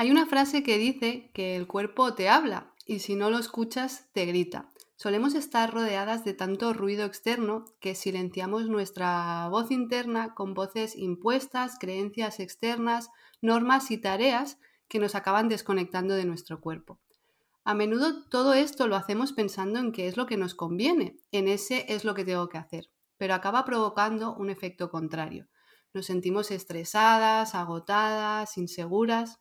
Hay 0.00 0.12
una 0.12 0.26
frase 0.26 0.62
que 0.62 0.78
dice 0.78 1.28
que 1.34 1.56
el 1.56 1.66
cuerpo 1.66 2.14
te 2.14 2.28
habla 2.28 2.72
y 2.86 3.00
si 3.00 3.16
no 3.16 3.30
lo 3.30 3.38
escuchas 3.38 4.06
te 4.12 4.26
grita. 4.26 4.70
Solemos 4.94 5.34
estar 5.34 5.74
rodeadas 5.74 6.24
de 6.24 6.34
tanto 6.34 6.72
ruido 6.72 7.04
externo 7.04 7.64
que 7.80 7.96
silenciamos 7.96 8.68
nuestra 8.68 9.48
voz 9.48 9.72
interna 9.72 10.36
con 10.36 10.54
voces 10.54 10.94
impuestas, 10.96 11.78
creencias 11.80 12.38
externas, 12.38 13.10
normas 13.42 13.90
y 13.90 13.98
tareas 13.98 14.58
que 14.86 15.00
nos 15.00 15.16
acaban 15.16 15.48
desconectando 15.48 16.14
de 16.14 16.26
nuestro 16.26 16.60
cuerpo. 16.60 17.00
A 17.64 17.74
menudo 17.74 18.24
todo 18.28 18.54
esto 18.54 18.86
lo 18.86 18.94
hacemos 18.94 19.32
pensando 19.32 19.80
en 19.80 19.90
qué 19.90 20.06
es 20.06 20.16
lo 20.16 20.26
que 20.26 20.36
nos 20.36 20.54
conviene, 20.54 21.16
en 21.32 21.48
ese 21.48 21.92
es 21.92 22.04
lo 22.04 22.14
que 22.14 22.24
tengo 22.24 22.48
que 22.48 22.58
hacer, 22.58 22.88
pero 23.16 23.34
acaba 23.34 23.64
provocando 23.64 24.32
un 24.36 24.48
efecto 24.48 24.90
contrario. 24.90 25.48
Nos 25.92 26.06
sentimos 26.06 26.52
estresadas, 26.52 27.56
agotadas, 27.56 28.56
inseguras. 28.58 29.40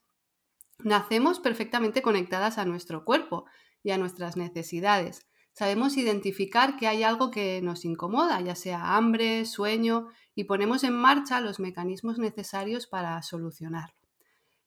Nacemos 0.84 1.40
perfectamente 1.40 2.02
conectadas 2.02 2.58
a 2.58 2.66
nuestro 2.66 3.04
cuerpo 3.04 3.46
y 3.84 3.92
a 3.92 3.98
nuestras 3.98 4.38
necesidades. 4.38 5.26
Sabemos 5.54 5.98
identificar 5.98 6.78
que 6.78 6.88
hay 6.88 7.02
algo 7.02 7.32
que 7.32 7.62
nos 7.64 7.84
incomoda, 7.84 8.40
ya 8.42 8.56
sea 8.56 8.96
hambre, 8.96 9.46
sueño, 9.46 10.10
y 10.36 10.44
ponemos 10.44 10.84
en 10.84 10.94
marcha 10.94 11.42
los 11.42 11.60
mecanismos 11.60 12.20
necesarios 12.20 12.86
para 12.86 13.22
solucionarlo. 13.24 13.96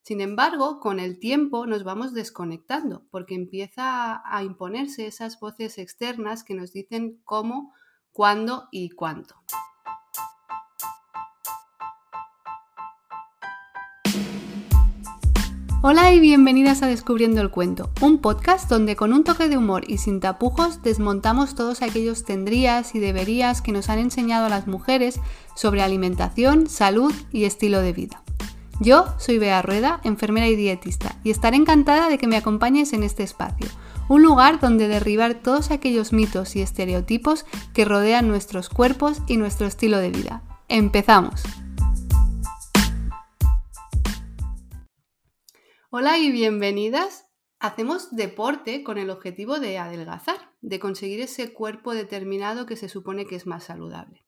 Sin 0.03 0.21
embargo, 0.21 0.81
con 0.81 0.99
el 0.99 1.21
tiempo 1.21 1.67
nos 1.67 1.85
vamos 1.85 2.13
desconectando 2.13 3.05
porque 3.11 3.35
empieza 3.35 4.21
a 4.25 4.43
imponerse 4.43 5.07
esas 5.07 5.39
voces 5.39 5.79
externas 5.79 6.43
que 6.43 6.55
nos 6.55 6.73
dicen 6.73 7.21
cómo, 7.25 7.73
cuándo 8.11 8.69
y 8.73 8.91
cuánto. 8.91 9.37
Hola 15.83 16.13
y 16.13 16.21
bienvenidas 16.21 16.83
a 16.83 16.89
Descubriendo 16.89 17.41
el 17.41 17.49
Cuento, 17.49 17.91
un 18.03 18.19
podcast 18.19 18.69
donde 18.69 18.97
con 18.97 19.15
un 19.15 19.25
toque 19.25 19.49
de 19.49 19.57
humor 19.57 19.85
y 19.87 19.97
sin 19.97 20.21
tapujos 20.21 20.83
desmontamos 20.83 21.55
todos 21.55 21.81
aquellos 21.81 22.25
tendrías 22.25 22.95
y 22.95 22.99
deberías 22.99 23.63
que 23.63 23.73
nos 23.73 23.89
han 23.89 23.99
enseñado 23.99 24.51
las 24.51 24.67
mujeres 24.67 25.19
sobre 25.57 25.81
alimentación, 25.81 26.69
salud 26.69 27.15
y 27.33 27.45
estilo 27.45 27.81
de 27.81 27.95
vida. 27.95 28.23
Yo 28.79 29.07
soy 29.17 29.39
Bea 29.39 29.63
Rueda, 29.63 30.03
enfermera 30.05 30.49
y 30.49 30.57
dietista, 30.57 31.17
y 31.25 31.31
estaré 31.31 31.57
encantada 31.57 32.11
de 32.11 32.19
que 32.19 32.27
me 32.27 32.37
acompañes 32.37 32.93
en 32.93 33.03
este 33.03 33.23
espacio, 33.23 33.67
un 34.11 34.23
lugar 34.23 34.61
donde 34.61 34.87
derribar 34.87 35.37
todos 35.37 35.71
aquellos 35.71 36.13
mitos 36.13 36.57
y 36.57 36.61
estereotipos 36.61 37.47
que 37.73 37.87
rodean 37.87 38.29
nuestros 38.29 38.69
cuerpos 38.69 39.23
y 39.29 39.39
nuestro 39.39 39.67
estilo 39.67 39.97
de 39.97 40.11
vida. 40.11 40.43
¡Empezamos! 40.69 41.43
Hola 45.93 46.19
y 46.19 46.31
bienvenidas. 46.31 47.27
Hacemos 47.59 48.15
deporte 48.15 48.85
con 48.85 48.97
el 48.97 49.11
objetivo 49.11 49.59
de 49.59 49.77
adelgazar, 49.79 50.53
de 50.61 50.79
conseguir 50.79 51.21
ese 51.21 51.53
cuerpo 51.53 51.95
determinado 51.95 52.65
que 52.65 52.77
se 52.77 52.89
supone 52.89 53.27
que 53.27 53.35
es 53.35 53.45
más 53.49 53.65
saludable. 53.65 54.25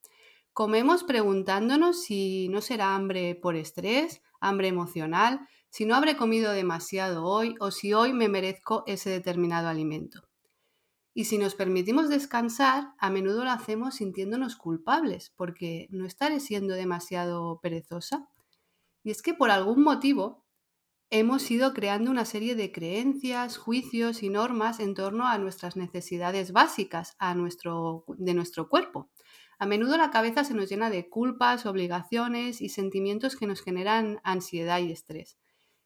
Comemos 0.53 1.05
preguntándonos 1.05 2.03
si 2.03 2.49
no 2.49 2.63
será 2.63 2.97
hambre 2.97 3.37
por 3.37 3.55
estrés, 3.55 4.23
hambre 4.41 4.67
emocional, 4.67 5.47
si 5.71 5.85
no 5.85 5.95
habré 5.95 6.17
comido 6.17 6.51
demasiado 6.51 7.27
hoy 7.27 7.55
o 7.61 7.71
si 7.71 7.95
hoy 7.95 8.13
me 8.13 8.29
merezco 8.29 8.83
ese 8.89 9.11
determinado 9.11 9.69
alimento. 9.69 10.25
Y 11.15 11.27
si 11.27 11.39
nos 11.39 11.55
permitimos 11.55 12.09
descansar, 12.09 12.89
a 12.99 13.09
menudo 13.09 13.45
lo 13.45 13.51
hacemos 13.51 13.95
sintiéndonos 13.95 14.57
culpables, 14.57 15.33
porque 15.37 15.87
no 15.91 16.07
estaré 16.07 16.41
siendo 16.41 16.75
demasiado 16.75 17.61
perezosa. 17.63 18.27
Y 19.05 19.13
es 19.13 19.23
que 19.23 19.33
por 19.33 19.53
algún 19.53 19.85
motivo 19.85 20.42
hemos 21.13 21.51
ido 21.51 21.75
creando 21.75 22.11
una 22.11 22.25
serie 22.25 22.55
de 22.55 22.73
creencias, 22.73 23.59
juicios 23.59 24.23
y 24.23 24.31
normas 24.31 24.81
en 24.81 24.95
torno 24.95 25.29
a 25.29 25.37
nuestras 25.37 25.77
necesidades 25.77 26.53
básicas 26.53 27.17
a 27.19 27.35
nuestro, 27.35 28.07
de 28.17 28.33
nuestro 28.33 28.71
cuerpo. 28.71 29.11
A 29.59 29.67
menudo 29.67 29.99
la 29.99 30.11
cabeza 30.11 30.43
se 30.43 30.55
nos 30.55 30.71
llena 30.71 30.89
de 30.89 31.11
culpas, 31.11 31.67
obligaciones 31.67 32.63
y 32.63 32.71
sentimientos 32.71 33.37
que 33.37 33.47
nos 33.47 33.61
generan 33.61 34.21
ansiedad 34.25 34.81
y 34.81 34.91
estrés. 34.91 35.37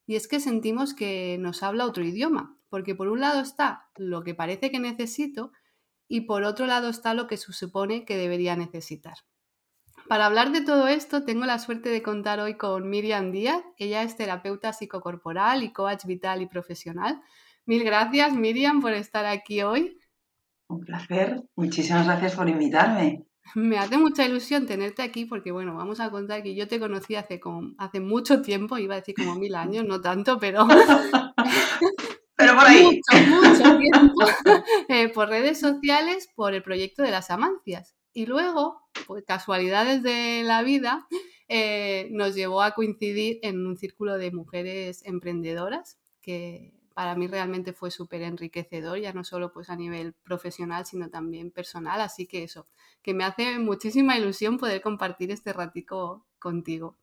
Y 0.07 0.15
es 0.15 0.29
que 0.29 0.39
sentimos 0.39 0.95
que 0.95 1.39
nos 1.41 1.65
habla 1.65 1.87
otro 1.87 2.05
idioma, 2.05 2.57
porque 2.69 2.95
por 2.95 3.09
un 3.09 3.21
lado 3.21 3.41
está 3.41 3.91
lo 3.97 4.23
que 4.23 4.37
parece 4.37 4.71
que 4.71 4.79
necesito 4.79 5.51
y 6.07 6.21
por 6.21 6.45
otro 6.45 6.67
lado 6.67 6.89
está 6.89 7.15
lo 7.15 7.27
que 7.27 7.37
se 7.37 7.53
supone 7.53 8.05
que 8.05 8.17
debería 8.17 8.55
necesitar. 8.55 9.17
Para 10.09 10.27
hablar 10.27 10.53
de 10.53 10.61
todo 10.61 10.87
esto, 10.87 11.25
tengo 11.25 11.47
la 11.47 11.59
suerte 11.59 11.89
de 11.89 12.03
contar 12.03 12.39
hoy 12.39 12.57
con 12.57 12.89
Miriam 12.89 13.33
Díaz. 13.33 13.63
Ella 13.77 14.03
es 14.03 14.17
terapeuta 14.17 14.73
psicocorporal 14.73 15.65
y 15.65 15.73
coach 15.73 16.05
vital 16.05 16.43
y 16.43 16.47
profesional. 16.47 17.21
Mil 17.65 17.83
gracias, 17.83 18.33
Miriam, 18.33 18.81
por 18.81 18.93
estar 18.93 19.27
aquí 19.27 19.63
hoy. 19.63 19.99
Un 20.69 20.81
placer. 20.81 21.43
Muchísimas 21.57 22.07
gracias 22.07 22.37
por 22.37 22.49
invitarme. 22.49 23.27
Me 23.57 23.79
hace 23.79 23.99
mucha 23.99 24.25
ilusión 24.25 24.67
tenerte 24.67 25.03
aquí 25.03 25.25
porque, 25.25 25.51
bueno, 25.51 25.75
vamos 25.75 25.99
a 25.99 26.11
contar 26.11 26.43
que 26.43 26.55
yo 26.55 26.69
te 26.69 26.79
conocí 26.79 27.17
hace, 27.17 27.41
como, 27.41 27.73
hace 27.79 27.99
mucho 27.99 28.43
tiempo, 28.43 28.79
iba 28.79 28.95
a 28.95 28.99
decir 28.99 29.15
como 29.17 29.35
mil 29.35 29.57
años, 29.57 29.85
no 29.85 30.01
tanto, 30.01 30.39
pero... 30.39 30.67
pero 32.37 32.55
por 32.55 32.65
ahí. 32.65 32.85
Mucho, 33.11 33.27
mucho 33.29 33.79
tiempo. 33.79 34.25
Eh, 34.89 35.09
por 35.09 35.29
redes 35.29 35.59
sociales, 35.59 36.29
por 36.37 36.55
el 36.55 36.63
proyecto 36.63 37.03
de 37.03 37.11
las 37.11 37.31
Amancias. 37.31 37.96
Y 38.17 38.25
luego, 38.25 38.81
pues 39.07 39.25
casualidades 39.27 40.03
de 40.03 40.41
la 40.43 40.63
vida, 40.63 41.07
eh, 41.49 42.09
nos 42.13 42.35
llevó 42.35 42.63
a 42.63 42.71
coincidir 42.71 43.39
en 43.43 43.67
un 43.67 43.77
círculo 43.77 44.17
de 44.17 44.31
mujeres 44.31 45.03
emprendedoras 45.05 45.99
que 46.23 46.73
para 46.95 47.15
mí 47.15 47.27
realmente 47.27 47.75
fue 47.75 47.91
súper 47.91 48.23
enriquecedor, 48.23 48.99
ya 48.99 49.13
no 49.13 49.23
solo 49.23 49.53
pues 49.53 49.69
a 49.69 49.77
nivel 49.77 50.15
profesional, 50.15 50.87
sino 50.87 51.11
también 51.11 51.51
personal. 51.51 52.01
Así 52.01 52.27
que 52.27 52.43
eso, 52.43 52.67
que 53.03 53.13
me 53.13 53.23
hace 53.23 53.59
muchísima 53.59 54.17
ilusión 54.17 54.57
poder 54.57 54.81
compartir 54.81 55.31
este 55.31 55.53
ratico 55.53 56.25
contigo. 56.39 56.97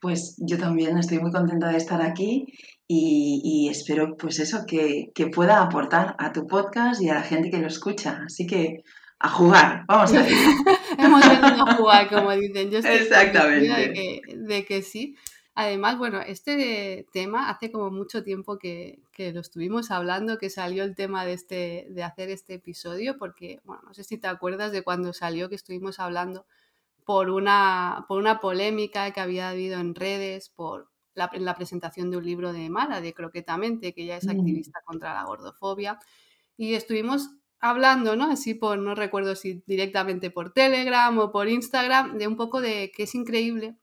Pues 0.00 0.34
yo 0.38 0.58
también 0.58 0.98
estoy 0.98 1.20
muy 1.20 1.30
contenta 1.30 1.68
de 1.68 1.76
estar 1.76 2.02
aquí 2.02 2.46
y, 2.88 3.68
espero 3.70 4.16
pues 4.16 4.40
eso, 4.40 4.64
que, 4.66 5.12
que, 5.14 5.28
pueda 5.28 5.62
aportar 5.62 6.16
a 6.18 6.32
tu 6.32 6.48
podcast 6.48 7.00
y 7.00 7.08
a 7.08 7.14
la 7.14 7.22
gente 7.22 7.50
que 7.50 7.58
lo 7.58 7.68
escucha. 7.68 8.24
Así 8.26 8.48
que 8.48 8.82
a 9.20 9.28
jugar, 9.28 9.84
vamos 9.86 10.12
a 10.14 10.22
ver. 10.22 10.32
Hemos 10.98 11.20
venido 11.20 11.68
a 11.68 11.76
jugar, 11.76 12.08
como 12.08 12.32
dicen. 12.32 12.70
Yo 12.70 12.78
estoy 12.78 12.96
Exactamente. 12.96 13.68
De 13.68 13.92
que, 13.92 14.22
de 14.34 14.64
que, 14.64 14.82
sí. 14.82 15.14
Además, 15.54 15.98
bueno, 15.98 16.22
este 16.22 17.06
tema 17.12 17.50
hace 17.50 17.70
como 17.70 17.90
mucho 17.90 18.24
tiempo 18.24 18.58
que, 18.58 19.02
que, 19.12 19.32
lo 19.32 19.40
estuvimos 19.40 19.90
hablando, 19.90 20.38
que 20.38 20.48
salió 20.48 20.84
el 20.84 20.94
tema 20.94 21.26
de, 21.26 21.34
este, 21.34 21.86
de 21.90 22.02
hacer 22.02 22.30
este 22.30 22.54
episodio, 22.54 23.18
porque, 23.18 23.60
bueno, 23.64 23.82
no 23.86 23.92
sé 23.92 24.04
si 24.04 24.16
te 24.16 24.26
acuerdas 24.26 24.72
de 24.72 24.82
cuando 24.82 25.12
salió 25.12 25.50
que 25.50 25.56
estuvimos 25.56 26.00
hablando 26.00 26.46
por 27.04 27.28
una, 27.28 28.06
por 28.08 28.18
una 28.18 28.40
polémica 28.40 29.10
que 29.10 29.20
había 29.20 29.50
habido 29.50 29.78
en 29.80 29.94
redes, 29.94 30.48
por 30.48 30.88
la, 31.12 31.30
la 31.34 31.54
presentación 31.56 32.10
de 32.10 32.16
un 32.16 32.24
libro 32.24 32.54
de 32.54 32.70
Mara, 32.70 33.02
de 33.02 33.12
Croquetamente, 33.12 33.92
que 33.92 34.04
ella 34.04 34.16
es 34.16 34.24
mm. 34.24 34.30
activista 34.30 34.80
contra 34.86 35.12
la 35.12 35.24
gordofobia. 35.24 35.98
Y 36.56 36.74
estuvimos 36.74 37.30
hablando, 37.60 38.16
¿no? 38.16 38.30
Así 38.30 38.54
por, 38.54 38.78
no 38.78 38.94
recuerdo 38.94 39.36
si 39.36 39.62
directamente 39.66 40.30
por 40.30 40.52
Telegram 40.52 41.16
o 41.18 41.30
por 41.30 41.48
Instagram, 41.48 42.18
de 42.18 42.26
un 42.26 42.36
poco 42.36 42.60
de 42.60 42.90
que 42.94 43.04
es 43.04 43.14
increíble 43.14 43.76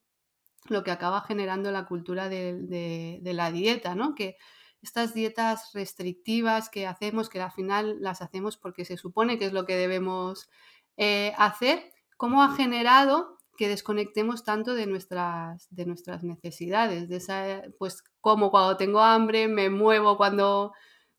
lo 0.65 0.83
que 0.83 0.91
acaba 0.91 1.21
generando 1.21 1.71
la 1.71 1.85
cultura 1.85 2.29
de, 2.29 3.19
la 3.23 3.51
dieta, 3.51 3.95
¿no? 3.95 4.15
Que 4.15 4.37
estas 4.81 5.13
dietas 5.13 5.71
restrictivas 5.73 6.69
que 6.69 6.87
hacemos, 6.87 7.29
que 7.29 7.41
al 7.41 7.51
final 7.51 7.97
las 8.01 8.21
hacemos 8.21 8.57
porque 8.57 8.85
se 8.85 8.97
supone 8.97 9.37
que 9.39 9.45
es 9.45 9.53
lo 9.53 9.65
que 9.65 9.75
debemos 9.75 10.49
eh, 10.97 11.33
hacer, 11.37 11.93
¿cómo 12.17 12.43
ha 12.43 12.55
generado 12.55 13.37
que 13.57 13.67
desconectemos 13.67 14.43
tanto 14.43 14.73
de 14.75 14.87
nuestras, 14.87 15.67
de 15.69 15.85
nuestras 15.85 16.23
necesidades? 16.23 17.09
De 17.09 17.17
esa, 17.17 17.63
pues 17.79 18.03
como 18.21 18.51
cuando 18.51 18.77
tengo 18.77 19.01
hambre, 19.01 19.47
me 19.47 19.69
muevo 19.69 20.17
cuando 20.17 20.73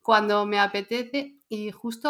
cuando 0.09 0.47
me 0.47 0.59
apetece. 0.59 1.38
Y 1.49 1.71
justo 1.71 2.09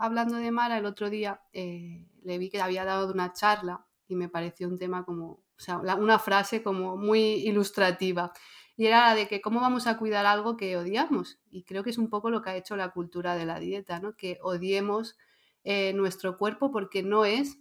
hablando 0.00 0.36
de 0.36 0.50
Mara 0.52 0.78
el 0.78 0.86
otro 0.86 1.10
día, 1.10 1.42
eh, 1.52 2.06
le 2.22 2.38
vi 2.38 2.50
que 2.50 2.60
había 2.60 2.84
dado 2.84 3.12
una 3.12 3.32
charla 3.32 3.86
y 4.06 4.14
me 4.14 4.28
pareció 4.28 4.68
un 4.68 4.78
tema 4.78 5.04
como, 5.04 5.26
o 5.26 5.58
sea, 5.58 5.78
una 5.78 6.18
frase 6.18 6.62
como 6.62 6.96
muy 6.96 7.20
ilustrativa. 7.20 8.32
Y 8.76 8.86
era 8.86 9.08
la 9.08 9.14
de 9.14 9.28
que 9.28 9.40
cómo 9.40 9.60
vamos 9.60 9.86
a 9.86 9.98
cuidar 9.98 10.24
algo 10.24 10.56
que 10.56 10.76
odiamos. 10.76 11.38
Y 11.50 11.64
creo 11.64 11.82
que 11.82 11.90
es 11.90 11.98
un 11.98 12.08
poco 12.08 12.30
lo 12.30 12.42
que 12.42 12.50
ha 12.50 12.56
hecho 12.56 12.76
la 12.76 12.90
cultura 12.90 13.34
de 13.34 13.44
la 13.44 13.58
dieta, 13.58 13.98
¿no? 14.00 14.16
Que 14.16 14.38
odiemos 14.42 15.18
eh, 15.64 15.92
nuestro 15.92 16.38
cuerpo 16.38 16.70
porque 16.70 17.02
no 17.02 17.24
es 17.24 17.58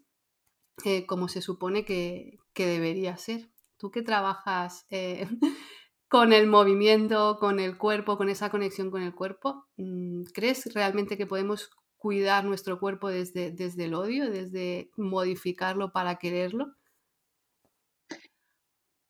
eh, 0.85 1.05
como 1.05 1.27
se 1.27 1.41
supone 1.41 1.85
que, 1.85 2.39
que, 2.53 2.67
debería 2.67 3.17
ser. 3.17 3.49
Tú 3.77 3.91
que 3.91 4.01
trabajas 4.01 4.85
con 6.09 6.33
el 6.33 6.47
movimiento, 6.47 7.37
con 7.39 7.59
el 7.59 7.77
cuerpo, 7.77 8.17
con 8.17 8.29
esa 8.29 8.49
conexión 8.49 8.89
con 8.89 9.03
el 9.03 9.13
cuerpo. 9.13 9.67
Mm, 9.77 10.23
¿Crees 10.33 10.73
realmente 10.73 11.17
que 11.17 11.27
podemos 11.27 11.69
cuidar 11.97 12.43
nuestro 12.45 12.79
cuerpo 12.79 13.09
desde, 13.09 13.51
desde 13.51 13.85
el 13.85 13.93
odio, 13.93 14.29
desde 14.31 14.89
modificarlo 14.97 15.91
para 15.91 16.15
quererlo? 16.15 16.73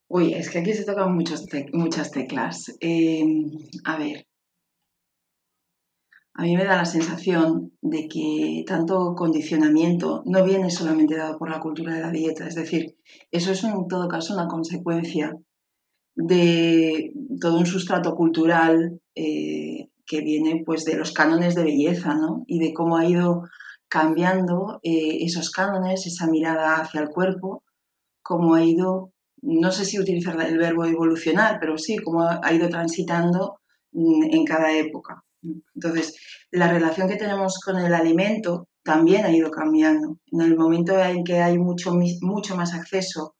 Uy, 0.09 0.33
es 0.33 0.49
que 0.49 0.59
aquí 0.59 0.73
se 0.73 0.85
tocan 0.85 1.15
muchas 1.15 2.11
teclas. 2.11 2.75
Em, 2.81 3.49
a 3.85 3.97
ver, 3.97 4.27
a 6.33 6.43
mí 6.43 6.57
me 6.57 6.65
da 6.65 6.77
la 6.77 6.85
sensación 6.85 7.73
de 7.81 8.07
que 8.07 8.63
tanto 8.65 9.13
condicionamiento 9.15 10.23
no 10.25 10.43
viene 10.43 10.69
solamente 10.69 11.15
dado 11.15 11.37
por 11.37 11.49
la 11.49 11.59
cultura 11.59 11.93
de 11.93 12.01
la 12.01 12.11
dieta, 12.11 12.47
es 12.47 12.55
decir, 12.55 12.97
eso 13.31 13.51
es 13.51 13.63
en 13.63 13.87
todo 13.87 14.07
caso 14.07 14.33
una 14.33 14.47
consecuencia 14.47 15.37
de 16.21 17.13
todo 17.39 17.57
un 17.57 17.65
sustrato 17.65 18.13
cultural 18.13 18.99
eh, 19.15 19.87
que 20.05 20.19
viene 20.19 20.63
pues 20.65 20.83
de 20.83 20.97
los 20.97 21.13
cánones 21.13 21.55
de 21.55 21.63
belleza, 21.63 22.13
¿no? 22.13 22.43
Y 22.45 22.59
de 22.59 22.73
cómo 22.73 22.97
ha 22.97 23.05
ido 23.05 23.43
cambiando 23.87 24.81
eh, 24.83 25.19
esos 25.21 25.49
cánones, 25.49 26.05
esa 26.05 26.27
mirada 26.27 26.75
hacia 26.75 27.01
el 27.01 27.09
cuerpo, 27.09 27.63
cómo 28.21 28.55
ha 28.55 28.63
ido, 28.65 29.13
no 29.41 29.71
sé 29.71 29.85
si 29.85 29.97
utilizar 29.97 30.39
el 30.41 30.57
verbo 30.57 30.85
evolucionar, 30.85 31.57
pero 31.59 31.77
sí, 31.77 31.97
cómo 31.97 32.23
ha 32.23 32.53
ido 32.53 32.67
transitando 32.67 33.61
mm, 33.93 34.23
en 34.31 34.45
cada 34.45 34.73
época. 34.73 35.23
Entonces, 35.73 36.17
la 36.51 36.69
relación 36.69 37.07
que 37.07 37.15
tenemos 37.15 37.59
con 37.63 37.77
el 37.77 37.93
alimento 37.93 38.67
también 38.83 39.23
ha 39.23 39.31
ido 39.31 39.49
cambiando. 39.51 40.17
En 40.33 40.41
el 40.41 40.57
momento 40.57 40.99
en 40.99 41.23
que 41.23 41.39
hay 41.39 41.57
mucho, 41.57 41.93
mucho 42.21 42.57
más 42.57 42.73
acceso 42.73 43.35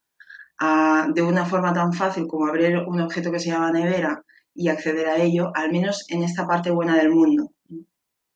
a, 0.59 1.07
de 1.13 1.21
una 1.21 1.45
forma 1.45 1.73
tan 1.73 1.93
fácil 1.93 2.27
como 2.27 2.47
abrir 2.47 2.77
un 2.77 2.99
objeto 3.01 3.31
que 3.31 3.39
se 3.39 3.49
llama 3.49 3.71
nevera 3.71 4.23
y 4.53 4.67
acceder 4.67 5.07
a 5.07 5.17
ello, 5.17 5.51
al 5.55 5.71
menos 5.71 6.05
en 6.09 6.23
esta 6.23 6.45
parte 6.45 6.69
buena 6.69 6.97
del 6.97 7.09
mundo. 7.11 7.51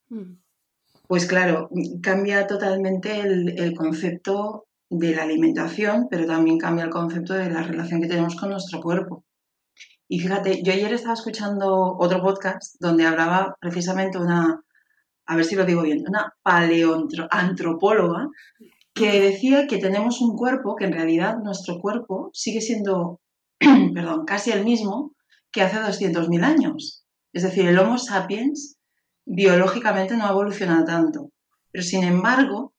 Hmm. 0.08 0.38
Pues 1.06 1.26
claro, 1.26 1.68
cambia 2.02 2.46
totalmente 2.46 3.20
el, 3.20 3.58
el 3.58 3.74
concepto 3.74 4.66
de 4.88 5.14
la 5.14 5.24
alimentación, 5.24 6.08
pero 6.10 6.26
también 6.26 6.58
cambia 6.58 6.84
el 6.84 6.90
concepto 6.90 7.34
de 7.34 7.50
la 7.50 7.62
relación 7.62 8.00
que 8.00 8.08
tenemos 8.08 8.36
con 8.36 8.50
nuestro 8.50 8.80
cuerpo. 8.80 9.24
Y 10.08 10.20
fíjate, 10.20 10.62
yo 10.62 10.72
ayer 10.72 10.92
estaba 10.92 11.14
escuchando 11.14 11.96
otro 11.98 12.22
podcast 12.22 12.76
donde 12.78 13.06
hablaba 13.06 13.56
precisamente 13.60 14.18
una, 14.18 14.62
a 15.26 15.36
ver 15.36 15.44
si 15.44 15.56
lo 15.56 15.64
digo 15.64 15.82
bien, 15.82 16.04
una 16.06 16.32
paleoantropóloga 16.42 18.28
que 18.94 19.20
decía 19.20 19.66
que 19.66 19.78
tenemos 19.78 20.20
un 20.20 20.36
cuerpo, 20.36 20.76
que 20.76 20.84
en 20.84 20.92
realidad 20.92 21.38
nuestro 21.42 21.80
cuerpo 21.80 22.30
sigue 22.32 22.60
siendo, 22.60 23.20
perdón, 23.58 24.24
casi 24.24 24.52
el 24.52 24.64
mismo 24.64 25.14
que 25.50 25.62
hace 25.62 25.78
200.000 25.78 26.44
años. 26.44 27.04
Es 27.32 27.42
decir, 27.42 27.66
el 27.66 27.78
Homo 27.78 27.98
sapiens 27.98 28.76
biológicamente 29.26 30.16
no 30.16 30.26
ha 30.26 30.30
evolucionado 30.30 30.84
tanto. 30.84 31.30
Pero 31.72 31.84
sin 31.84 32.04
embargo, 32.04 32.72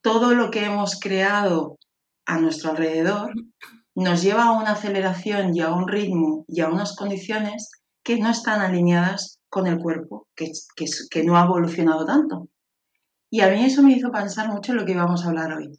todo 0.00 0.34
lo 0.34 0.50
que 0.50 0.64
hemos 0.64 1.00
creado 1.00 1.78
a 2.26 2.38
nuestro 2.38 2.70
alrededor 2.70 3.32
nos 3.96 4.22
lleva 4.22 4.44
a 4.44 4.52
una 4.52 4.72
aceleración 4.72 5.56
y 5.56 5.60
a 5.60 5.72
un 5.72 5.88
ritmo 5.88 6.44
y 6.46 6.60
a 6.60 6.68
unas 6.68 6.94
condiciones 6.94 7.70
que 8.04 8.18
no 8.18 8.30
están 8.30 8.60
alineadas 8.60 9.40
con 9.48 9.66
el 9.66 9.78
cuerpo, 9.78 10.28
que, 10.36 10.52
que, 11.10 11.24
no 11.24 11.36
ha 11.36 11.44
evolucionado 11.44 12.04
tanto. 12.04 12.48
Y 13.36 13.42
a 13.42 13.50
mí 13.50 13.66
eso 13.66 13.82
me 13.82 13.92
hizo 13.92 14.10
pensar 14.10 14.48
mucho 14.48 14.72
en 14.72 14.78
lo 14.78 14.86
que 14.86 14.92
íbamos 14.92 15.22
a 15.22 15.28
hablar 15.28 15.52
hoy. 15.52 15.78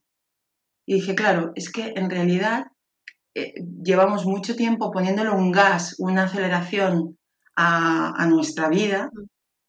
Y 0.86 0.94
dije, 0.94 1.15
claro, 1.15 1.54
es 1.56 1.71
que 1.71 1.92
en 1.95 2.07
realidad 2.07 2.68
eh, 3.33 3.56
llevamos 3.83 4.27
mucho 4.27 4.56
tiempo 4.56 4.92
poniéndole 4.92 5.31
un 5.31 5.51
gas, 5.51 5.95
una 5.98 6.25
aceleración 6.25 7.18
a, 7.56 8.13
a 8.15 8.27
nuestra 8.27 8.69
vida 8.69 9.09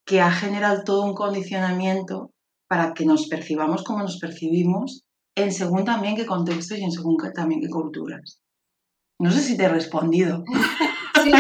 que 0.05 0.20
ha 0.20 0.31
generado 0.31 0.85
todo 0.85 1.06
un 1.06 1.14
condicionamiento 1.14 2.31
para 2.69 2.93
que 2.93 3.06
nos 3.06 3.26
percibamos 3.26 3.85
como 3.85 4.00
nos 4.00 4.19
percibimos 4.19 5.05
en 5.35 5.50
según 5.50 5.87
también 5.87 6.14
qué 6.14 6.26
contextos 6.26 6.76
y 6.76 6.85
en 6.85 6.93
según 6.93 7.17
también 7.35 7.62
qué 7.62 7.70
culturas. 7.70 8.43
No 9.19 9.31
sé 9.31 9.40
si 9.40 9.56
te 9.56 9.64
he 9.64 9.69
respondido. 9.70 10.44
Sí. 11.25 11.32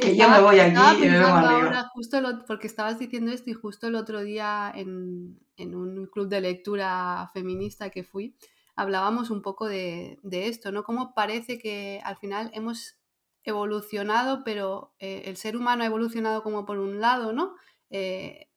Que 0.00 0.16
yo 0.16 0.28
me 0.28 0.40
voy 0.40 0.58
aquí 0.60 1.04
y 1.04 1.08
me 1.08 1.18
vengo 1.18 1.26
arriba. 1.28 1.90
justo 1.92 2.18
porque 2.46 2.66
estabas 2.66 2.98
diciendo 2.98 3.30
esto 3.32 3.50
y 3.50 3.54
justo 3.54 3.86
el 3.86 3.94
otro 3.94 4.22
día 4.22 4.72
en, 4.74 5.38
en, 5.56 5.74
un 5.74 6.06
club 6.06 6.28
de 6.28 6.40
lectura 6.40 7.30
feminista 7.32 7.90
que 7.90 8.04
fui, 8.04 8.34
hablábamos 8.76 9.30
un 9.30 9.42
poco 9.42 9.68
de, 9.68 10.18
de 10.22 10.48
esto, 10.48 10.72
¿no? 10.72 10.84
Cómo 10.84 11.14
parece 11.14 11.58
que 11.58 12.00
al 12.04 12.16
final 12.16 12.50
hemos 12.54 12.96
evolucionado, 13.44 14.42
pero 14.44 14.94
eh, 14.98 15.22
el 15.26 15.36
ser 15.36 15.56
humano 15.56 15.82
ha 15.82 15.86
evolucionado 15.86 16.42
como 16.42 16.66
por 16.66 16.78
un 16.78 17.00
lado, 17.00 17.32
¿no? 17.32 17.54
Eh, 17.90 18.48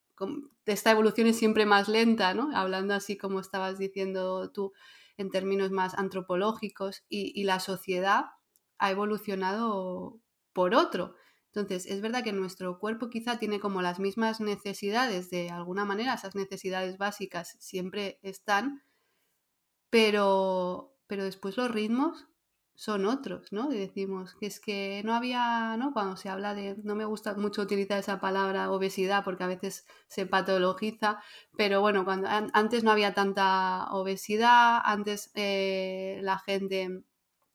esta 0.66 0.90
evolución 0.90 1.26
es 1.26 1.38
siempre 1.38 1.66
más 1.66 1.88
lenta, 1.88 2.34
¿no? 2.34 2.50
Hablando 2.54 2.94
así 2.94 3.16
como 3.16 3.40
estabas 3.40 3.78
diciendo 3.78 4.50
tú 4.50 4.72
en 5.16 5.30
términos 5.30 5.70
más 5.70 5.94
antropológicos 5.94 7.04
y, 7.08 7.44
la 7.44 7.60
sociedad 7.60 8.26
ha 8.78 8.90
evolucionado 8.90 10.18
por 10.54 10.74
otro. 10.74 11.14
Entonces, 11.54 11.86
es 11.86 12.00
verdad 12.00 12.24
que 12.24 12.32
nuestro 12.32 12.78
cuerpo 12.78 13.10
quizá 13.10 13.38
tiene 13.38 13.60
como 13.60 13.82
las 13.82 14.00
mismas 14.00 14.40
necesidades, 14.40 15.30
de 15.30 15.50
alguna 15.50 15.84
manera, 15.84 16.14
esas 16.14 16.34
necesidades 16.34 16.98
básicas 16.98 17.56
siempre 17.60 18.18
están, 18.22 18.82
pero, 19.90 20.96
pero 21.06 21.24
después 21.24 21.56
los 21.56 21.70
ritmos 21.70 22.26
son 22.74 23.06
otros, 23.06 23.52
¿no? 23.52 23.68
Decimos 23.68 24.34
que 24.40 24.46
es 24.46 24.58
que 24.58 25.02
no 25.04 25.14
había, 25.14 25.76
¿no? 25.76 25.92
Cuando 25.92 26.16
se 26.16 26.28
habla 26.28 26.54
de, 26.54 26.76
no 26.82 26.96
me 26.96 27.04
gusta 27.04 27.34
mucho 27.34 27.62
utilizar 27.62 27.98
esa 28.00 28.20
palabra 28.20 28.70
obesidad 28.72 29.22
porque 29.24 29.44
a 29.44 29.48
veces 29.48 29.86
se 30.08 30.26
patologiza, 30.26 31.22
pero 31.56 31.80
bueno, 31.80 32.04
cuando 32.04 32.28
antes 32.28 32.82
no 32.82 32.90
había 32.90 33.14
tanta 33.14 33.86
obesidad, 33.92 34.80
antes 34.84 35.30
eh, 35.34 36.18
la 36.22 36.38
gente 36.40 37.04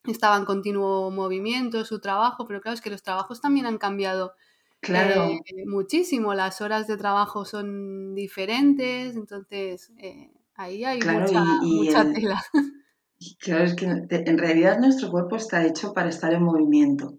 estaba 0.04 0.36
en 0.36 0.44
continuo 0.44 1.10
movimiento, 1.10 1.84
su 1.84 2.00
trabajo, 2.00 2.46
pero 2.46 2.60
claro, 2.60 2.74
es 2.74 2.80
que 2.80 2.90
los 2.90 3.02
trabajos 3.02 3.40
también 3.40 3.66
han 3.66 3.78
cambiado 3.78 4.34
claro. 4.80 5.24
Eh, 5.24 5.66
muchísimo, 5.66 6.34
las 6.34 6.60
horas 6.60 6.86
de 6.86 6.96
trabajo 6.96 7.44
son 7.44 8.14
diferentes, 8.14 9.16
entonces 9.16 9.92
eh, 9.98 10.32
ahí 10.54 10.84
hay 10.84 11.00
mucha, 11.00 11.44
mucha 11.62 12.12
tela. 12.12 12.42
Claro, 13.38 13.64
es 13.64 13.74
que 13.74 13.84
en 13.84 14.38
realidad 14.38 14.78
nuestro 14.78 15.10
cuerpo 15.10 15.36
está 15.36 15.66
hecho 15.66 15.92
para 15.92 16.08
estar 16.08 16.32
en 16.32 16.42
movimiento. 16.42 17.08
O 17.08 17.18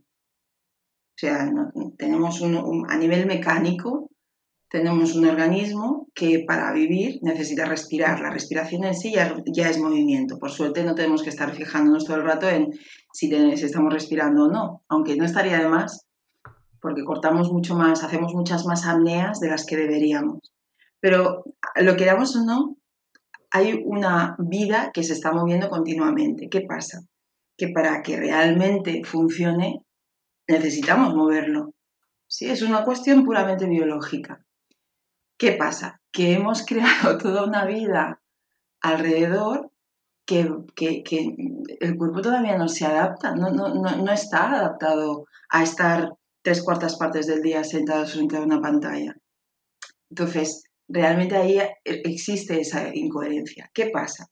sea, 1.21 1.51
tenemos 1.97 2.41
un, 2.41 2.89
a 2.89 2.97
nivel 2.97 3.27
mecánico, 3.27 4.09
tenemos 4.71 5.15
un 5.15 5.27
organismo 5.27 6.07
que 6.15 6.45
para 6.47 6.71
vivir 6.71 7.19
necesita 7.21 7.65
respirar. 7.65 8.21
La 8.21 8.29
respiración 8.29 8.85
en 8.85 8.95
sí 8.95 9.11
ya, 9.13 9.69
es 9.69 9.77
movimiento. 9.77 10.39
Por 10.39 10.49
suerte 10.49 10.85
no 10.85 10.95
tenemos 10.95 11.23
que 11.23 11.29
estar 11.29 11.51
fijándonos 11.51 12.05
todo 12.05 12.15
el 12.15 12.23
rato 12.23 12.47
en 12.47 12.71
si, 13.11 13.29
si 13.29 13.65
estamos 13.65 13.93
respirando 13.93 14.45
o 14.45 14.47
no, 14.47 14.81
aunque 14.87 15.17
no 15.17 15.25
estaría 15.25 15.59
de 15.59 15.67
más, 15.67 16.07
porque 16.79 17.03
cortamos 17.03 17.51
mucho 17.51 17.75
más, 17.75 18.01
hacemos 18.01 18.33
muchas 18.33 18.65
más 18.65 18.87
apneas 18.87 19.41
de 19.41 19.49
las 19.49 19.65
que 19.65 19.75
deberíamos. 19.75 20.39
Pero 21.01 21.43
lo 21.75 21.97
queramos 21.97 22.37
o 22.37 22.45
no, 22.45 22.77
hay 23.51 23.83
una 23.85 24.37
vida 24.39 24.91
que 24.93 25.03
se 25.03 25.11
está 25.11 25.33
moviendo 25.33 25.69
continuamente. 25.69 26.47
¿Qué 26.49 26.61
pasa? 26.61 27.01
Que 27.57 27.67
para 27.67 28.01
que 28.01 28.15
realmente 28.15 29.03
funcione 29.03 29.83
necesitamos 30.47 31.13
moverlo. 31.13 31.73
Sí, 32.25 32.49
es 32.49 32.61
una 32.61 32.85
cuestión 32.85 33.25
puramente 33.25 33.67
biológica. 33.67 34.45
¿Qué 35.41 35.53
pasa? 35.53 35.99
Que 36.11 36.33
hemos 36.33 36.63
creado 36.67 37.17
toda 37.17 37.43
una 37.43 37.65
vida 37.65 38.21
alrededor 38.79 39.71
que, 40.23 40.41
el 41.79 41.97
cuerpo 41.97 42.21
todavía 42.21 42.59
no 42.59 42.67
se 42.67 42.85
adapta, 42.85 43.33
no, 43.35 43.49
no, 43.49 43.73
no, 43.73 44.11
está 44.11 44.51
adaptado 44.51 45.25
a 45.49 45.63
estar 45.63 46.13
tres 46.43 46.63
cuartas 46.63 46.95
partes 46.95 47.25
del 47.25 47.41
día 47.41 47.63
sentados 47.63 48.13
frente 48.13 48.37
a 48.37 48.41
una 48.41 48.61
pantalla. 48.61 49.15
Entonces, 50.11 50.63
realmente 50.87 51.35
ahí 51.35 51.59
existe 51.83 52.61
esa 52.61 52.95
incoherencia. 52.95 53.71
¿Qué 53.73 53.87
pasa? 53.87 54.27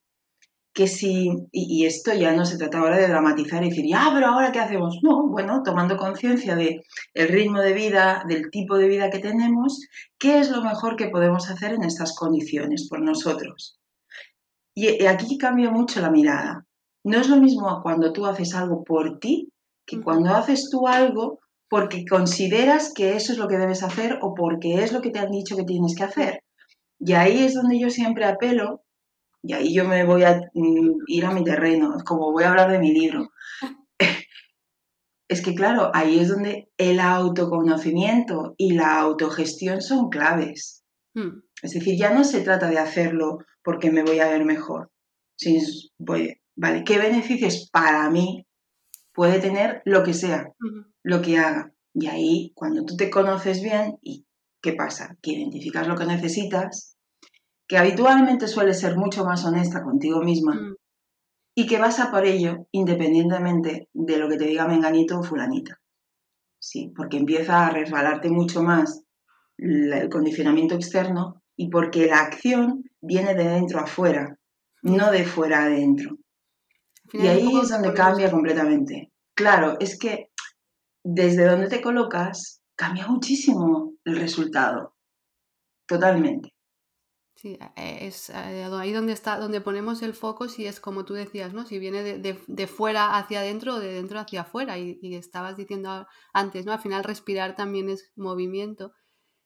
Que 0.74 0.88
si, 0.88 1.30
y, 1.52 1.86
esto 1.86 2.14
ya 2.14 2.32
no 2.34 2.46
se 2.46 2.58
trata 2.58 2.80
ahora 2.80 2.98
de 2.98 3.08
dramatizar 3.08 3.64
y 3.64 3.70
decir, 3.70 3.86
ah, 3.96 4.12
pero 4.14 4.28
ahora 4.28 4.52
qué 4.52 4.60
hacemos? 4.60 5.00
No, 5.02 5.28
bueno, 5.28 5.62
tomando 5.64 5.98
conciencia 5.98 6.56
del 6.56 6.84
el 7.14 7.28
ritmo 7.28 7.60
de 7.62 7.74
vida, 7.74 8.24
del 8.28 8.50
tipo 8.52 8.78
de 8.78 8.88
vida 8.88 9.10
que 9.10 9.20
tenemos, 9.20 9.82
¿qué 10.18 10.40
es 10.40 10.52
lo 10.52 10.64
mejor 10.64 10.96
que 10.96 11.10
podemos 11.10 11.50
hacer 11.50 11.74
en 11.74 11.84
estas 11.84 12.16
condiciones 12.16 12.88
por 12.88 13.02
nosotros? 13.02 13.80
Y 14.76 15.06
aquí 15.06 15.38
cambia 15.38 15.72
mucho 15.72 16.00
la 16.00 16.12
mirada. 16.12 16.66
No 17.04 17.20
es 17.20 17.28
lo 17.28 17.38
mismo 17.38 17.82
cuando 17.82 18.14
tú 18.14 18.26
haces 18.26 18.54
algo 18.56 18.84
por 18.84 19.20
ti 19.20 19.52
que 19.86 20.02
cuando 20.02 20.36
haces 20.36 20.70
tú 20.70 20.88
algo 20.88 21.40
porque 21.70 22.06
consideras 22.06 22.94
que 22.94 23.16
eso 23.16 23.32
es 23.32 23.38
lo 23.38 23.48
que 23.48 23.58
debes 23.58 23.84
hacer 23.84 24.20
o 24.22 24.34
porque 24.34 24.84
es 24.84 24.92
lo 24.92 25.02
que 25.02 25.12
te 25.12 25.20
han 25.20 25.32
dicho 25.32 25.56
que 25.56 25.64
tienes 25.64 25.96
que 25.96 26.04
hacer. 26.04 26.44
Y 27.00 27.14
ahí 27.14 27.44
es 27.44 27.54
donde 27.54 27.80
yo 27.80 27.90
siempre 27.90 28.26
apelo, 28.26 28.84
y 29.44 29.54
ahí 29.54 29.74
yo 29.74 29.86
me 29.86 30.04
voy 30.06 30.24
a 30.24 30.42
mm, 30.54 31.04
ir 31.08 31.26
a 31.26 31.32
mi 31.32 31.44
terreno, 31.44 31.96
como 32.06 32.32
voy 32.32 32.44
a 32.44 32.50
hablar 32.50 32.72
de 32.72 32.80
mi 32.80 32.94
libro. 32.94 33.32
es 35.28 35.42
que 35.42 35.56
claro, 35.56 35.92
ahí 35.94 36.20
es 36.20 36.30
donde 36.30 36.70
el 36.78 37.00
autoconocimiento 37.00 38.56
y 38.58 38.74
la 38.74 39.00
autogestión 39.00 39.82
son 39.82 40.10
claves. 40.10 40.84
Hmm. 41.14 41.42
Es 41.62 41.72
decir, 41.72 41.98
ya 41.98 42.14
no 42.14 42.24
se 42.24 42.42
trata 42.42 42.70
de 42.70 42.80
hacerlo 42.80 43.40
porque 43.64 43.92
me 43.92 44.04
voy 44.04 44.20
a 44.20 44.30
ver 44.30 44.46
mejor. 44.46 44.92
Si 45.38 45.60
voy, 45.98 46.40
vale, 46.56 46.84
¿qué 46.84 46.98
beneficios 46.98 47.70
para 47.72 48.10
mí 48.10 48.46
puede 49.20 49.40
tener 49.40 49.82
lo 49.84 50.04
que 50.04 50.14
sea, 50.14 50.54
lo 51.04 51.22
que 51.22 51.38
haga. 51.38 51.74
Y 51.94 52.08
ahí, 52.08 52.54
cuando 52.56 52.86
tú 52.86 52.96
te 52.96 53.10
conoces 53.10 53.62
bien, 53.62 53.98
¿y 54.02 54.26
qué 54.62 54.72
pasa? 54.72 55.18
Que 55.22 55.32
identificas 55.32 55.88
lo 55.90 55.98
que 55.98 56.06
necesitas, 56.06 56.98
que 57.70 57.78
habitualmente 57.78 58.48
suele 58.48 58.74
ser 58.74 58.98
mucho 58.98 59.24
más 59.24 59.46
honesta 59.46 59.84
contigo 59.84 60.24
misma 60.24 60.56
mm. 60.56 60.76
y 61.56 61.68
que 61.68 61.78
vas 61.78 62.00
a 62.00 62.10
por 62.10 62.26
ello 62.26 62.66
independientemente 62.72 63.90
de 63.94 64.18
lo 64.18 64.28
que 64.28 64.38
te 64.38 64.46
diga 64.46 64.68
menganito 64.68 65.20
o 65.20 65.24
fulanita. 65.24 65.80
Sí, 66.60 66.92
porque 66.96 67.18
empieza 67.18 67.68
a 67.68 67.70
resbalarte 67.70 68.32
mucho 68.32 68.64
más 68.64 69.04
el 69.58 70.10
condicionamiento 70.10 70.74
externo 70.74 71.44
y 71.56 71.70
porque 71.70 72.08
la 72.08 72.22
acción 72.22 72.84
viene 73.02 73.36
de 73.36 73.44
dentro 73.44 73.80
a 73.80 73.86
fuera, 73.86 74.36
no 74.82 75.12
de 75.12 75.24
fuera 75.24 75.66
adentro. 75.66 76.18
Y 77.14 77.28
ahí 77.28 77.52
es 77.62 77.70
donde 77.70 77.94
cambia 77.94 78.32
completamente. 78.32 79.12
Claro, 79.36 79.78
es 79.80 79.98
que 80.00 80.32
desde 81.04 81.46
donde 81.46 81.68
te 81.68 81.82
colocas 81.82 82.62
cambia 82.76 83.08
muchísimo 83.08 83.94
el 84.06 84.18
resultado. 84.18 84.96
Totalmente. 85.88 86.54
Sí, 87.42 87.58
e, 87.78 88.08
es 88.08 88.30
eh, 88.32 88.68
ahí 88.70 88.92
donde 88.92 89.14
está, 89.14 89.40
donde 89.40 89.62
ponemos 89.62 90.02
el 90.02 90.14
foco, 90.14 90.50
si 90.50 90.66
es 90.66 90.82
como 90.82 91.06
tú 91.06 91.14
decías, 91.14 91.54
¿no? 91.54 91.66
Si 91.66 91.80
viene 91.80 92.04
de, 92.04 92.68
fuera 92.68 93.18
hacia 93.18 93.40
adentro 93.40 93.76
o 93.76 93.80
de 93.80 93.94
dentro 93.94 94.20
hacia 94.20 94.42
afuera. 94.42 94.78
Y, 94.78 95.00
y, 95.02 95.16
estabas 95.16 95.56
diciendo 95.56 96.06
antes, 96.34 96.66
¿no? 96.66 96.74
Al 96.74 96.82
final 96.82 97.06
respirar 97.06 97.56
también 97.56 97.90
es 97.90 98.12
movimiento. 98.18 98.92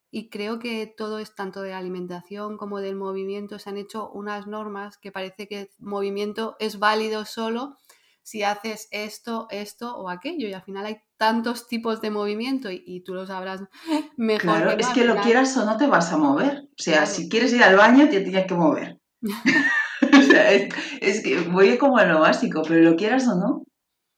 Y 0.10 0.30
creo 0.30 0.58
que 0.58 0.88
todo 0.88 1.20
es 1.20 1.36
tanto 1.36 1.62
de 1.62 1.74
alimentación 1.74 2.58
como 2.58 2.80
del 2.82 2.96
movimiento. 2.96 3.60
Se 3.60 3.70
han 3.70 3.78
hecho 3.78 4.10
unas 4.10 4.48
normas 4.48 4.98
que 4.98 5.12
parece 5.12 5.48
que 5.48 5.70
movimiento 5.78 6.56
es 6.60 6.80
válido 6.80 7.26
solo 7.26 7.78
si 8.24 8.44
haces 8.44 8.88
esto, 8.92 9.48
esto 9.51 9.96
o 9.96 10.10
aquello. 10.10 10.48
Y 10.48 10.53
al 10.53 10.63
final 10.63 10.86
hay 10.86 10.98
tantos 11.18 11.68
tipos 11.68 12.01
de 12.01 12.10
movimiento 12.10 12.70
y, 12.72 13.03
tú 13.03 13.13
lo 13.13 13.27
sabrás 13.27 13.62
mejor. 14.18 14.42
Claro, 14.42 14.72
es 14.72 14.88
que 14.88 15.06
lo 15.06 15.18
quieras 15.18 15.56
o 15.58 15.65
no 15.65 15.77
te 15.77 15.88
vas 15.88 16.12
a 16.12 16.18
mover. 16.18 16.63
O 16.63 16.82
sea, 16.82 17.06
si 17.06 17.30
quieres 17.30 17.53
ir 17.53 17.63
al 17.63 17.75
baño, 17.75 18.10
te 18.10 18.22
tienes 18.22 18.48
que 18.48 18.56
mover. 18.56 19.00
o 20.18 20.22
sea, 20.22 20.51
es, 20.51 21.24
que 21.24 21.42
voy 21.42 21.77
como 21.77 21.98
a 21.98 22.06
lo 22.06 22.20
básico, 22.20 22.62
pero 22.68 22.82
lo 22.82 22.96
quieras 22.96 23.27
o 23.27 23.36
no, 23.36 23.63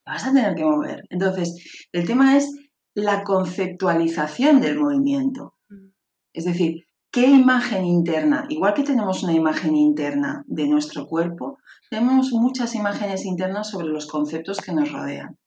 vas 0.04 0.24
a 0.26 0.32
tener 0.32 0.54
que 0.54 0.64
mover. 0.64 1.02
Entonces, 1.10 1.86
el 1.92 2.06
tema 2.06 2.36
es 2.36 2.50
la 2.94 3.24
conceptualización 3.24 4.60
del 4.60 4.78
movimiento. 4.78 5.54
Mm. 5.68 5.88
Es 6.32 6.44
decir, 6.44 6.85
¿qué 7.16 7.26
imagen 7.26 7.86
interna? 7.86 8.44
Igual 8.50 8.74
que 8.74 8.82
tenemos 8.82 9.22
una 9.22 9.32
imagen 9.32 9.74
interna 9.74 10.44
de 10.46 10.68
nuestro 10.68 11.06
cuerpo, 11.06 11.58
tenemos 11.88 12.30
muchas 12.32 12.74
imágenes 12.74 13.24
internas 13.24 13.70
sobre 13.70 13.86
los 13.86 14.06
conceptos 14.06 14.60
que 14.60 14.74
nos 14.74 14.92
rodean. 14.92 15.38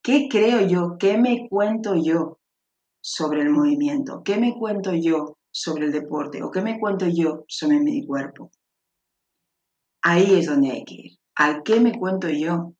¿Qué 0.00 0.28
creo 0.30 0.64
yo? 0.64 0.96
¿Qué 0.96 1.18
me 1.18 1.48
cuento 1.48 1.96
yo 1.96 2.38
sobre 3.00 3.42
el 3.42 3.50
movimiento? 3.50 4.22
¿Qué 4.24 4.36
me 4.36 4.54
cuento 4.56 4.94
yo 4.94 5.38
sobre 5.50 5.86
el 5.86 5.92
deporte? 5.92 6.44
¿O 6.44 6.52
qué 6.52 6.62
me 6.62 6.78
cuento 6.78 7.08
yo 7.08 7.44
sobre 7.48 7.80
mi 7.80 8.06
cuerpo? 8.06 8.52
Ahí 10.02 10.34
es 10.34 10.46
donde 10.46 10.70
hay 10.70 10.84
que 10.84 10.94
ir. 10.94 11.12
¿Al 11.34 11.64
qué 11.64 11.80
me 11.80 11.98
cuento 11.98 12.28
yo? 12.28 12.74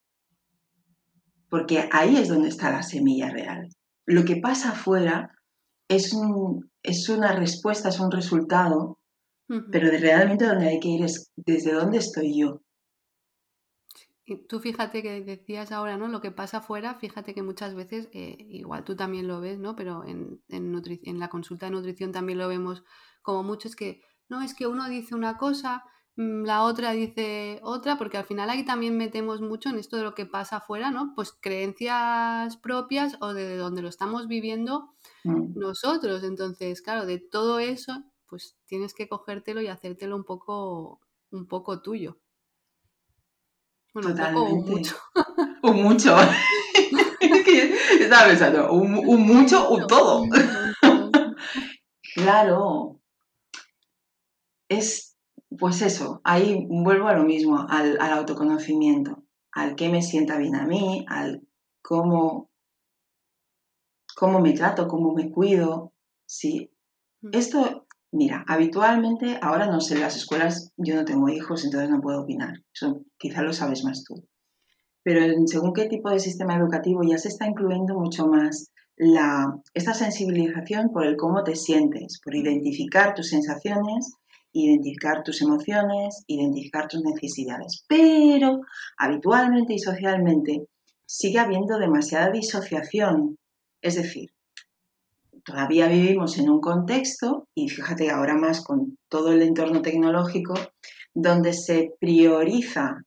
Porque 1.50 1.88
ahí 1.90 2.14
es 2.14 2.28
donde 2.28 2.50
está 2.50 2.70
la 2.70 2.84
semilla 2.84 3.30
real. 3.30 3.68
Lo 4.06 4.24
que 4.24 4.36
pasa 4.36 4.70
afuera 4.70 5.32
es, 5.88 6.14
es 6.82 7.08
una 7.08 7.32
respuesta, 7.32 7.88
es 7.88 7.98
un 7.98 8.10
resultado, 8.10 8.98
pero 9.72 9.90
de 9.90 9.98
realmente 9.98 10.46
donde 10.46 10.68
hay 10.68 10.80
que 10.80 10.88
ir 10.88 11.04
es 11.04 11.32
desde 11.36 11.72
dónde 11.72 11.98
estoy 11.98 12.38
yo. 12.38 12.60
Y 14.30 14.46
tú 14.46 14.60
fíjate 14.60 15.02
que 15.02 15.22
decías 15.22 15.72
ahora, 15.72 15.96
¿no? 15.96 16.06
Lo 16.06 16.20
que 16.20 16.30
pasa 16.30 16.58
afuera, 16.58 16.96
fíjate 16.96 17.32
que 17.32 17.42
muchas 17.42 17.74
veces, 17.74 18.10
eh, 18.12 18.36
igual 18.50 18.84
tú 18.84 18.94
también 18.94 19.26
lo 19.26 19.40
ves, 19.40 19.58
¿no? 19.58 19.74
Pero 19.74 20.04
en, 20.04 20.42
en, 20.48 21.18
la 21.18 21.30
consulta 21.30 21.64
de 21.64 21.72
nutrición 21.72 22.12
también 22.12 22.38
lo 22.38 22.46
vemos 22.46 22.84
como 23.22 23.42
mucho, 23.42 23.68
es 23.68 23.74
que, 23.74 24.02
no, 24.28 24.42
es 24.42 24.52
que 24.52 24.66
uno 24.66 24.86
dice 24.90 25.14
una 25.14 25.38
cosa, 25.38 25.82
mm, 26.16 26.44
la 26.44 26.62
otra 26.64 26.92
dice 26.92 27.58
otra, 27.62 27.96
porque 27.96 28.18
al 28.18 28.26
final 28.26 28.50
ahí 28.50 28.66
también 28.66 28.98
metemos 28.98 29.40
mucho 29.40 29.70
en 29.70 29.78
esto 29.78 29.96
de 29.96 30.02
lo 30.02 30.14
que 30.14 30.26
pasa 30.26 30.58
afuera, 30.58 30.90
¿no? 30.90 31.14
Pues 31.16 31.32
creencias 31.32 32.58
propias 32.58 33.16
o 33.20 33.32
de 33.32 33.56
donde 33.56 33.80
lo 33.80 33.88
estamos 33.88 34.28
viviendo 34.28 34.94
mm. 35.24 35.58
nosotros. 35.58 36.24
Entonces, 36.24 36.82
claro, 36.82 37.06
de 37.06 37.18
todo 37.18 37.58
eso, 37.58 38.04
pues 38.26 38.56
tienes 38.66 38.94
que 38.94 39.08
cogértelo 39.08 39.60
y 39.60 39.68
hacértelo 39.68 40.16
un 40.16 40.24
poco, 40.24 41.00
un 41.30 41.46
poco 41.46 41.80
tuyo. 41.82 42.18
Totalmente. 43.92 44.52
Un 44.52 44.64
mucho. 44.66 44.96
un 45.62 45.82
mucho. 45.82 46.16
estaba 48.00 48.28
pensando, 48.28 48.72
un, 48.72 48.92
mucho, 49.26 49.70
un 49.70 49.86
todo. 49.86 50.24
claro. 52.14 53.00
Es, 54.68 55.16
pues 55.58 55.80
eso, 55.80 56.20
ahí 56.24 56.66
vuelvo 56.68 57.08
a 57.08 57.14
lo 57.14 57.24
mismo, 57.24 57.66
al, 57.68 57.98
autoconocimiento, 58.00 59.24
al 59.50 59.76
que 59.76 59.88
me 59.88 60.02
sienta 60.02 60.36
bien 60.36 60.54
a 60.56 60.66
mí, 60.66 61.06
al 61.08 61.42
cómo, 61.80 62.47
cómo 64.18 64.40
me 64.40 64.52
trato, 64.52 64.88
cómo 64.88 65.14
me 65.14 65.30
cuido. 65.30 65.92
Sí. 66.26 66.70
Esto 67.32 67.86
Mira, 68.10 68.42
habitualmente, 68.48 69.38
ahora 69.42 69.66
no 69.66 69.80
sé, 69.80 69.94
en 69.94 70.00
las 70.00 70.16
escuelas 70.16 70.72
yo 70.78 70.94
no 70.94 71.04
tengo 71.04 71.28
hijos, 71.28 71.64
entonces 71.64 71.90
no 71.90 72.00
puedo 72.00 72.22
opinar. 72.22 72.54
Eso 72.72 73.02
quizá 73.18 73.42
lo 73.42 73.52
sabes 73.52 73.84
más 73.84 74.02
tú. 74.02 74.24
Pero 75.02 75.20
según 75.46 75.74
qué 75.74 75.86
tipo 75.86 76.10
de 76.10 76.18
sistema 76.18 76.56
educativo 76.56 77.02
ya 77.02 77.18
se 77.18 77.28
está 77.28 77.46
incluyendo 77.46 77.94
mucho 77.98 78.26
más 78.26 78.72
la, 78.96 79.54
esta 79.74 79.92
sensibilización 79.92 80.90
por 80.90 81.04
el 81.04 81.16
cómo 81.16 81.44
te 81.44 81.54
sientes, 81.54 82.20
por 82.24 82.34
identificar 82.34 83.14
tus 83.14 83.28
sensaciones, 83.28 84.14
identificar 84.52 85.22
tus 85.22 85.42
emociones, 85.42 86.24
identificar 86.26 86.88
tus 86.88 87.02
necesidades. 87.04 87.84
Pero 87.88 88.62
habitualmente 88.96 89.74
y 89.74 89.78
socialmente 89.78 90.66
sigue 91.04 91.38
habiendo 91.38 91.78
demasiada 91.78 92.30
disociación. 92.30 93.37
Es 93.80 93.94
decir, 93.94 94.30
todavía 95.44 95.88
vivimos 95.88 96.38
en 96.38 96.50
un 96.50 96.60
contexto, 96.60 97.48
y 97.54 97.68
fíjate 97.68 98.10
ahora 98.10 98.34
más 98.34 98.62
con 98.62 98.98
todo 99.08 99.32
el 99.32 99.42
entorno 99.42 99.82
tecnológico, 99.82 100.54
donde 101.14 101.52
se 101.52 101.94
prioriza 101.98 103.02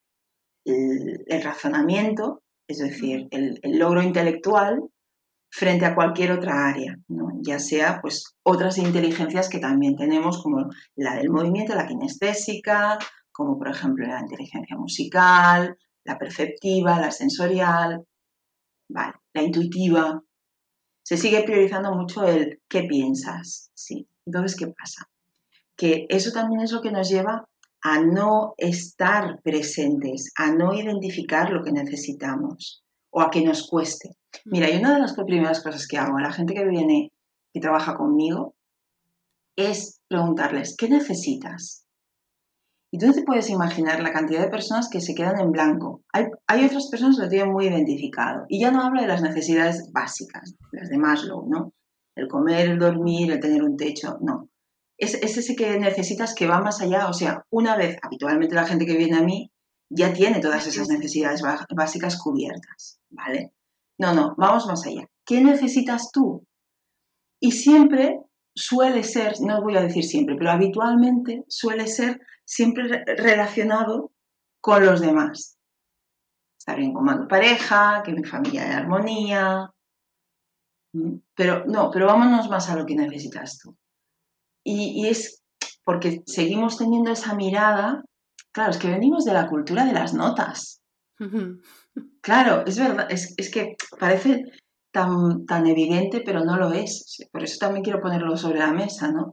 el, 0.64 1.24
razonamiento, 1.42 2.42
es 2.66 2.78
decir, 2.78 3.28
el, 3.30 3.60
logro 3.62 4.02
intelectual, 4.02 4.82
frente 5.50 5.84
a 5.84 5.94
cualquier 5.94 6.32
otra 6.32 6.66
área, 6.68 6.98
ya 7.42 7.58
sea 7.58 8.00
pues 8.00 8.24
otras 8.42 8.78
inteligencias 8.78 9.50
que 9.50 9.58
también 9.58 9.96
tenemos, 9.96 10.42
como 10.42 10.70
la 10.96 11.16
del 11.16 11.28
movimiento, 11.28 11.74
la 11.74 11.86
kinestésica, 11.86 12.98
como 13.30 13.58
por 13.58 13.68
ejemplo 13.68 14.06
la 14.06 14.20
inteligencia 14.20 14.76
musical, 14.76 15.76
la 16.04 16.18
perceptiva, 16.18 16.98
la 16.98 17.10
sensorial, 17.10 18.04
la 18.88 19.42
intuitiva, 19.42 20.22
se 21.02 21.16
sigue 21.16 21.42
priorizando 21.42 21.94
mucho 21.94 22.24
el 22.24 22.60
qué 22.68 22.84
piensas, 22.84 23.70
¿sí? 23.74 24.08
Entonces, 24.26 24.56
¿qué 24.56 24.68
pasa? 24.68 25.08
Que 25.76 26.06
eso 26.08 26.32
también 26.32 26.60
es 26.60 26.72
lo 26.72 26.80
que 26.80 26.92
nos 26.92 27.08
lleva 27.08 27.48
a 27.82 28.00
no 28.00 28.54
estar 28.56 29.40
presentes, 29.42 30.32
a 30.36 30.52
no 30.52 30.72
identificar 30.74 31.50
lo 31.50 31.64
que 31.64 31.72
necesitamos 31.72 32.84
o 33.10 33.20
a 33.20 33.30
que 33.30 33.42
nos 33.42 33.68
cueste. 33.68 34.16
Mira, 34.44 34.70
y 34.70 34.78
una 34.78 34.94
de 34.94 35.00
las 35.00 35.14
primeras 35.14 35.62
cosas 35.62 35.86
que 35.86 35.98
hago 35.98 36.16
a 36.16 36.22
la 36.22 36.32
gente 36.32 36.54
que 36.54 36.64
viene, 36.64 37.12
y 37.52 37.60
trabaja 37.60 37.96
conmigo, 37.96 38.54
es 39.56 40.00
preguntarles, 40.08 40.76
¿qué 40.76 40.88
necesitas? 40.88 41.81
Y 42.94 42.98
tú 42.98 43.10
te 43.10 43.22
puedes 43.22 43.48
imaginar 43.48 44.02
la 44.02 44.12
cantidad 44.12 44.42
de 44.42 44.50
personas 44.50 44.90
que 44.90 45.00
se 45.00 45.14
quedan 45.14 45.40
en 45.40 45.50
blanco. 45.50 46.02
Hay, 46.12 46.26
otras 46.66 46.88
personas 46.90 47.16
que 47.16 47.22
lo 47.22 47.28
tienen 47.30 47.50
muy 47.50 47.66
identificado. 47.66 48.44
Y 48.48 48.60
ya 48.60 48.70
no 48.70 48.82
hablo 48.82 49.00
de 49.00 49.08
las 49.08 49.22
necesidades 49.22 49.90
básicas, 49.92 50.54
las 50.72 50.90
de 50.90 50.98
Maslow, 50.98 51.48
¿no? 51.48 51.72
El 52.14 52.28
comer, 52.28 52.68
el 52.68 52.78
dormir, 52.78 53.32
el 53.32 53.40
tener 53.40 53.62
un 53.62 53.78
techo, 53.78 54.18
no. 54.20 54.50
Es, 54.98 55.14
es 55.14 55.38
ese 55.38 55.56
que 55.56 55.78
necesitas 55.78 56.34
que 56.34 56.46
va 56.46 56.60
más 56.60 56.82
allá. 56.82 57.08
O 57.08 57.14
sea, 57.14 57.46
una 57.48 57.78
vez, 57.78 57.96
habitualmente 58.02 58.54
la 58.54 58.66
gente 58.66 58.84
que 58.84 58.98
viene 58.98 59.16
a 59.16 59.22
mí 59.22 59.50
ya 59.88 60.12
tiene 60.12 60.40
todas 60.40 60.66
esas 60.66 60.88
necesidades 60.88 61.42
básicas 61.74 62.18
cubiertas, 62.18 63.00
¿vale? 63.08 63.54
No, 63.98 64.12
no, 64.12 64.34
vamos 64.36 64.66
más 64.66 64.86
allá. 64.86 65.08
¿Qué 65.24 65.40
necesitas 65.40 66.10
tú? 66.12 66.46
Y 67.40 67.52
siempre 67.52 68.20
suele 68.54 69.02
ser, 69.02 69.40
no 69.40 69.62
voy 69.62 69.76
a 69.76 69.82
decir 69.82 70.04
siempre, 70.04 70.36
pero 70.36 70.50
habitualmente 70.50 71.44
suele 71.48 71.86
ser 71.86 72.20
siempre 72.44 73.04
relacionado 73.16 74.12
con 74.60 74.84
los 74.84 75.00
demás. 75.00 75.58
Estar 76.58 76.78
bien 76.78 76.92
con 76.92 77.04
mi 77.04 77.26
pareja, 77.26 78.02
que 78.04 78.12
mi 78.12 78.24
familia 78.24 78.62
haya 78.62 78.78
armonía. 78.78 79.70
Pero 81.34 81.64
no, 81.66 81.90
pero 81.90 82.06
vámonos 82.06 82.48
más 82.48 82.68
a 82.68 82.76
lo 82.76 82.86
que 82.86 82.94
necesitas 82.94 83.58
tú. 83.58 83.76
Y, 84.64 85.02
y 85.02 85.08
es 85.08 85.42
porque 85.84 86.22
seguimos 86.26 86.78
teniendo 86.78 87.10
esa 87.10 87.34
mirada. 87.34 88.04
Claro, 88.52 88.70
es 88.70 88.78
que 88.78 88.90
venimos 88.90 89.24
de 89.24 89.32
la 89.32 89.48
cultura 89.48 89.84
de 89.84 89.92
las 89.92 90.14
notas. 90.14 90.82
Claro, 92.20 92.64
es 92.66 92.78
verdad, 92.78 93.06
es, 93.10 93.34
es 93.36 93.50
que 93.50 93.76
parece 93.98 94.44
tan, 94.92 95.46
tan 95.46 95.66
evidente, 95.66 96.22
pero 96.24 96.44
no 96.44 96.56
lo 96.56 96.72
es. 96.72 97.18
Por 97.32 97.42
eso 97.42 97.58
también 97.58 97.82
quiero 97.82 98.00
ponerlo 98.00 98.36
sobre 98.36 98.58
la 98.58 98.72
mesa, 98.72 99.10
¿no? 99.10 99.32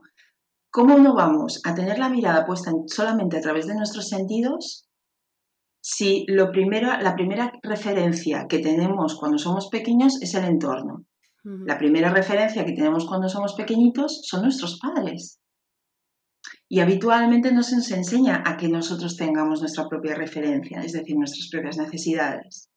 ¿Cómo 0.72 0.98
no 0.98 1.14
vamos 1.14 1.60
a 1.64 1.74
tener 1.74 1.98
la 1.98 2.08
mirada 2.08 2.46
puesta 2.46 2.72
solamente 2.86 3.36
a 3.36 3.40
través 3.40 3.66
de 3.66 3.74
nuestros 3.74 4.08
sentidos 4.08 4.86
si 5.82 6.24
lo 6.28 6.52
primero, 6.52 6.88
la 7.00 7.14
primera 7.14 7.52
referencia 7.62 8.46
que 8.48 8.58
tenemos 8.58 9.18
cuando 9.18 9.38
somos 9.38 9.68
pequeños 9.68 10.20
es 10.22 10.34
el 10.34 10.44
entorno? 10.44 11.04
La 11.42 11.78
primera 11.78 12.10
referencia 12.10 12.66
que 12.66 12.72
tenemos 12.72 13.06
cuando 13.06 13.28
somos 13.28 13.54
pequeñitos 13.54 14.20
son 14.24 14.42
nuestros 14.42 14.78
padres. 14.78 15.40
Y 16.68 16.80
habitualmente 16.80 17.50
no 17.50 17.62
se 17.62 17.76
nos 17.76 17.90
enseña 17.90 18.42
a 18.46 18.58
que 18.58 18.68
nosotros 18.68 19.16
tengamos 19.16 19.60
nuestra 19.60 19.88
propia 19.88 20.14
referencia, 20.14 20.80
es 20.80 20.92
decir, 20.92 21.16
nuestras 21.16 21.48
propias 21.50 21.78
necesidades 21.78 22.69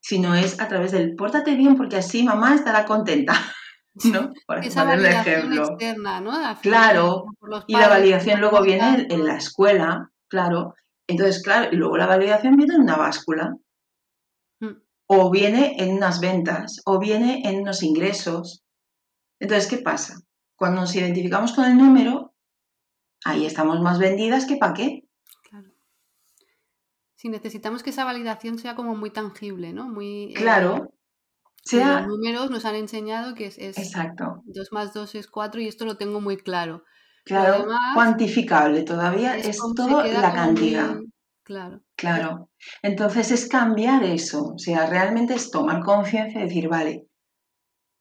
sino 0.00 0.34
es 0.34 0.60
a 0.60 0.68
través 0.68 0.92
del 0.92 1.14
pórtate 1.14 1.54
bien 1.54 1.76
porque 1.76 1.96
así 1.96 2.22
mamá 2.22 2.54
estará 2.54 2.84
contenta. 2.84 3.34
¿no? 4.04 4.32
Esa 4.62 4.84
validación 4.84 5.52
externa, 5.52 6.20
¿no? 6.20 6.32
claro, 6.62 7.26
y 7.66 7.74
la 7.74 7.88
validación 7.88 8.40
luego 8.40 8.62
viene 8.62 9.06
en, 9.10 9.26
la 9.26 9.36
escuela, 9.36 10.10
claro. 10.28 10.74
Entonces, 11.08 11.42
claro, 11.42 11.70
y 11.72 11.76
luego 11.76 11.96
la 11.96 12.06
validación 12.06 12.56
viene 12.56 12.74
en 12.74 12.82
una 12.82 12.96
báscula. 12.96 13.56
Mm. 14.60 14.76
O 15.08 15.30
viene 15.30 15.74
en 15.78 15.96
unas 15.96 16.20
ventas, 16.20 16.80
o 16.86 17.00
viene 17.00 17.42
en 17.44 17.62
unos 17.62 17.82
ingresos. 17.82 18.62
Entonces, 19.40 19.68
¿qué 19.68 19.78
pasa? 19.78 20.20
Cuando 20.56 20.82
nos 20.82 20.94
identificamos 20.94 21.52
con 21.52 21.64
el 21.64 21.76
número, 21.76 22.32
ahí 23.24 23.44
estamos 23.44 23.80
más 23.80 23.98
vendidas 23.98 24.46
que 24.46 24.56
para 24.56 24.74
qué. 24.74 25.02
Si 27.20 27.28
necesitamos 27.28 27.82
que 27.82 27.90
esa 27.90 28.06
validación 28.06 28.58
sea 28.58 28.74
como 28.74 28.96
muy 28.96 29.10
tangible, 29.10 29.74
¿no? 29.74 29.86
Muy, 29.90 30.32
eh, 30.32 30.34
claro. 30.36 30.90
Los 31.70 32.06
números 32.06 32.50
nos 32.50 32.64
han 32.64 32.76
enseñado 32.76 33.34
que 33.34 33.44
es, 33.44 33.58
Exacto. 33.58 34.40
2 34.46 34.72
más 34.72 34.94
2 34.94 35.16
es 35.16 35.26
4 35.26 35.60
y 35.60 35.68
esto 35.68 35.84
lo 35.84 35.98
tengo 35.98 36.22
muy 36.22 36.38
claro. 36.38 36.82
Claro, 37.26 37.66
cuantificable 37.92 38.84
todavía 38.84 39.36
es, 39.36 39.58
todo 39.76 40.02
la 40.02 40.32
cantidad. 40.32 40.96
Claro. 41.42 41.82
Claro. 41.94 42.48
Entonces 42.80 43.30
es 43.32 43.48
cambiar 43.48 44.02
eso, 44.02 44.54
o 44.54 44.58
sea, 44.58 44.86
realmente 44.86 45.34
es 45.34 45.50
tomar 45.50 45.82
conciencia 45.82 46.40
y 46.40 46.44
decir, 46.44 46.68
vale, 46.68 47.06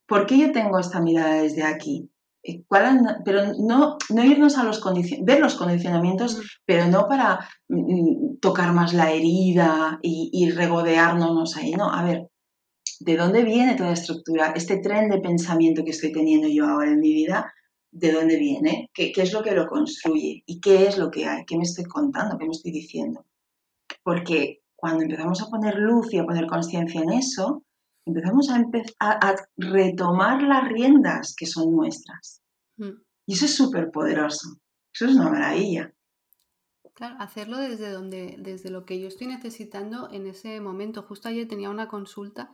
¿por 0.08 0.28
qué 0.28 0.38
yo 0.38 0.54
tengo 0.54 0.80
esta 0.80 1.02
mirada 1.02 1.42
desde 1.42 1.64
aquí? 1.64 2.10
Eh, 2.44 2.64
pero 2.70 3.54
no, 3.60 3.98
no 4.10 4.24
irnos 4.24 4.58
a 4.58 4.64
los 4.64 4.82
ver 5.24 5.40
los 5.40 5.56
condicionamientos, 5.56 6.60
pero 6.66 6.88
no 6.88 7.08
para 7.08 7.48
mm, 7.68 8.38
tocar 8.40 8.74
más 8.74 8.94
la 8.94 9.12
herida 9.12 10.00
y, 10.02 10.50
regodearnos 10.52 11.58
ahí, 11.58 11.72
no, 11.72 11.92
a 11.92 12.04
ver, 12.04 12.30
¿de 13.02 13.18
dónde 13.18 13.44
viene 13.44 13.76
toda 13.76 13.94
estructura? 13.94 14.54
Este 14.56 14.78
tren 14.78 15.10
de 15.10 15.20
pensamiento 15.20 15.84
que 15.84 15.92
estoy 15.92 16.12
teniendo 16.12 16.48
yo 16.48 16.66
ahora 16.66 16.92
en 16.92 17.02
mi 17.02 17.14
vida, 17.14 17.54
¿de 17.92 18.12
dónde 18.12 18.38
viene? 18.38 18.90
¿Qué, 18.94 19.12
¿Qué, 19.12 19.24
es 19.24 19.34
lo 19.34 19.44
que 19.44 19.52
lo 19.52 19.68
construye? 19.68 20.44
¿Y 20.46 20.62
qué 20.62 20.88
es 20.88 20.98
lo 20.98 21.12
que 21.12 21.26
hay? 21.26 21.44
¿Qué 21.46 21.58
me 21.58 21.64
estoy 21.64 21.86
contando? 21.86 22.38
¿Qué 22.38 22.46
me 22.46 22.52
estoy 22.52 22.72
diciendo? 22.72 23.26
Porque 24.04 24.62
cuando 24.76 25.04
empezamos 25.04 25.42
a 25.42 25.50
poner 25.50 25.76
luz 25.76 26.14
y 26.14 26.20
a 26.20 26.26
poner 26.26 26.48
conciencia 26.48 27.02
en 27.02 27.12
eso, 27.12 27.64
empezamos 28.10 28.50
a, 28.50 28.64
a, 29.00 29.36
retomar 29.58 30.44
las 30.44 30.68
riendas 30.68 31.36
que 31.36 31.46
son 31.46 31.76
nuestras. 31.76 32.42
Mm. 32.78 33.02
Y 33.26 33.34
eso 33.34 33.46
es 33.46 33.56
súper 33.56 33.92
poderoso. 33.92 34.60
Eso 34.94 35.06
es 35.06 35.16
una 35.16 35.30
maravilla. 35.30 35.94
Claro, 36.94 37.16
hacerlo 37.20 37.58
desde 37.58 37.92
donde, 37.92 38.36
desde 38.40 38.70
lo 38.70 38.86
que 38.86 39.00
yo 39.00 39.08
estoy 39.08 39.28
necesitando 39.28 40.10
en 40.12 40.28
ese 40.28 40.60
momento. 40.60 41.04
Justo 41.04 41.30
ayer 41.30 41.48
tenía 41.48 41.70
una 41.70 41.88
consulta 41.88 42.52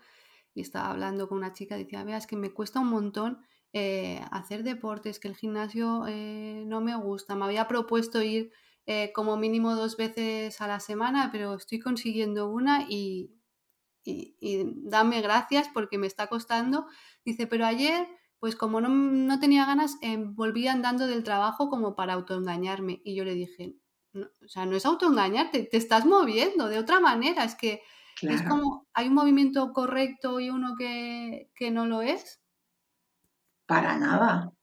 y 0.54 0.62
estaba 0.62 0.92
hablando 0.92 1.28
con 1.28 1.40
una 1.40 1.54
chica, 1.54 1.76
decía, 1.78 2.04
vea, 2.04 2.18
es 2.18 2.28
que 2.28 2.36
me 2.36 2.54
cuesta 2.54 2.80
un 2.80 2.90
montón 2.90 3.40
eh, 3.74 4.22
hacer 4.32 4.64
deportes, 4.64 5.20
que 5.20 5.28
el 5.28 5.36
gimnasio 5.36 6.06
eh, 6.08 6.64
no 6.66 6.80
me 6.80 6.96
gusta. 6.96 7.36
Me 7.36 7.46
había 7.46 7.68
propuesto 7.68 8.22
ir 8.22 8.52
eh, 8.86 9.12
como 9.14 9.36
mínimo 9.36 9.76
dos 9.76 9.98
veces 9.98 10.62
a 10.62 10.68
la 10.68 10.80
semana, 10.80 11.30
pero 11.32 11.56
estoy 11.56 11.80
consiguiendo 11.80 12.50
una 12.50 12.86
y, 12.88 13.32
y, 14.06 14.64
dame 14.84 15.22
gracias 15.22 15.68
porque 15.74 15.98
me 15.98 16.08
está 16.08 16.28
costando. 16.28 16.86
Dice, 17.26 17.48
pero 17.48 17.66
ayer, 17.66 18.08
pues 18.40 18.56
como 18.56 18.80
no, 18.80 19.40
tenía 19.40 19.66
ganas, 19.66 19.98
eh, 20.02 20.18
volví 20.18 20.68
andando 20.68 21.08
del 21.08 21.24
trabajo 21.24 21.70
como 21.70 21.96
para 21.96 22.14
autoengañarme. 22.14 23.02
Y 23.04 23.16
yo 23.16 23.26
le 23.26 23.34
dije, 23.34 23.76
o 24.14 24.48
sea, 24.48 24.66
no 24.66 24.76
es 24.76 24.86
autoengañarte, 24.86 25.64
te 25.64 25.78
estás 25.78 26.06
moviendo 26.06 26.68
de 26.68 26.78
otra 26.78 27.00
manera. 27.00 27.44
Es 27.44 27.56
que 27.56 27.82
es 28.22 28.44
como, 28.44 28.88
hay 28.94 29.08
un 29.08 29.16
movimiento 29.16 29.74
correcto 29.74 30.40
y 30.40 30.50
uno 30.50 30.76
que, 30.78 31.50
no 31.72 31.86
lo 31.88 32.02
es. 32.02 32.40
Para 33.66 33.98
nada, 33.98 34.54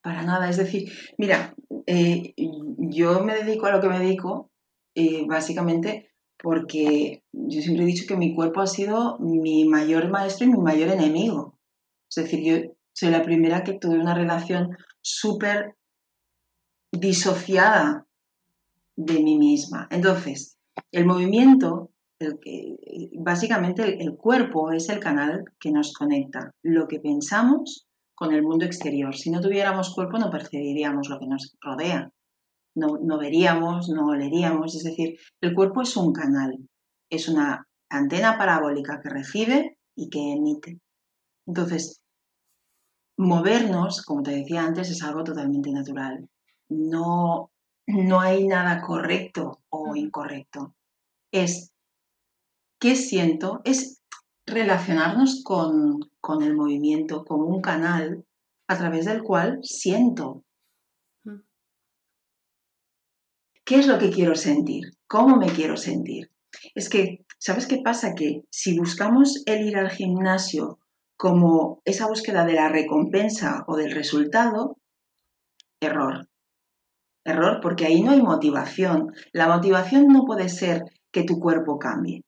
para 0.00 0.22
nada. 0.22 0.48
Es 0.48 0.56
decir, 0.56 0.92
mira, 1.18 1.54
eh, 1.86 2.34
yo 2.36 3.24
me 3.24 3.34
dedico 3.34 3.66
a 3.66 3.72
lo 3.72 3.80
que 3.80 3.88
me 3.88 3.98
dedico, 3.98 4.52
eh, 4.94 5.26
básicamente 5.26 6.08
porque 6.42 7.22
yo 7.32 7.60
siempre 7.60 7.84
he 7.84 7.86
dicho 7.86 8.06
que 8.06 8.16
mi 8.16 8.34
cuerpo 8.34 8.60
ha 8.60 8.66
sido 8.66 9.18
mi 9.18 9.64
mayor 9.64 10.08
maestro 10.08 10.46
y 10.46 10.50
mi 10.50 10.58
mayor 10.58 10.90
enemigo. 10.90 11.58
Es 12.08 12.24
decir, 12.24 12.40
yo 12.44 12.72
soy 12.92 13.10
la 13.10 13.22
primera 13.22 13.64
que 13.64 13.74
tuve 13.74 13.98
una 13.98 14.14
relación 14.14 14.76
súper 15.00 15.76
disociada 16.92 18.06
de 18.96 19.20
mí 19.20 19.38
misma. 19.38 19.88
Entonces, 19.90 20.56
el 20.92 21.06
movimiento, 21.06 21.90
básicamente 23.18 24.02
el, 24.02 24.16
cuerpo 24.16 24.72
es 24.72 24.88
el 24.88 25.00
canal 25.00 25.44
que 25.60 25.70
nos 25.70 25.92
conecta 25.92 26.52
lo 26.62 26.88
que 26.88 27.00
pensamos 27.00 27.86
con 28.14 28.32
el 28.32 28.42
mundo 28.42 28.64
exterior. 28.64 29.14
Si 29.14 29.30
no 29.30 29.40
tuviéramos 29.40 29.94
cuerpo 29.94 30.18
no 30.18 30.30
percibiríamos 30.30 31.08
lo 31.08 31.18
que 31.18 31.26
nos 31.26 31.56
rodea 31.60 32.12
no, 32.78 33.18
veríamos, 33.18 33.88
no 33.88 34.08
oleríamos. 34.08 34.74
Es 34.74 34.84
decir, 34.84 35.18
el 35.40 35.54
cuerpo 35.54 35.82
es 35.82 35.96
un 35.96 36.12
canal, 36.12 36.58
es 37.10 37.28
una 37.28 37.66
antena 37.90 38.38
parabólica 38.38 39.00
que 39.02 39.10
recibe 39.10 39.78
y 39.96 40.08
que 40.08 40.32
emite. 40.32 40.80
Entonces, 41.46 42.00
movernos, 43.16 44.02
como 44.02 44.22
te 44.22 44.32
decía 44.32 44.64
antes, 44.64 44.90
es 44.90 45.02
algo 45.02 45.24
totalmente 45.24 45.70
natural. 45.70 46.28
No, 46.68 47.50
no 47.86 48.20
hay 48.20 48.46
nada 48.46 48.80
correcto 48.82 49.60
o 49.70 49.96
incorrecto. 49.96 50.74
Es 51.32 51.72
qué 52.78 52.94
siento, 52.94 53.60
es 53.64 54.00
relacionarnos 54.46 55.42
con, 55.44 56.00
con 56.20 56.42
el 56.42 56.54
movimiento 56.54 57.24
como 57.24 57.46
un 57.46 57.60
canal 57.60 58.24
a 58.68 58.76
través 58.76 59.06
del 59.06 59.22
cual 59.22 59.60
siento, 59.62 60.44
¿Qué 63.68 63.74
es 63.74 63.86
lo 63.86 63.98
que 63.98 64.08
quiero 64.08 64.34
sentir? 64.34 64.92
¿Cómo 65.06 65.36
me 65.36 65.48
quiero 65.48 65.76
sentir? 65.76 66.30
Es 66.74 66.88
que, 66.88 67.26
¿sabes 67.38 67.66
qué 67.66 67.82
pasa? 67.84 68.14
Que 68.14 68.44
si 68.50 68.78
buscamos 68.78 69.42
el 69.44 69.68
ir 69.68 69.76
al 69.76 69.90
gimnasio 69.90 70.78
como 71.18 71.82
esa 71.84 72.08
búsqueda 72.08 72.46
de 72.46 72.54
la 72.54 72.70
recompensa 72.70 73.64
o 73.66 73.76
del 73.76 73.92
resultado, 73.92 74.78
error. 75.82 76.30
Error 77.26 77.60
porque 77.60 77.84
ahí 77.84 78.02
no 78.02 78.12
hay 78.12 78.22
motivación. 78.22 79.12
La 79.34 79.48
motivación 79.48 80.06
no 80.06 80.24
puede 80.24 80.48
ser 80.48 80.84
que 81.12 81.24
tu 81.24 81.38
cuerpo 81.38 81.78
cambie. 81.78 82.22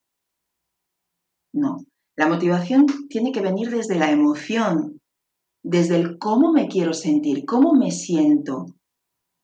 No. 1.54 1.78
La 2.16 2.28
motivación 2.28 2.84
tiene 3.08 3.32
que 3.32 3.40
venir 3.40 3.70
desde 3.70 3.94
la 3.94 4.10
emoción, 4.10 5.00
desde 5.62 5.96
el 5.96 6.18
cómo 6.18 6.52
me 6.52 6.68
quiero 6.68 6.92
sentir, 6.92 7.46
cómo 7.46 7.72
me 7.72 7.92
siento, 7.92 8.66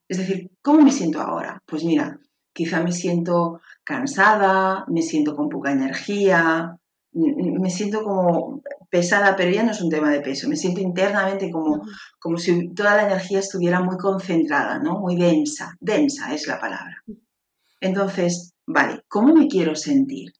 es 0.09 0.19
decir, 0.19 0.51
¿cómo 0.63 0.83
me 0.83 0.93
siento 0.93 1.21
ahora? 1.21 1.63
Pues 1.67 1.85
mira, 1.85 2.19
quizá 2.53 2.83
me 2.83 2.93
siento 2.93 3.61
cansada, 3.85 4.85
me 4.89 5.03
siento 5.03 5.37
con 5.37 5.49
poca 5.49 5.73
energía, 5.73 6.77
me 7.13 7.71
siento 7.71 8.03
como 8.03 8.63
pesada, 8.91 9.37
pero 9.37 9.51
ya 9.51 9.63
no 9.63 9.73
es 9.73 9.81
un 9.81 9.91
tema 9.91 10.11
de 10.11 10.21
peso, 10.21 10.49
me 10.49 10.57
siento 10.57 10.81
internamente 10.81 11.51
como, 11.51 11.83
como 12.19 12.39
si 12.39 12.73
toda 12.75 12.97
la 12.97 13.07
energía 13.07 13.41
estuviera 13.41 13.81
muy 13.81 13.97
concentrada, 13.97 14.79
¿no? 14.79 15.01
Muy 15.01 15.17
densa, 15.17 15.75
densa 15.81 16.35
es 16.35 16.47
la 16.47 16.59
palabra. 16.59 17.03
Entonces, 17.81 18.53
vale, 18.67 19.03
¿cómo 19.09 19.35
me 19.35 19.49
quiero 19.49 19.75
sentir? 19.75 20.33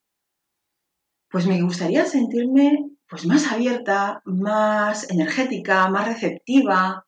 Pues 1.31 1.47
me 1.47 1.61
gustaría 1.63 2.05
sentirme 2.05 2.91
pues 3.09 3.27
más 3.27 3.51
abierta, 3.53 4.21
más 4.25 5.11
energética, 5.11 5.89
más 5.89 6.07
receptiva. 6.07 7.07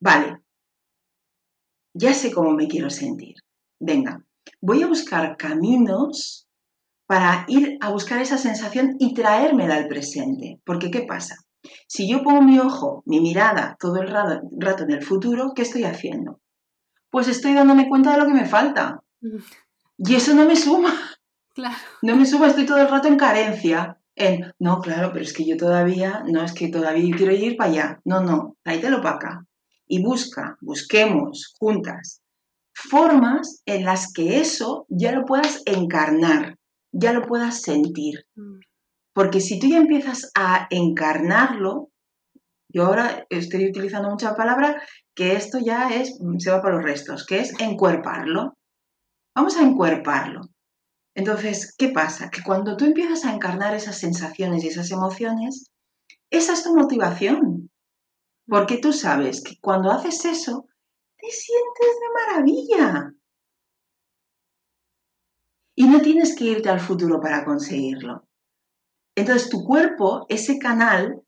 Vale, 0.00 0.38
ya 1.96 2.12
sé 2.14 2.32
cómo 2.32 2.52
me 2.52 2.68
quiero 2.68 2.90
sentir. 2.90 3.34
Venga, 3.80 4.24
voy 4.60 4.82
a 4.82 4.86
buscar 4.86 5.36
caminos 5.36 6.46
para 7.06 7.44
ir 7.48 7.78
a 7.80 7.90
buscar 7.90 8.20
esa 8.20 8.38
sensación 8.38 8.96
y 8.98 9.14
traérmela 9.14 9.76
al 9.76 9.88
presente. 9.88 10.60
Porque 10.64 10.90
¿qué 10.90 11.02
pasa? 11.02 11.36
Si 11.88 12.08
yo 12.08 12.22
pongo 12.22 12.42
mi 12.42 12.58
ojo, 12.58 13.02
mi 13.06 13.20
mirada 13.20 13.76
todo 13.80 14.00
el 14.00 14.08
rato, 14.08 14.84
en 14.84 14.90
el 14.90 15.02
futuro, 15.02 15.52
¿qué 15.54 15.62
estoy 15.62 15.84
haciendo? 15.84 16.40
Pues 17.10 17.28
estoy 17.28 17.54
dándome 17.54 17.88
cuenta 17.88 18.12
de 18.12 18.18
lo 18.18 18.26
que 18.26 18.34
me 18.34 18.46
falta. 18.46 19.00
Y 19.98 20.14
eso 20.14 20.34
no 20.34 20.44
me 20.44 20.56
suma. 20.56 20.94
Claro. 21.54 21.76
No 22.02 22.16
me 22.16 22.26
subo, 22.26 22.44
estoy 22.44 22.66
todo 22.66 22.78
el 22.78 22.88
rato 22.88 23.08
en 23.08 23.16
carencia. 23.16 23.98
En, 24.14 24.52
no, 24.58 24.80
claro, 24.80 25.10
pero 25.12 25.24
es 25.24 25.32
que 25.32 25.46
yo 25.46 25.56
todavía, 25.56 26.22
no 26.26 26.42
es 26.42 26.52
que 26.52 26.68
todavía 26.68 27.16
quiero 27.16 27.32
ir 27.32 27.56
para 27.56 27.70
allá. 27.70 28.00
No, 28.04 28.20
no, 28.20 28.56
tráetelo 28.62 29.00
para 29.00 29.16
acá. 29.16 29.46
Y 29.88 30.02
busca, 30.02 30.58
busquemos 30.60 31.54
juntas 31.58 32.22
formas 32.76 33.62
en 33.64 33.84
las 33.84 34.12
que 34.12 34.38
eso 34.40 34.86
ya 34.88 35.12
lo 35.12 35.24
puedas 35.24 35.62
encarnar, 35.64 36.58
ya 36.92 37.12
lo 37.12 37.22
puedas 37.22 37.62
sentir. 37.62 38.26
Mm. 38.34 38.60
Porque 39.14 39.40
si 39.40 39.58
tú 39.58 39.66
ya 39.66 39.78
empiezas 39.78 40.30
a 40.34 40.66
encarnarlo, 40.70 41.90
yo 42.68 42.84
ahora 42.84 43.26
estoy 43.30 43.66
utilizando 43.66 44.10
mucha 44.10 44.36
palabra 44.36 44.82
que 45.14 45.34
esto 45.34 45.58
ya 45.58 45.88
es, 45.88 46.18
se 46.38 46.50
va 46.50 46.60
para 46.60 46.76
los 46.76 46.84
restos, 46.84 47.24
que 47.24 47.40
es 47.40 47.58
encuerparlo. 47.58 48.58
Vamos 49.34 49.56
a 49.56 49.62
encuerparlo. 49.62 50.42
Entonces, 51.14 51.74
¿qué 51.78 51.88
pasa? 51.88 52.28
Que 52.28 52.42
cuando 52.42 52.76
tú 52.76 52.84
empiezas 52.84 53.24
a 53.24 53.32
encarnar 53.32 53.74
esas 53.74 53.96
sensaciones 53.96 54.62
y 54.62 54.68
esas 54.68 54.90
emociones, 54.90 55.70
esa 56.30 56.52
es 56.52 56.62
tu 56.62 56.76
motivación. 56.76 57.65
Porque 58.48 58.78
tú 58.78 58.92
sabes 58.92 59.42
que 59.42 59.58
cuando 59.60 59.90
haces 59.90 60.24
eso, 60.24 60.66
te 61.18 61.28
sientes 61.30 62.00
de 62.00 62.34
maravilla. 62.34 63.14
Y 65.74 65.88
no 65.88 66.00
tienes 66.00 66.34
que 66.36 66.44
irte 66.44 66.68
al 66.68 66.80
futuro 66.80 67.20
para 67.20 67.44
conseguirlo. 67.44 68.26
Entonces, 69.14 69.50
tu 69.50 69.64
cuerpo, 69.64 70.26
ese 70.28 70.58
canal, 70.58 71.22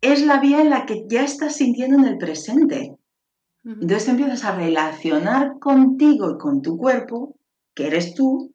es 0.00 0.24
la 0.24 0.40
vía 0.40 0.60
en 0.60 0.70
la 0.70 0.86
que 0.86 1.04
ya 1.08 1.22
estás 1.22 1.56
sintiendo 1.56 1.98
en 1.98 2.04
el 2.04 2.18
presente. 2.18 2.96
Entonces 3.64 4.04
te 4.06 4.10
empiezas 4.12 4.44
a 4.44 4.54
relacionar 4.54 5.58
contigo 5.58 6.30
y 6.30 6.38
con 6.38 6.62
tu 6.62 6.78
cuerpo, 6.78 7.36
que 7.74 7.88
eres 7.88 8.14
tú, 8.14 8.54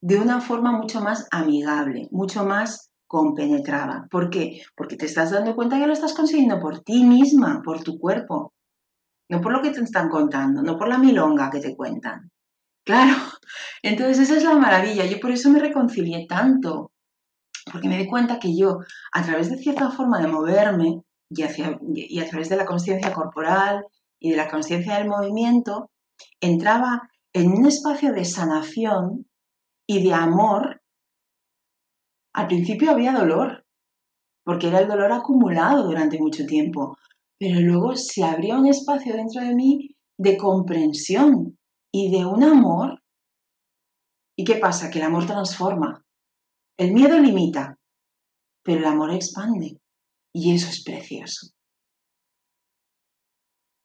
de 0.00 0.16
una 0.16 0.40
forma 0.40 0.72
mucho 0.72 1.00
más 1.00 1.26
amigable, 1.32 2.06
mucho 2.12 2.44
más 2.44 2.92
compenetrada. 3.08 4.06
¿Por 4.10 4.30
qué? 4.30 4.62
Porque 4.76 4.96
te 4.96 5.06
estás 5.06 5.32
dando 5.32 5.56
cuenta 5.56 5.78
que 5.78 5.86
lo 5.86 5.94
estás 5.94 6.14
consiguiendo 6.14 6.60
por 6.60 6.80
ti 6.80 7.02
misma, 7.02 7.62
por 7.64 7.82
tu 7.82 7.98
cuerpo, 7.98 8.52
no 9.30 9.40
por 9.40 9.52
lo 9.52 9.62
que 9.62 9.70
te 9.70 9.80
están 9.82 10.08
contando, 10.08 10.62
no 10.62 10.78
por 10.78 10.88
la 10.88 10.98
milonga 10.98 11.50
que 11.50 11.60
te 11.60 11.74
cuentan. 11.74 12.30
Claro, 12.84 13.16
entonces 13.82 14.20
esa 14.20 14.36
es 14.36 14.44
la 14.44 14.54
maravilla. 14.54 15.06
Yo 15.06 15.18
por 15.18 15.32
eso 15.32 15.50
me 15.50 15.58
reconcilié 15.58 16.26
tanto, 16.28 16.92
porque 17.72 17.88
me 17.88 17.98
di 17.98 18.06
cuenta 18.06 18.38
que 18.38 18.56
yo, 18.56 18.80
a 19.12 19.22
través 19.22 19.50
de 19.50 19.56
cierta 19.56 19.90
forma 19.90 20.20
de 20.20 20.28
moverme 20.28 21.02
y, 21.30 21.42
y 21.92 22.20
a 22.20 22.28
través 22.28 22.48
de 22.50 22.56
la 22.56 22.66
conciencia 22.66 23.12
corporal 23.12 23.84
y 24.20 24.30
de 24.30 24.36
la 24.36 24.48
conciencia 24.48 24.98
del 24.98 25.08
movimiento, 25.08 25.90
entraba 26.40 27.10
en 27.32 27.52
un 27.52 27.66
espacio 27.66 28.12
de 28.12 28.24
sanación 28.24 29.26
y 29.86 30.02
de 30.02 30.12
amor, 30.12 30.82
al 32.38 32.46
principio 32.46 32.92
había 32.92 33.10
dolor, 33.12 33.66
porque 34.44 34.68
era 34.68 34.78
el 34.78 34.86
dolor 34.86 35.10
acumulado 35.10 35.82
durante 35.82 36.20
mucho 36.20 36.46
tiempo, 36.46 36.96
pero 37.36 37.58
luego 37.60 37.96
se 37.96 38.22
abría 38.22 38.56
un 38.56 38.68
espacio 38.68 39.16
dentro 39.16 39.42
de 39.42 39.56
mí 39.56 39.96
de 40.16 40.36
comprensión 40.36 41.58
y 41.92 42.12
de 42.12 42.24
un 42.24 42.44
amor. 42.44 43.02
¿Y 44.36 44.44
qué 44.44 44.54
pasa? 44.54 44.88
Que 44.88 45.00
el 45.00 45.06
amor 45.06 45.26
transforma. 45.26 46.04
El 46.78 46.92
miedo 46.92 47.18
limita, 47.18 47.76
pero 48.62 48.78
el 48.78 48.86
amor 48.86 49.12
expande. 49.12 49.80
Y 50.32 50.54
eso 50.54 50.68
es 50.68 50.84
precioso. 50.84 51.48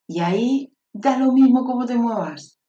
Y 0.08 0.20
ahí 0.20 0.72
da 0.94 1.18
lo 1.18 1.32
mismo 1.32 1.66
como 1.66 1.88
te 1.88 1.96
muevas. 1.96 2.60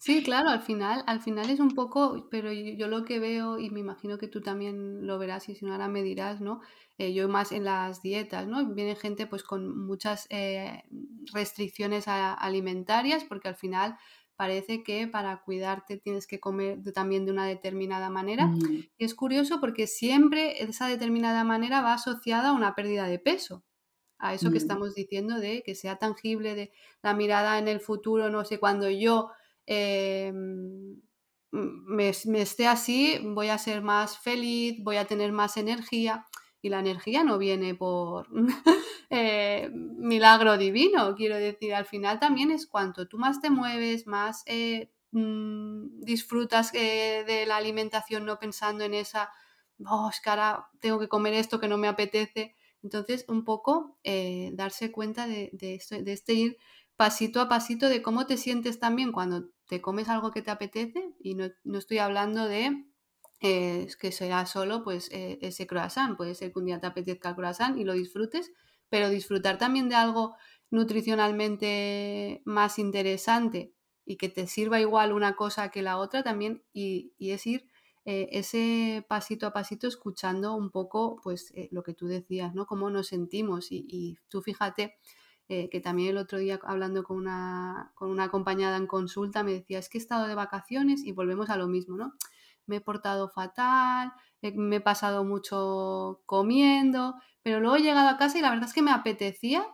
Sí, 0.00 0.22
claro, 0.22 0.48
al 0.48 0.62
final, 0.62 1.04
al 1.06 1.20
final 1.20 1.50
es 1.50 1.60
un 1.60 1.74
poco, 1.74 2.26
pero 2.30 2.50
yo, 2.50 2.88
lo 2.88 3.04
que 3.04 3.18
veo, 3.18 3.58
y 3.58 3.68
me 3.68 3.80
imagino 3.80 4.16
que 4.16 4.28
tú 4.28 4.40
también 4.40 5.06
lo 5.06 5.18
verás 5.18 5.50
y 5.50 5.54
si 5.54 5.66
no 5.66 5.72
ahora 5.72 5.88
me 5.88 6.02
dirás, 6.02 6.40
¿no? 6.40 6.62
Eh, 6.96 7.12
yo 7.12 7.28
más 7.28 7.52
en 7.52 7.64
las 7.64 8.00
dietas, 8.00 8.46
¿no? 8.46 8.66
Viene 8.74 8.96
gente 8.96 9.26
pues 9.26 9.42
con 9.42 9.78
muchas 9.86 10.26
eh, 10.30 10.84
restricciones 11.34 12.08
alimentarias 12.08 13.24
porque 13.24 13.48
al 13.48 13.56
final 13.56 13.98
parece 14.36 14.82
que 14.82 15.06
para 15.06 15.42
cuidarte 15.42 15.98
tienes 15.98 16.26
que 16.26 16.40
comer 16.40 16.78
también 16.94 17.26
de 17.26 17.32
una 17.32 17.44
determinada 17.44 18.08
manera. 18.08 18.46
Mm. 18.46 18.86
Y 18.96 19.04
es 19.04 19.14
curioso 19.14 19.60
porque 19.60 19.86
siempre 19.86 20.62
esa 20.62 20.88
determinada 20.88 21.44
manera 21.44 21.82
va 21.82 21.92
asociada 21.92 22.48
a 22.48 22.54
una 22.54 22.74
pérdida 22.74 23.04
de 23.06 23.18
peso 23.18 23.64
a 24.18 24.32
eso 24.32 24.48
que 24.48 24.54
mm. 24.54 24.62
estamos 24.62 24.94
diciendo 24.94 25.38
de 25.38 25.62
que 25.62 25.74
sea 25.74 25.96
tangible, 25.96 26.54
de 26.54 26.72
la 27.02 27.12
mirada 27.12 27.58
en 27.58 27.68
el 27.68 27.80
futuro, 27.80 28.30
no 28.30 28.46
sé, 28.46 28.58
cuando 28.58 28.88
yo 28.88 29.30
Em, 29.72 31.00
me, 31.52 32.08
esté 32.08 32.66
así, 32.66 33.20
voy 33.22 33.50
a 33.50 33.58
ser 33.58 33.82
más 33.82 34.18
feliz, 34.18 34.82
voy 34.82 34.96
a 34.96 35.04
tener 35.04 35.30
más 35.30 35.56
energía. 35.56 36.26
Y 36.60 36.70
la 36.70 36.80
energía 36.80 37.22
no 37.22 37.38
viene 37.38 37.76
por 37.76 38.26
eh, 39.10 39.70
milagro 39.72 40.58
divino, 40.58 41.14
quiero 41.14 41.36
decir, 41.36 41.72
al 41.72 41.86
final 41.86 42.18
también 42.18 42.50
es 42.50 42.66
cuanto 42.66 43.06
tú 43.06 43.16
más 43.16 43.40
te 43.40 43.48
mueves, 43.48 44.06
más 44.08 44.42
eh, 44.46 44.90
mm, 45.12 46.00
disfrutas 46.00 46.74
eh, 46.74 47.24
de 47.26 47.46
la 47.46 47.56
alimentación 47.56 48.26
no 48.26 48.38
pensando 48.40 48.84
en 48.84 48.92
esa, 48.94 49.30
oh, 49.86 50.10
es 50.10 50.20
tengo 50.80 50.98
que 50.98 51.08
comer 51.08 51.34
esto 51.34 51.60
que 51.60 51.68
no 51.68 51.78
me 51.78 51.88
apetece. 51.88 52.56
Entonces, 52.82 53.24
un 53.28 53.44
poco 53.44 53.98
darse 54.52 54.90
cuenta 54.90 55.26
de, 55.26 55.50
esto, 55.60 56.02
de 56.02 56.12
este 56.12 56.32
ir 56.32 56.58
pasito 56.96 57.40
a 57.40 57.48
pasito 57.48 57.88
de 57.88 58.02
cómo 58.02 58.26
te 58.26 58.36
sientes 58.36 58.78
también 58.78 59.12
cuando 59.12 59.48
te 59.70 59.80
comes 59.80 60.08
algo 60.08 60.32
que 60.32 60.42
te 60.42 60.50
apetece 60.50 61.14
y 61.20 61.36
no, 61.36 61.48
estoy 61.78 61.98
hablando 61.98 62.48
de 62.48 62.86
eh, 63.40 63.86
que 64.00 64.10
será 64.10 64.44
solo 64.44 64.82
pues 64.82 65.08
eh, 65.12 65.38
ese 65.42 65.68
croissant, 65.68 66.16
puede 66.16 66.34
ser 66.34 66.52
que 66.52 66.58
un 66.58 66.66
día 66.66 66.80
te 66.80 66.88
apetezca 66.88 67.28
el 67.28 67.36
croissant 67.36 67.78
y 67.78 67.84
lo 67.84 67.92
disfrutes, 67.92 68.50
pero 68.88 69.08
disfrutar 69.08 69.58
también 69.58 69.88
de 69.88 69.94
algo 69.94 70.34
nutricionalmente 70.72 72.42
más 72.44 72.80
interesante 72.80 73.72
y 74.04 74.16
que 74.16 74.28
te 74.28 74.48
sirva 74.48 74.80
igual 74.80 75.12
una 75.12 75.36
cosa 75.36 75.70
que 75.70 75.82
la 75.82 75.98
otra 75.98 76.24
también 76.24 76.64
y, 76.72 77.12
es 77.20 77.46
ir 77.46 77.68
eh, 78.04 78.28
ese 78.32 79.06
pasito 79.08 79.46
a 79.46 79.52
pasito 79.52 79.86
escuchando 79.86 80.56
un 80.56 80.72
poco 80.72 81.20
pues 81.22 81.52
lo 81.70 81.84
que 81.84 81.94
tú 81.94 82.08
decías, 82.08 82.54
¿no? 82.56 82.66
Cómo 82.66 82.90
nos 82.90 83.06
sentimos 83.06 83.70
y, 83.70 83.86
y 83.88 84.18
tú 84.28 84.42
fíjate 84.42 84.96
eh, 85.52 85.68
que 85.68 85.80
también 85.80 86.10
el 86.10 86.16
otro 86.16 86.38
día 86.38 86.60
hablando 86.62 87.02
con 87.02 87.16
una, 87.16 87.90
con 87.96 88.08
una 88.08 88.22
acompañada 88.22 88.76
en 88.76 88.86
consulta 88.86 89.42
me 89.42 89.50
decía, 89.50 89.80
es 89.80 89.88
que 89.88 89.98
he 89.98 90.00
estado 90.00 90.28
de 90.28 90.36
vacaciones 90.36 91.02
y 91.04 91.10
volvemos 91.10 91.50
a 91.50 91.56
lo 91.56 91.66
mismo, 91.66 91.96
¿no? 91.96 92.14
Me 92.66 92.76
he 92.76 92.80
portado 92.80 93.28
fatal, 93.28 94.12
eh, 94.42 94.52
me 94.52 94.76
he 94.76 94.80
pasado 94.80 95.24
mucho 95.24 96.22
comiendo, 96.24 97.16
pero 97.42 97.58
luego 97.58 97.74
he 97.74 97.82
llegado 97.82 98.08
a 98.08 98.16
casa 98.16 98.38
y 98.38 98.42
la 98.42 98.50
verdad 98.50 98.68
es 98.68 98.72
que 98.72 98.82
me 98.82 98.92
apetecía 98.92 99.66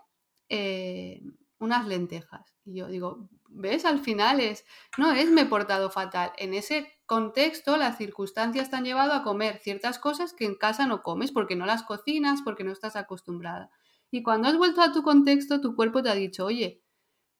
eh, 0.49 1.21
unas 1.59 1.87
lentejas. 1.87 2.57
Y 2.65 2.77
yo 2.77 2.89
digo, 2.89 3.29
¿ves? 3.51 3.85
Al 3.85 3.99
final 3.99 4.41
es, 4.41 4.65
no 4.97 5.13
es 5.13 5.31
me 5.31 5.43
he 5.43 5.47
portado 5.47 5.91
fatal. 5.91 6.33
En 6.39 6.55
ese 6.55 6.91
contexto, 7.05 7.77
las 7.77 7.99
circunstancias 7.99 8.71
te 8.71 8.77
han 8.77 8.85
llevado 8.85 9.13
a 9.13 9.23
comer 9.23 9.59
ciertas 9.59 9.99
cosas 9.99 10.33
que 10.33 10.47
en 10.47 10.55
casa 10.55 10.87
no 10.87 11.03
comes 11.03 11.33
porque 11.33 11.55
no 11.55 11.67
las 11.67 11.83
cocinas, 11.83 12.41
porque 12.41 12.65
no 12.65 12.73
estás 12.73 12.97
acostumbrada. 12.97 13.71
Y 14.17 14.23
cuando 14.23 14.49
has 14.49 14.57
vuelto 14.57 14.81
a 14.81 14.93
tu 14.93 15.03
contexto, 15.03 15.61
tu 15.61 15.77
cuerpo 15.77 16.03
te 16.03 16.09
ha 16.09 16.15
dicho, 16.15 16.47
oye, 16.47 16.83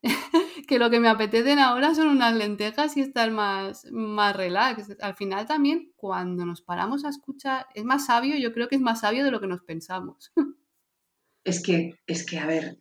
que 0.67 0.77
lo 0.77 0.91
que 0.91 0.99
me 0.99 1.09
apetecen 1.09 1.57
ahora 1.57 1.95
son 1.95 2.07
unas 2.07 2.35
lentejas 2.35 2.95
y 2.97 3.01
estar 3.01 3.31
más, 3.31 3.87
más 3.91 4.35
relax. 4.35 4.95
Al 5.01 5.15
final 5.15 5.47
también, 5.47 5.91
cuando 5.95 6.45
nos 6.45 6.61
paramos 6.61 7.03
a 7.03 7.09
escuchar, 7.09 7.65
es 7.73 7.83
más 7.83 8.05
sabio, 8.05 8.37
yo 8.37 8.53
creo 8.53 8.67
que 8.67 8.75
es 8.75 8.81
más 8.81 8.99
sabio 8.99 9.25
de 9.25 9.31
lo 9.31 9.39
que 9.41 9.47
nos 9.47 9.63
pensamos. 9.63 10.31
Es 11.43 11.63
que, 11.63 11.95
es 12.05 12.23
que, 12.27 12.37
a 12.37 12.45
ver, 12.45 12.77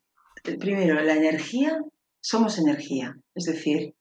primero, 0.59 1.01
la 1.01 1.15
energía, 1.15 1.81
somos 2.21 2.59
energía, 2.59 3.17
es 3.35 3.45
decir, 3.45 3.95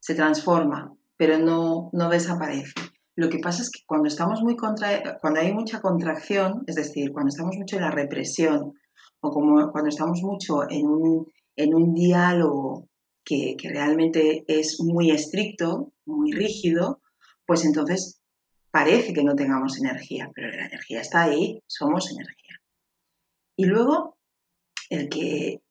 se 0.00 0.14
transforma, 0.14 0.94
pero 1.16 1.38
no, 1.38 1.88
no 1.94 2.10
desaparece. 2.10 2.74
Lo 3.16 3.30
que 3.30 3.38
pasa 3.38 3.62
es 3.62 3.70
que 3.70 3.84
cuando 3.86 4.08
estamos 4.08 4.42
muy 4.42 4.54
contra, 4.54 5.18
cuando 5.20 5.40
hay 5.40 5.54
mucha 5.54 5.80
contracción, 5.80 6.64
es 6.66 6.74
decir, 6.74 7.10
cuando 7.10 7.30
estamos 7.30 7.56
mucho 7.56 7.76
en 7.76 7.82
la 7.82 7.90
represión, 7.90 8.74
o 9.24 9.30
como 9.30 9.72
cuando 9.72 9.88
estamos 9.88 10.20
mucho 10.22 10.68
en 10.68 10.86
un, 10.86 11.32
en 11.56 11.74
un 11.74 11.94
diálogo 11.94 12.88
que, 13.24 13.56
que, 13.56 13.70
realmente 13.70 14.44
es 14.46 14.80
muy 14.80 15.10
estricto, 15.10 15.92
muy 16.04 16.32
rígido, 16.32 17.00
pues 17.46 17.64
entonces 17.64 18.20
parece 18.70 19.14
que 19.14 19.24
no 19.24 19.34
tengamos 19.34 19.78
energía, 19.78 20.30
pero 20.34 20.48
la 20.48 20.66
energía 20.66 21.00
está 21.00 21.22
ahí, 21.22 21.62
somos 21.66 22.10
energía. 22.10 22.60
Y 23.56 23.64
luego, 23.64 24.18
el 24.90 25.08
que, 25.08 25.62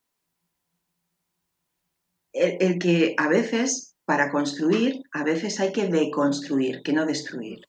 el, 2.33 2.57
el 2.59 2.79
que 2.79 3.13
a 3.17 3.27
veces, 3.27 3.95
para 4.05 4.31
construir, 4.31 5.03
a 5.11 5.23
veces 5.23 5.59
hay 5.59 5.71
que 5.71 5.87
deconstruir, 5.87 6.81
que 6.81 6.93
no 6.93 7.05
destruir. 7.05 7.67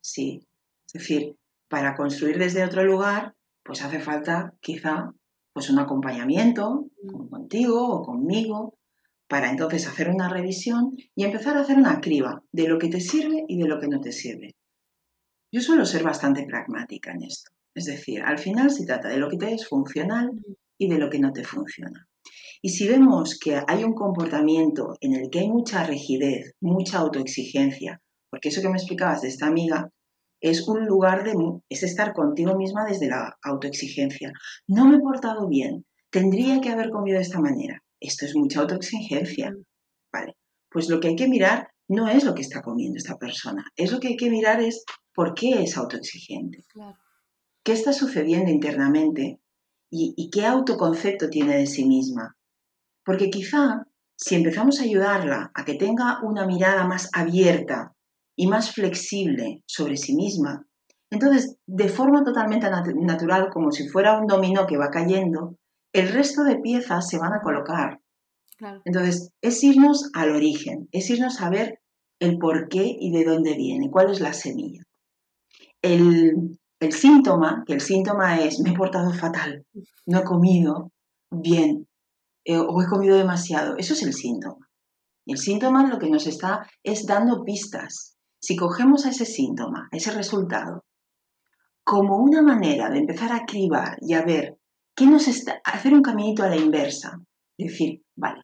Sí, 0.00 0.44
es 0.86 0.92
decir, 0.94 1.36
para 1.68 1.94
construir 1.94 2.38
desde 2.38 2.64
otro 2.64 2.82
lugar 2.82 3.36
pues 3.66 3.82
hace 3.82 4.00
falta 4.00 4.54
quizá 4.60 5.12
pues 5.52 5.70
un 5.70 5.78
acompañamiento 5.78 6.86
contigo 7.30 7.88
o 7.88 8.02
conmigo 8.02 8.78
para 9.28 9.50
entonces 9.50 9.86
hacer 9.88 10.08
una 10.08 10.28
revisión 10.28 10.96
y 11.14 11.24
empezar 11.24 11.56
a 11.56 11.60
hacer 11.60 11.76
una 11.76 12.00
criba 12.00 12.42
de 12.52 12.68
lo 12.68 12.78
que 12.78 12.88
te 12.88 13.00
sirve 13.00 13.44
y 13.48 13.58
de 13.58 13.66
lo 13.66 13.80
que 13.80 13.88
no 13.88 14.00
te 14.00 14.12
sirve. 14.12 14.54
Yo 15.50 15.60
suelo 15.60 15.84
ser 15.84 16.02
bastante 16.02 16.44
pragmática 16.44 17.12
en 17.12 17.24
esto. 17.24 17.50
Es 17.74 17.86
decir, 17.86 18.22
al 18.22 18.38
final 18.38 18.70
se 18.70 18.86
trata 18.86 19.08
de 19.08 19.18
lo 19.18 19.28
que 19.28 19.36
te 19.36 19.52
es 19.52 19.68
funcional 19.68 20.30
y 20.78 20.88
de 20.88 20.98
lo 20.98 21.10
que 21.10 21.18
no 21.18 21.32
te 21.32 21.44
funciona. 21.44 22.06
Y 22.62 22.70
si 22.70 22.88
vemos 22.88 23.38
que 23.38 23.60
hay 23.66 23.84
un 23.84 23.94
comportamiento 23.94 24.96
en 25.00 25.14
el 25.14 25.30
que 25.30 25.40
hay 25.40 25.48
mucha 25.48 25.84
rigidez, 25.84 26.54
mucha 26.60 26.98
autoexigencia, 26.98 28.00
porque 28.30 28.48
eso 28.48 28.62
que 28.62 28.68
me 28.68 28.78
explicabas 28.78 29.22
de 29.22 29.28
esta 29.28 29.46
amiga 29.46 29.90
es 30.40 30.66
un 30.68 30.86
lugar 30.86 31.24
de 31.24 31.34
es 31.68 31.82
estar 31.82 32.12
contigo 32.12 32.56
misma 32.56 32.86
desde 32.86 33.08
la 33.08 33.36
autoexigencia. 33.42 34.32
No 34.66 34.86
me 34.86 34.96
he 34.96 35.00
portado 35.00 35.48
bien, 35.48 35.84
tendría 36.10 36.60
que 36.60 36.70
haber 36.70 36.90
comido 36.90 37.16
de 37.16 37.22
esta 37.22 37.40
manera. 37.40 37.82
Esto 38.00 38.26
es 38.26 38.36
mucha 38.36 38.60
autoexigencia. 38.60 39.54
Vale. 40.12 40.36
Pues 40.70 40.88
lo 40.88 41.00
que 41.00 41.08
hay 41.08 41.16
que 41.16 41.28
mirar 41.28 41.70
no 41.88 42.08
es 42.08 42.24
lo 42.24 42.34
que 42.34 42.42
está 42.42 42.62
comiendo 42.62 42.98
esta 42.98 43.16
persona, 43.16 43.64
es 43.76 43.92
lo 43.92 44.00
que 44.00 44.08
hay 44.08 44.16
que 44.16 44.30
mirar 44.30 44.60
es 44.60 44.84
por 45.14 45.34
qué 45.34 45.62
es 45.62 45.76
autoexigente. 45.76 46.64
¿Qué 47.64 47.72
está 47.72 47.92
sucediendo 47.92 48.50
internamente 48.50 49.40
y, 49.90 50.14
y 50.16 50.30
qué 50.30 50.44
autoconcepto 50.44 51.30
tiene 51.30 51.56
de 51.56 51.66
sí 51.66 51.86
misma? 51.86 52.36
Porque 53.04 53.30
quizá 53.30 53.86
si 54.16 54.34
empezamos 54.34 54.80
a 54.80 54.84
ayudarla 54.84 55.50
a 55.54 55.64
que 55.64 55.74
tenga 55.74 56.20
una 56.22 56.46
mirada 56.46 56.86
más 56.86 57.08
abierta 57.12 57.95
y 58.36 58.46
más 58.46 58.72
flexible 58.72 59.62
sobre 59.66 59.96
sí 59.96 60.14
misma, 60.14 60.66
entonces 61.10 61.56
de 61.66 61.88
forma 61.88 62.24
totalmente 62.24 62.68
natural, 62.68 63.48
como 63.52 63.70
si 63.70 63.88
fuera 63.88 64.18
un 64.18 64.26
dominó 64.26 64.66
que 64.66 64.76
va 64.76 64.90
cayendo, 64.90 65.56
el 65.92 66.08
resto 66.08 66.44
de 66.44 66.58
piezas 66.58 67.08
se 67.08 67.18
van 67.18 67.32
a 67.32 67.40
colocar. 67.40 68.00
Entonces, 68.84 69.30
es 69.42 69.62
irnos 69.62 70.10
al 70.14 70.30
origen, 70.30 70.88
es 70.92 71.10
irnos 71.10 71.40
a 71.40 71.50
ver 71.50 71.80
el 72.20 72.38
por 72.38 72.68
qué 72.68 72.96
y 72.98 73.12
de 73.12 73.24
dónde 73.24 73.54
viene, 73.54 73.90
cuál 73.90 74.10
es 74.10 74.20
la 74.20 74.32
semilla. 74.32 74.82
El, 75.82 76.58
el 76.80 76.92
síntoma, 76.92 77.64
que 77.66 77.74
el 77.74 77.80
síntoma 77.80 78.40
es 78.40 78.60
me 78.60 78.70
he 78.70 78.74
portado 78.74 79.12
fatal, 79.12 79.64
no 80.06 80.20
he 80.20 80.24
comido 80.24 80.90
bien 81.30 81.86
eh, 82.44 82.58
o 82.58 82.82
he 82.82 82.86
comido 82.86 83.16
demasiado, 83.16 83.76
eso 83.76 83.92
es 83.92 84.02
el 84.02 84.14
síntoma. 84.14 84.68
Y 85.26 85.32
el 85.32 85.38
síntoma 85.38 85.86
lo 85.86 85.98
que 85.98 86.08
nos 86.08 86.26
está 86.26 86.66
es 86.82 87.06
dando 87.06 87.44
pistas. 87.44 88.15
Si 88.40 88.56
cogemos 88.56 89.06
a 89.06 89.10
ese 89.10 89.24
síntoma, 89.24 89.88
a 89.92 89.96
ese 89.96 90.10
resultado, 90.12 90.84
como 91.84 92.16
una 92.18 92.42
manera 92.42 92.90
de 92.90 92.98
empezar 92.98 93.32
a 93.32 93.46
cribar 93.46 93.96
y 94.00 94.14
a 94.14 94.22
ver 94.22 94.58
qué 94.94 95.06
nos 95.06 95.28
está, 95.28 95.60
hacer 95.64 95.94
un 95.94 96.02
caminito 96.02 96.42
a 96.42 96.48
la 96.48 96.56
inversa, 96.56 97.20
decir, 97.56 98.02
vale, 98.16 98.42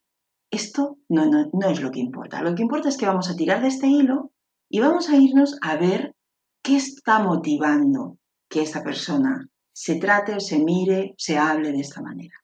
esto 0.50 0.98
no, 1.08 1.26
no, 1.26 1.50
no 1.52 1.68
es 1.68 1.80
lo 1.80 1.90
que 1.90 2.00
importa. 2.00 2.42
Lo 2.42 2.54
que 2.54 2.62
importa 2.62 2.88
es 2.88 2.96
que 2.96 3.06
vamos 3.06 3.30
a 3.30 3.36
tirar 3.36 3.62
de 3.62 3.68
este 3.68 3.86
hilo 3.86 4.32
y 4.68 4.80
vamos 4.80 5.08
a 5.08 5.16
irnos 5.16 5.58
a 5.62 5.76
ver 5.76 6.14
qué 6.62 6.76
está 6.76 7.18
motivando 7.18 8.18
que 8.48 8.62
esta 8.62 8.82
persona 8.82 9.48
se 9.74 9.96
trate, 9.96 10.38
se 10.40 10.58
mire, 10.58 11.14
se 11.16 11.38
hable 11.38 11.72
de 11.72 11.80
esta 11.80 12.02
manera. 12.02 12.36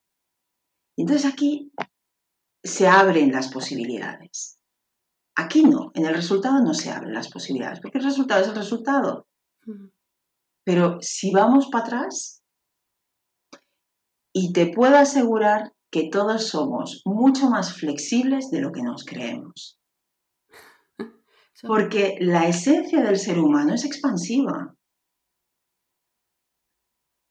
Entonces 0.97 1.31
aquí 1.31 1.71
se 2.63 2.89
abren 2.89 3.31
las 3.31 3.49
posibilidades. 3.49 4.58
Aquí 5.41 5.63
no, 5.63 5.93
en 5.95 6.05
el 6.05 6.15
resultado 6.15 6.61
no 6.65 6.75
se 6.75 6.91
abren 6.91 7.15
las 7.15 7.31
posibilidades, 7.31 7.79
porque 7.79 7.99
el 7.99 8.05
resultado 8.05 8.43
es 8.43 8.49
el 8.49 8.57
resultado. 8.57 9.29
Pero 10.65 10.99
si 11.01 11.31
vamos 11.31 11.69
para 11.71 11.85
atrás, 11.85 12.43
y 14.33 14.53
te 14.53 14.73
puedo 14.73 14.97
asegurar 14.97 15.73
que 15.93 16.11
todos 16.11 16.49
somos 16.49 17.03
mucho 17.05 17.49
más 17.49 17.73
flexibles 17.73 18.51
de 18.51 18.61
lo 18.63 18.73
que 18.73 18.83
nos 18.83 19.05
creemos. 19.05 19.79
Porque 21.63 22.17
la 22.19 22.49
esencia 22.49 23.01
del 23.01 23.17
ser 23.17 23.39
humano 23.39 23.75
es 23.75 23.85
expansiva. 23.85 24.75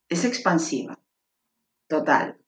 Es 0.07 0.23
expansiva. 0.23 0.97
Total. 1.89 2.39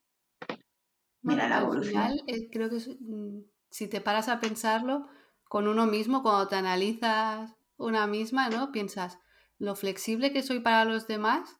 Mira 1.21 1.49
la 1.49 1.59
evolución. 1.59 2.01
Al 2.01 2.11
final, 2.11 2.23
eh, 2.27 2.49
creo 2.49 2.69
que 2.69 2.77
mm, 2.77 3.43
si 3.69 3.89
te 3.89 3.99
paras 3.99 4.29
a 4.29 4.39
pensarlo 4.39 5.18
con 5.49 5.67
uno 5.67 5.85
mismo, 5.87 6.23
cuando 6.23 6.47
te 6.47 6.55
analizas 6.55 7.53
una 7.77 8.07
misma, 8.07 8.49
¿no? 8.49 8.71
Piensas 8.71 9.19
lo 9.59 9.75
flexible 9.75 10.31
que 10.33 10.43
soy 10.43 10.61
para 10.61 10.85
los 10.85 11.07
demás 11.07 11.59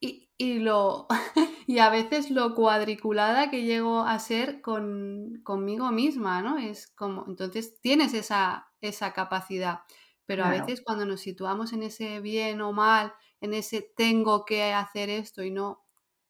y, 0.00 0.30
y 0.38 0.58
lo 0.60 1.06
y 1.66 1.78
a 1.78 1.90
veces 1.90 2.30
lo 2.30 2.54
cuadriculada 2.54 3.50
que 3.50 3.62
llego 3.64 4.00
a 4.00 4.18
ser 4.18 4.60
con, 4.60 5.40
conmigo 5.44 5.90
misma, 5.92 6.42
¿no? 6.42 6.58
Es 6.58 6.88
como, 6.88 7.24
entonces 7.28 7.80
tienes 7.80 8.14
esa, 8.14 8.68
esa 8.80 9.12
capacidad, 9.12 9.80
pero 10.26 10.44
a 10.44 10.50
veces 10.50 10.82
cuando 10.84 11.06
nos 11.06 11.20
situamos 11.20 11.72
en 11.72 11.82
ese 11.82 12.20
bien 12.20 12.60
o 12.60 12.72
mal, 12.72 13.14
en 13.40 13.54
ese 13.54 13.82
tengo 13.96 14.44
que 14.44 14.72
hacer 14.72 15.10
esto 15.10 15.42
y 15.42 15.50
no 15.50 15.84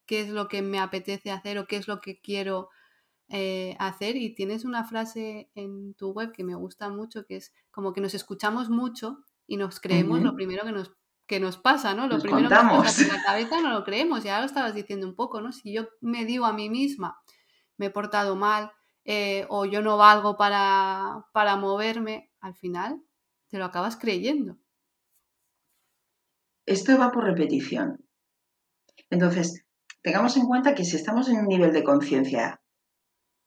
qué 0.07 0.21
es 0.21 0.29
lo 0.29 0.49
que 0.49 0.62
me 0.62 0.81
apetece 0.81 1.31
hacer 1.31 1.59
o 1.59 1.67
qué 1.67 1.77
es 1.77 1.88
lo 1.88 2.01
que 2.01 2.21
quiero 2.21 2.71
eh, 3.29 3.77
hacer, 3.79 4.17
y 4.17 4.35
tienes 4.35 4.65
una 4.65 4.85
frase 4.85 5.51
en 5.55 5.95
tu 5.95 6.11
web 6.13 6.33
que 6.33 6.45
me 6.45 6.55
gusta 6.55 6.89
mucho, 6.91 7.25
que 7.25 7.37
es 7.37 7.53
como 7.71 7.93
que 7.93 8.01
nos 8.01 8.15
escuchamos 8.15 8.69
mucho 8.69 9.19
y 9.47 9.57
nos 9.57 9.81
creemos 9.81 10.21
lo 10.23 10.35
primero 10.35 10.65
que 10.65 10.73
nos 10.73 10.93
que 11.27 11.41
nos 11.41 11.57
pasa, 11.57 11.95
¿no? 11.95 12.07
Lo 12.07 12.19
primero 12.19 12.49
que 12.49 12.55
nos 12.55 12.85
pasa 12.85 13.03
en 13.03 13.09
la 13.09 13.23
cabeza 13.23 13.61
no 13.61 13.71
lo 13.71 13.85
creemos, 13.85 14.25
ya 14.25 14.41
lo 14.41 14.47
estabas 14.47 14.75
diciendo 14.75 15.07
un 15.07 15.15
poco, 15.15 15.41
¿no? 15.41 15.53
Si 15.53 15.73
yo 15.73 15.89
me 16.01 16.27
digo 16.27 16.45
a 16.45 16.53
mí 16.53 16.69
misma, 16.69 17.19
me 17.79 17.87
he 17.87 17.91
portado 17.91 18.37
mal, 18.37 18.73
eh, 19.05 19.47
o 19.49 19.65
yo 19.65 19.81
no 19.83 19.97
valgo 19.97 20.37
para, 20.37 21.25
para 21.33 21.57
moverme, 21.57 22.31
al 22.41 22.55
final 22.55 23.03
te 23.49 23.59
lo 23.59 23.65
acabas 23.65 23.97
creyendo. 23.97 24.59
Esto 26.67 26.99
va 26.99 27.11
por 27.11 27.25
repetición. 27.25 28.05
Entonces, 29.11 29.65
tengamos 30.03 30.37
en 30.37 30.47
cuenta 30.47 30.75
que 30.75 30.85
si 30.85 30.97
estamos 30.97 31.29
en 31.29 31.39
un 31.39 31.47
nivel 31.47 31.73
de 31.73 31.85
conciencia 31.85 32.61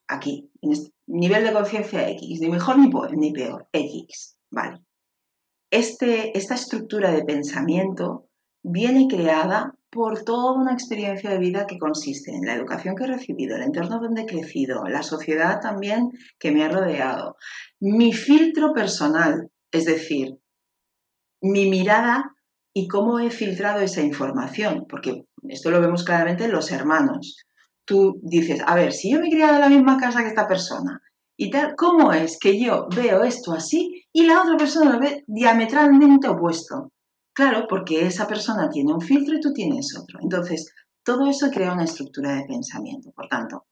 aquí, 0.07 0.51
en 0.61 0.71
este 0.71 0.91
nivel 1.07 1.43
de 1.43 1.53
conciencia 1.53 2.09
X, 2.09 2.39
ni 2.41 2.49
mejor 2.49 2.77
ni, 2.77 2.89
ni 3.17 3.31
peor, 3.31 3.67
X, 3.71 4.37
¿vale? 4.51 4.81
Este, 5.69 6.37
esta 6.37 6.55
estructura 6.55 7.11
de 7.11 7.25
pensamiento 7.25 8.29
viene 8.63 9.07
creada 9.07 9.73
por 9.89 10.23
toda 10.23 10.53
una 10.53 10.73
experiencia 10.73 11.29
de 11.29 11.39
vida 11.39 11.65
que 11.65 11.77
consiste 11.77 12.31
en 12.31 12.45
la 12.45 12.55
educación 12.55 12.95
que 12.95 13.05
he 13.05 13.07
recibido, 13.07 13.55
el 13.55 13.63
entorno 13.63 13.99
donde 13.99 14.21
he 14.21 14.25
crecido, 14.25 14.85
la 14.85 15.03
sociedad 15.03 15.59
también 15.61 16.11
que 16.39 16.51
me 16.51 16.63
ha 16.63 16.69
rodeado, 16.69 17.37
mi 17.79 18.13
filtro 18.13 18.73
personal, 18.73 19.49
es 19.71 19.85
decir, 19.85 20.37
mi 21.41 21.69
mirada 21.69 22.35
y 22.73 22.87
cómo 22.87 23.19
he 23.19 23.31
filtrado 23.31 23.79
esa 23.79 24.01
información, 24.01 24.85
porque 24.89 25.25
esto 25.49 25.71
lo 25.71 25.81
vemos 25.81 26.03
claramente 26.03 26.45
en 26.45 26.51
los 26.51 26.71
hermanos. 26.71 27.37
Tú 27.87 28.19
dices, 28.21 28.61
a 28.65 28.75
ver, 28.75 28.91
si 28.91 29.11
yo 29.11 29.19
me 29.21 29.27
he 29.27 29.31
criado 29.31 29.55
en 29.55 29.61
la 29.61 29.69
misma 29.69 29.97
casa 29.97 30.21
que 30.21 30.27
esta 30.27 30.45
persona 30.45 31.01
y 31.37 31.49
tal, 31.49 31.73
¿cómo 31.77 32.11
es 32.11 32.37
que 32.37 32.59
yo 32.59 32.89
veo 32.93 33.23
esto 33.23 33.53
así 33.53 34.03
y 34.11 34.25
la 34.25 34.41
otra 34.41 34.57
persona 34.57 34.91
lo 34.91 34.99
ve 34.99 35.23
diametralmente 35.25 36.27
opuesto? 36.27 36.91
Claro, 37.33 37.65
porque 37.69 38.05
esa 38.05 38.27
persona 38.27 38.69
tiene 38.69 38.93
un 38.93 38.99
filtro 38.99 39.37
y 39.37 39.39
tú 39.39 39.53
tienes 39.53 39.97
otro. 39.97 40.19
Entonces, 40.21 40.73
todo 41.01 41.29
eso 41.29 41.49
crea 41.49 41.71
una 41.71 41.85
estructura 41.85 42.35
de 42.35 42.43
pensamiento. 42.43 43.11
Por 43.15 43.29
tanto, 43.29 43.67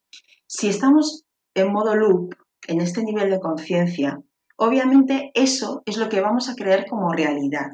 si 0.46 0.68
estamos 0.68 1.24
en 1.54 1.70
modo 1.70 1.94
loop, 1.94 2.34
en 2.68 2.80
este 2.80 3.02
nivel 3.02 3.28
de 3.28 3.40
conciencia, 3.40 4.18
obviamente 4.56 5.30
eso 5.34 5.82
es 5.84 5.98
lo 5.98 6.08
que 6.08 6.22
vamos 6.22 6.48
a 6.48 6.54
creer 6.54 6.86
como 6.88 7.12
realidad. 7.12 7.72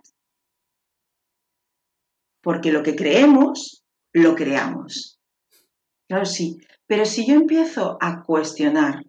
Porque 2.43 2.73
lo 2.73 2.83
que 2.83 2.97
creemos, 2.97 3.85
lo 4.13 4.35
creamos. 4.35 5.12
Claro, 6.13 6.27
sí. 6.27 6.59
Pero 6.87 7.07
si 7.07 7.27
yo 7.27 7.35
empiezo 7.35 7.97
a 8.01 8.23
cuestionar 8.23 9.03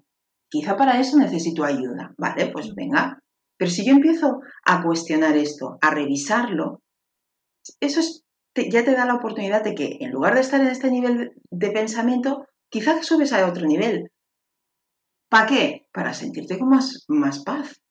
Quizá 0.53 0.77
para 0.77 0.99
eso 0.99 1.17
necesito 1.17 1.63
ayuda. 1.63 2.13
Vale, 2.15 2.51
pues 2.51 2.75
venga. 2.75 3.17
Pero 3.57 3.71
si 3.71 3.83
yo 3.83 3.93
empiezo 3.93 4.39
a 4.63 4.83
cuestionar 4.83 5.35
esto, 5.35 5.79
a 5.81 5.89
revisarlo, 5.89 6.83
eso 7.79 8.01
ya 8.55 8.85
te 8.85 8.93
da 8.93 9.07
la 9.07 9.15
oportunidad 9.15 9.63
de 9.63 9.73
que 9.73 9.97
en 9.99 10.11
lugar 10.11 10.35
de 10.35 10.41
estar 10.41 10.61
en 10.61 10.67
este 10.67 10.91
nivel 10.91 11.31
de 11.49 11.71
pensamiento, 11.71 12.45
quizás 12.69 13.03
subes 13.03 13.33
a 13.33 13.47
otro 13.47 13.65
nivel. 13.65 14.11
¿Para 15.27 15.47
qué? 15.47 15.87
Para 15.91 16.13
sentirte 16.13 16.59
con 16.59 16.69
más, 16.69 17.03
más 17.07 17.43
paz, 17.43 17.81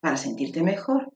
para 0.00 0.16
sentirte 0.16 0.62
mejor. 0.62 1.12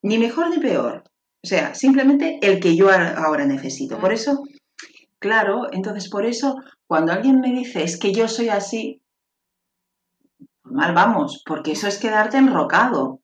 Ni 0.00 0.16
mejor 0.16 0.50
ni 0.50 0.58
peor. 0.60 1.02
O 1.42 1.46
sea, 1.48 1.74
simplemente 1.74 2.38
el 2.40 2.60
que 2.60 2.76
yo 2.76 2.88
ahora 2.88 3.46
necesito. 3.46 3.98
Por 3.98 4.12
eso, 4.12 4.44
claro, 5.18 5.72
entonces 5.72 6.08
por 6.10 6.24
eso 6.24 6.56
cuando 6.86 7.12
alguien 7.12 7.40
me 7.40 7.52
dice, 7.52 7.82
es 7.82 7.98
que 7.98 8.12
yo 8.12 8.28
soy 8.28 8.48
así, 8.48 9.02
mal 10.64 10.94
vamos, 10.94 11.42
porque 11.44 11.72
eso 11.72 11.86
es 11.86 11.98
quedarte 11.98 12.38
enrocado. 12.38 13.20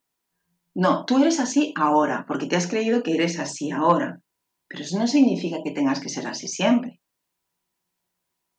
No, 0.74 1.04
tú 1.04 1.18
eres 1.18 1.40
así 1.40 1.72
ahora, 1.76 2.24
porque 2.26 2.46
te 2.46 2.56
has 2.56 2.66
creído 2.66 3.02
que 3.02 3.14
eres 3.14 3.38
así 3.38 3.70
ahora. 3.70 4.20
Pero 4.68 4.82
eso 4.82 4.98
no 4.98 5.06
significa 5.06 5.58
que 5.62 5.70
tengas 5.70 6.00
que 6.00 6.08
ser 6.08 6.26
así 6.26 6.48
siempre. 6.48 7.00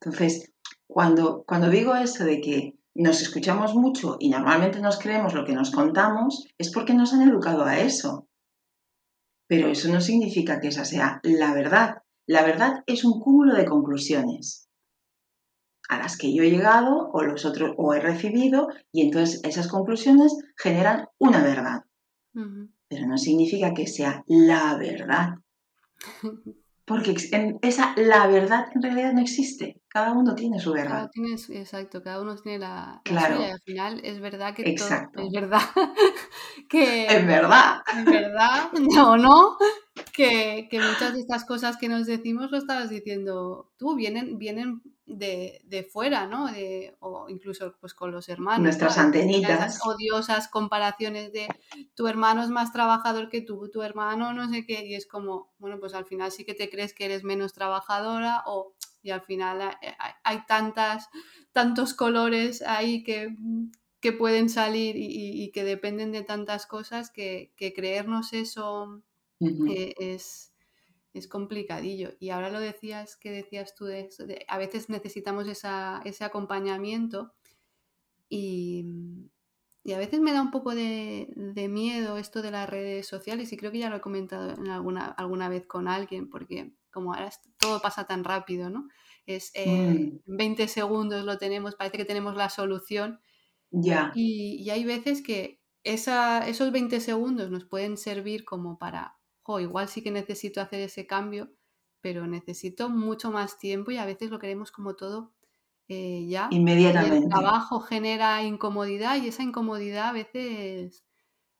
Entonces, 0.00 0.52
cuando, 0.86 1.44
cuando 1.46 1.68
digo 1.68 1.94
eso 1.94 2.24
de 2.24 2.40
que 2.40 2.74
nos 2.94 3.20
escuchamos 3.20 3.74
mucho 3.74 4.16
y 4.18 4.30
normalmente 4.30 4.80
nos 4.80 4.98
creemos 4.98 5.34
lo 5.34 5.44
que 5.44 5.52
nos 5.52 5.70
contamos, 5.70 6.46
es 6.58 6.72
porque 6.72 6.94
nos 6.94 7.12
han 7.12 7.28
educado 7.28 7.64
a 7.64 7.78
eso. 7.78 8.28
Pero 9.46 9.68
eso 9.68 9.88
no 9.92 10.00
significa 10.00 10.60
que 10.60 10.68
esa 10.68 10.84
sea 10.84 11.20
la 11.22 11.52
verdad. 11.52 11.98
La 12.26 12.44
verdad 12.44 12.82
es 12.86 13.04
un 13.04 13.20
cúmulo 13.20 13.54
de 13.54 13.64
conclusiones 13.64 14.68
a 15.88 15.98
las 15.98 16.18
que 16.18 16.34
yo 16.34 16.42
he 16.42 16.50
llegado 16.50 17.10
o 17.12 17.22
los 17.22 17.44
otros 17.44 17.74
o 17.76 17.94
he 17.94 18.00
recibido 18.00 18.68
y 18.90 19.02
entonces 19.02 19.40
esas 19.44 19.68
conclusiones 19.68 20.36
generan 20.56 21.08
una 21.18 21.42
verdad. 21.42 21.84
Pero 22.88 23.06
no 23.06 23.16
significa 23.16 23.72
que 23.72 23.86
sea 23.86 24.24
la 24.26 24.76
verdad. 24.76 25.34
Porque 26.86 27.16
esa, 27.62 27.94
la 27.96 28.28
verdad 28.28 28.66
en 28.72 28.80
realidad 28.80 29.12
no 29.12 29.20
existe. 29.20 29.82
Cada 29.88 30.12
uno 30.12 30.36
tiene 30.36 30.60
su 30.60 30.72
verdad. 30.72 31.10
exacto, 31.48 32.00
cada 32.00 32.20
uno 32.20 32.36
tiene 32.36 32.60
la, 32.60 33.00
claro. 33.02 33.36
suya. 33.36 33.48
Y 33.48 33.50
al 33.50 33.60
final 33.60 34.00
es 34.04 34.20
verdad 34.20 34.54
que 34.54 34.62
exacto. 34.62 35.20
es 35.20 35.32
verdad 35.32 35.62
que 36.68 37.06
es 37.06 37.26
verdad. 37.26 37.80
Es 37.92 38.04
verdad, 38.04 38.70
o 39.04 39.16
no, 39.16 39.56
que, 40.12 40.68
que, 40.70 40.78
muchas 40.78 41.14
de 41.14 41.20
estas 41.20 41.44
cosas 41.44 41.76
que 41.76 41.88
nos 41.88 42.06
decimos 42.06 42.52
lo 42.52 42.58
estabas 42.58 42.88
diciendo 42.88 43.72
tú, 43.78 43.96
vienen, 43.96 44.38
vienen 44.38 44.80
de, 45.06 45.60
de 45.64 45.84
fuera, 45.84 46.26
¿no? 46.26 46.46
De, 46.46 46.96
o 47.00 47.28
incluso 47.28 47.74
pues 47.80 47.94
con 47.94 48.10
los 48.10 48.28
hermanos. 48.28 48.62
Nuestras 48.62 48.98
antenitas. 48.98 49.76
Esas 49.76 49.86
odiosas 49.86 50.48
comparaciones 50.48 51.32
de 51.32 51.48
tu 51.94 52.08
hermano 52.08 52.42
es 52.42 52.50
más 52.50 52.72
trabajador 52.72 53.28
que 53.28 53.40
tú, 53.40 53.70
tu 53.70 53.82
hermano 53.82 54.32
no 54.32 54.48
sé 54.50 54.66
qué, 54.66 54.84
y 54.84 54.94
es 54.94 55.06
como, 55.06 55.52
bueno, 55.58 55.78
pues 55.78 55.94
al 55.94 56.06
final 56.06 56.32
sí 56.32 56.44
que 56.44 56.54
te 56.54 56.68
crees 56.68 56.92
que 56.92 57.04
eres 57.04 57.24
menos 57.24 57.52
trabajadora 57.52 58.42
o 58.46 58.74
y 59.06 59.10
al 59.10 59.22
final 59.22 59.60
eh, 59.82 59.94
hay, 60.24 60.44
tantas, 60.48 61.08
tantos 61.52 61.94
colores 61.94 62.60
ahí 62.62 63.04
que, 63.04 63.36
que 64.00 64.12
pueden 64.12 64.48
salir 64.48 64.96
y, 64.98 65.50
que 65.52 65.62
dependen 65.62 66.10
de 66.10 66.22
tantas 66.22 66.66
cosas 66.66 67.10
que, 67.10 67.52
creernos 67.56 68.32
eso 68.32 69.00
eh, 69.40 69.94
es, 69.98 70.52
es 71.18 71.28
complicadillo. 71.28 72.12
Y 72.20 72.30
ahora 72.30 72.50
lo 72.50 72.60
decías, 72.60 73.16
que 73.16 73.30
decías 73.30 73.74
tú 73.74 73.86
de, 73.86 74.08
a 74.48 74.58
veces 74.58 74.88
necesitamos 74.88 75.46
ese 75.48 76.24
acompañamiento 76.24 77.32
y, 78.28 78.84
a 79.94 79.98
veces 79.98 80.20
me 80.20 80.32
da 80.32 80.42
un 80.42 80.50
poco 80.50 80.74
de, 80.74 81.68
miedo 81.70 82.18
esto 82.18 82.42
de 82.42 82.50
las 82.50 82.68
redes 82.68 83.06
sociales 83.06 83.52
y 83.52 83.56
creo 83.56 83.70
que 83.70 83.78
ya 83.78 83.90
lo 83.90 83.96
he 83.96 84.00
comentado 84.00 84.50
en 84.50 84.68
alguna, 84.68 85.06
alguna 85.06 85.48
vez 85.48 85.66
con 85.66 85.86
alguien 85.86 86.28
porque 86.28 86.72
como 86.90 87.14
ahora 87.14 87.30
todo 87.58 87.80
pasa 87.80 88.04
tan 88.04 88.24
rápido, 88.24 88.70
¿no? 88.70 88.88
Es 89.26 89.50
eh, 89.54 89.66
mm. 89.66 89.96
en 89.96 90.22
20 90.26 90.68
segundos 90.68 91.24
lo 91.24 91.38
tenemos, 91.38 91.76
parece 91.76 91.98
que 91.98 92.04
tenemos 92.04 92.36
la 92.36 92.48
solución. 92.48 93.20
Ya. 93.70 94.12
Y, 94.14 94.68
hay 94.70 94.84
veces 94.84 95.22
que 95.22 95.60
esa, 95.84 96.48
esos 96.48 96.72
20 96.72 97.00
segundos 97.00 97.50
nos 97.50 97.64
pueden 97.64 97.96
servir 97.96 98.44
como 98.44 98.78
para 98.78 99.15
igual 99.60 99.88
sí 99.88 100.02
que 100.02 100.10
necesito 100.10 100.60
hacer 100.60 100.80
ese 100.80 101.06
cambio, 101.06 101.50
pero 102.00 102.26
necesito 102.26 102.88
mucho 102.88 103.30
más 103.30 103.58
tiempo 103.58 103.90
y 103.90 103.98
a 103.98 104.06
veces 104.06 104.30
lo 104.30 104.38
queremos 104.38 104.70
como 104.70 104.94
todo 104.94 105.32
eh, 105.88 106.26
ya. 106.28 106.48
Inmediatamente. 106.50 107.18
el 107.18 107.28
trabajo 107.28 107.80
genera 107.80 108.42
incomodidad 108.42 109.16
y 109.16 109.28
esa 109.28 109.42
incomodidad 109.42 110.08
a 110.08 110.12
veces 110.12 111.04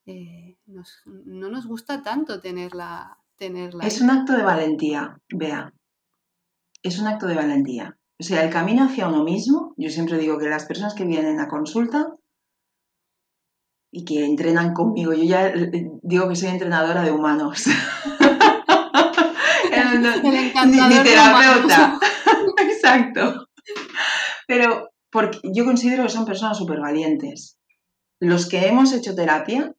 eh, 0.05 0.59
no 0.67 1.51
nos 1.51 1.67
gusta 1.67 2.03
tanto 2.03 2.41
tenerla, 2.41 3.19
tenerla. 3.37 3.85
Es 3.87 4.01
un 4.01 4.11
acto 4.11 4.33
de 4.33 4.43
valentía, 4.43 5.21
vea. 5.29 5.73
Es 6.83 6.99
un 6.99 7.07
acto 7.07 7.27
de 7.27 7.35
valentía. 7.35 7.99
O 8.19 8.23
sea, 8.23 8.43
el 8.45 8.51
camino 8.51 8.85
hacia 8.85 9.09
uno 9.09 9.25
mismo, 9.25 9.75
yo 9.77 9.91
siempre 9.91 10.19
digo 10.19 10.39
que 10.39 10.49
las 10.49 10.65
personas 10.65 10.95
que 10.95 11.05
vienen 11.05 11.39
a 11.39 11.49
consulta 11.49 12.15
y 13.97 14.05
que 14.05 14.27
entrenan 14.27 14.75
conmigo. 14.75 15.15
Yo 15.15 15.25
ya 15.25 15.49
eh, 15.49 15.91
digo 16.03 16.29
que 16.29 16.37
soy 16.37 16.51
entrenadora 16.51 17.03
de 17.03 17.13
humanos. 17.13 17.65
ni, 20.67 20.79
terapeuta. 21.03 21.99
Exacto. 22.59 23.49
Pero 24.47 24.91
porque 25.11 25.39
yo 25.45 25.65
considero 25.65 26.03
que 26.03 26.11
son 26.11 26.27
personas 26.27 26.59
súper 26.59 26.79
valientes. 26.79 27.57
Los 28.21 28.51
que 28.51 28.67
hemos 28.67 28.93
hecho 28.93 29.15
terapia 29.15 29.75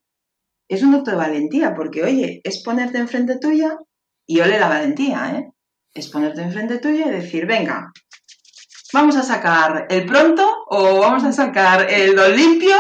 es 0.68 0.82
un 0.82 0.96
acto 0.96 1.12
de 1.12 1.18
valentía, 1.18 1.76
porque 1.76 2.04
oye, 2.04 2.42
es 2.44 2.64
ponerte 2.64 2.98
enfrente 2.98 3.38
tuya 3.38 3.78
y 4.26 4.40
ole 4.40 4.60
la 4.60 4.68
valentía, 4.68 5.38
¿eh? 5.38 5.54
Es 5.94 6.10
ponerte 6.10 6.42
enfrente 6.42 6.80
tuya 6.80 7.06
y 7.06 7.12
decir, 7.12 7.46
venga, 7.46 7.92
vamos 8.94 9.16
a 9.16 9.22
sacar 9.22 9.86
el 9.92 10.08
pronto 10.08 10.44
o 10.70 11.02
vamos 11.02 11.24
a 11.24 11.32
sacar 11.32 11.86
el 11.88 12.16
don 12.16 12.36
limpio 12.36 12.78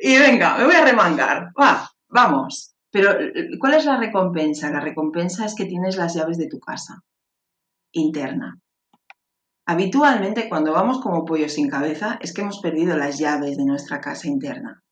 y 0.00 0.18
venga, 0.18 0.56
me 0.56 0.64
voy 0.64 0.74
a 0.74 0.84
remangar. 0.84 1.52
Va, 1.60 1.90
vamos. 2.08 2.74
Pero, 2.90 3.10
¿cuál 3.60 3.74
es 3.74 3.84
la 3.84 3.98
recompensa? 3.98 4.70
La 4.70 4.80
recompensa 4.80 5.44
es 5.44 5.54
que 5.54 5.66
tienes 5.66 5.96
las 5.96 6.14
llaves 6.14 6.38
de 6.38 6.48
tu 6.48 6.58
casa 6.58 7.02
interna. 7.92 8.58
Habitualmente, 9.66 10.48
cuando 10.48 10.72
vamos 10.72 11.00
como 11.00 11.24
pollo 11.24 11.48
sin 11.48 11.68
cabeza, 11.68 12.18
es 12.20 12.32
que 12.32 12.40
hemos 12.40 12.60
perdido 12.60 12.96
las 12.96 13.18
llaves 13.18 13.56
de 13.56 13.64
nuestra 13.64 14.00
casa 14.00 14.26
interna. 14.26 14.82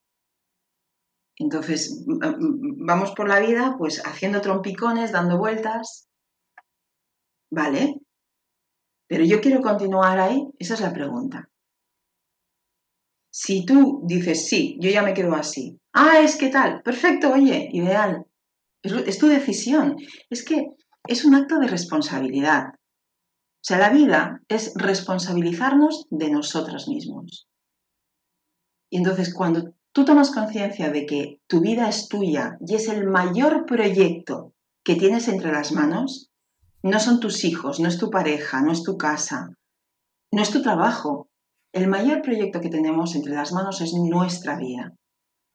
Entonces, 1.37 2.05
vamos 2.07 3.13
por 3.13 3.29
la 3.29 3.41
vida, 3.41 3.77
pues 3.79 4.05
haciendo 4.05 4.41
trompicones, 4.41 5.11
dando 5.11 5.39
vueltas. 5.39 6.07
¿Vale? 7.51 8.01
Pero 9.09 9.25
yo 9.25 9.41
quiero 9.41 9.63
continuar 9.63 10.21
ahí, 10.21 10.47
esa 10.59 10.75
es 10.75 10.81
la 10.81 10.93
pregunta. 10.93 11.49
Si 13.31 13.65
tú 13.65 14.03
dices, 14.05 14.49
sí, 14.49 14.77
yo 14.81 14.91
ya 14.91 15.03
me 15.03 15.15
quedo 15.15 15.35
así. 15.35 15.79
Ah, 15.93 16.21
es 16.21 16.37
que 16.37 16.49
tal, 16.49 16.83
perfecto, 16.83 17.33
oye, 17.33 17.69
ideal. 17.73 18.25
Es, 18.83 19.19
tu 19.19 19.27
decisión. 19.27 19.97
Es 20.31 20.45
que 20.45 20.69
es 21.07 21.25
un 21.25 21.35
acto 21.35 21.59
de 21.59 21.69
responsabilidad. 21.69 22.69
O 22.69 23.65
sea, 23.69 23.79
la 23.79 23.91
vida 23.91 24.41
es 24.49 24.73
responsabilizarnos 24.77 26.07
de 26.11 26.31
nosotros 26.31 26.89
mismos. 26.89 27.49
Y 28.91 28.99
entonces 28.99 29.35
cuando 29.35 29.75
tú 29.93 30.05
tomas 30.05 30.31
conciencia 30.31 30.91
de 30.91 31.05
que 31.05 31.41
tu 31.47 31.61
vida 31.61 31.89
es 31.89 32.09
tuya 32.09 32.57
y 32.67 32.77
es 32.77 32.89
el 32.89 33.07
mayor 33.07 33.67
proyecto 33.67 34.55
que 34.85 34.95
tienes 34.95 35.29
entre 35.29 35.53
las 35.53 35.73
manos, 35.73 36.31
no 36.83 37.01
son 37.01 37.21
tus 37.21 37.45
hijos, 37.45 37.81
no 37.81 37.89
es 37.89 37.99
tu 37.99 38.09
pareja, 38.11 38.63
no 38.63 38.73
es 38.73 38.83
tu 38.83 38.97
casa, 38.97 39.51
no 40.33 40.43
es 40.43 40.51
tu 40.51 40.63
trabajo, 40.63 41.28
el 41.73 41.89
mayor 41.89 42.23
proyecto 42.23 42.61
que 42.61 42.71
tenemos 42.71 43.15
entre 43.15 43.35
las 43.35 43.53
manos 43.53 43.81
es 43.81 43.93
nuestra 43.93 44.57
vida. 44.57 44.93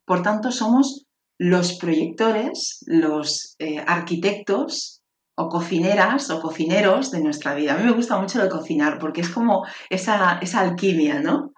Por 0.06 0.22
tanto, 0.22 0.52
somos 0.52 1.06
los 1.40 1.74
proyectores, 1.74 2.84
los 2.86 3.56
eh, 3.60 3.84
arquitectos 3.86 5.02
o 5.36 5.50
cocineras 5.50 6.30
o 6.30 6.42
cocineros 6.42 7.12
de 7.12 7.22
nuestra 7.22 7.56
vida. 7.56 7.74
A 7.74 7.78
mí 7.78 7.84
me 7.84 7.92
gusta 7.92 8.20
mucho 8.20 8.38
lo 8.38 8.46
de 8.46 8.50
cocinar 8.52 9.00
porque 9.00 9.22
es 9.22 9.30
como 9.30 9.66
esa, 9.90 10.38
esa 10.40 10.60
alquimia, 10.62 11.22
¿no? 11.22 11.52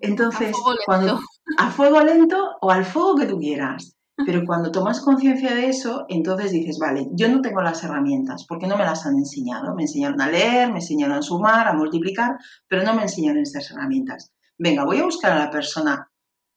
Entonces, 0.00 0.54
cuando 0.84 1.20
a 1.58 1.70
fuego 1.70 2.02
lento 2.02 2.56
o 2.60 2.70
al 2.70 2.84
fuego 2.84 3.16
que 3.16 3.26
tú 3.26 3.38
quieras. 3.38 3.96
Pero 4.26 4.44
cuando 4.44 4.70
tomas 4.70 5.00
conciencia 5.00 5.54
de 5.54 5.68
eso, 5.68 6.04
entonces 6.08 6.52
dices, 6.52 6.78
vale, 6.78 7.08
yo 7.12 7.28
no 7.28 7.40
tengo 7.40 7.62
las 7.62 7.82
herramientas 7.84 8.44
porque 8.46 8.66
no 8.66 8.76
me 8.76 8.84
las 8.84 9.06
han 9.06 9.16
enseñado. 9.16 9.74
Me 9.74 9.82
enseñaron 9.82 10.20
a 10.20 10.28
leer, 10.28 10.68
me 10.68 10.78
enseñaron 10.78 11.18
a 11.18 11.22
sumar, 11.22 11.68
a 11.68 11.74
multiplicar, 11.74 12.36
pero 12.68 12.82
no 12.82 12.94
me 12.94 13.02
enseñaron 13.02 13.42
estas 13.42 13.70
herramientas. 13.70 14.32
Venga, 14.58 14.84
voy 14.84 14.98
a 14.98 15.04
buscar 15.04 15.32
a 15.32 15.38
la 15.38 15.50
persona 15.50 16.10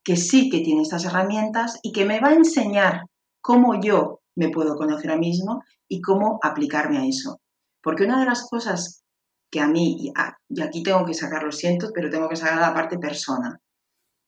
que 0.04 0.18
sí 0.18 0.50
que 0.50 0.60
tiene 0.60 0.82
estas 0.82 1.06
herramientas 1.06 1.80
y 1.82 1.92
que 1.92 2.06
me 2.06 2.20
va 2.20 2.30
a 2.30 2.34
enseñar 2.34 3.04
cómo 3.42 3.80
yo 3.80 4.22
me 4.36 4.50
puedo 4.50 4.76
conocer 4.76 5.12
a 5.12 5.16
mí 5.16 5.28
mismo 5.28 5.64
y 5.88 6.02
cómo 6.02 6.40
aplicarme 6.42 6.98
a 6.98 7.06
eso. 7.06 7.40
Porque 7.82 8.04
una 8.04 8.20
de 8.20 8.26
las 8.26 8.48
cosas 8.50 9.04
que 9.50 9.60
a 9.60 9.68
mí, 9.68 10.12
y 10.50 10.62
aquí 10.62 10.82
tengo 10.84 11.06
que 11.06 11.14
sacar, 11.14 11.44
lo 11.44 11.52
siento, 11.52 11.92
pero 11.94 12.10
tengo 12.10 12.28
que 12.28 12.36
sacar 12.36 12.60
la 12.60 12.74
parte 12.74 12.98
persona, 12.98 13.60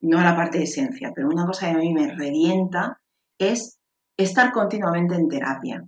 no 0.01 0.21
la 0.21 0.36
parte 0.36 0.61
esencia, 0.61 1.11
pero 1.15 1.27
una 1.27 1.45
cosa 1.45 1.67
que 1.67 1.75
a 1.75 1.79
mí 1.79 1.91
me 1.93 2.13
revienta 2.13 3.01
es 3.39 3.79
estar 4.17 4.51
continuamente 4.51 5.15
en 5.15 5.27
terapia. 5.27 5.83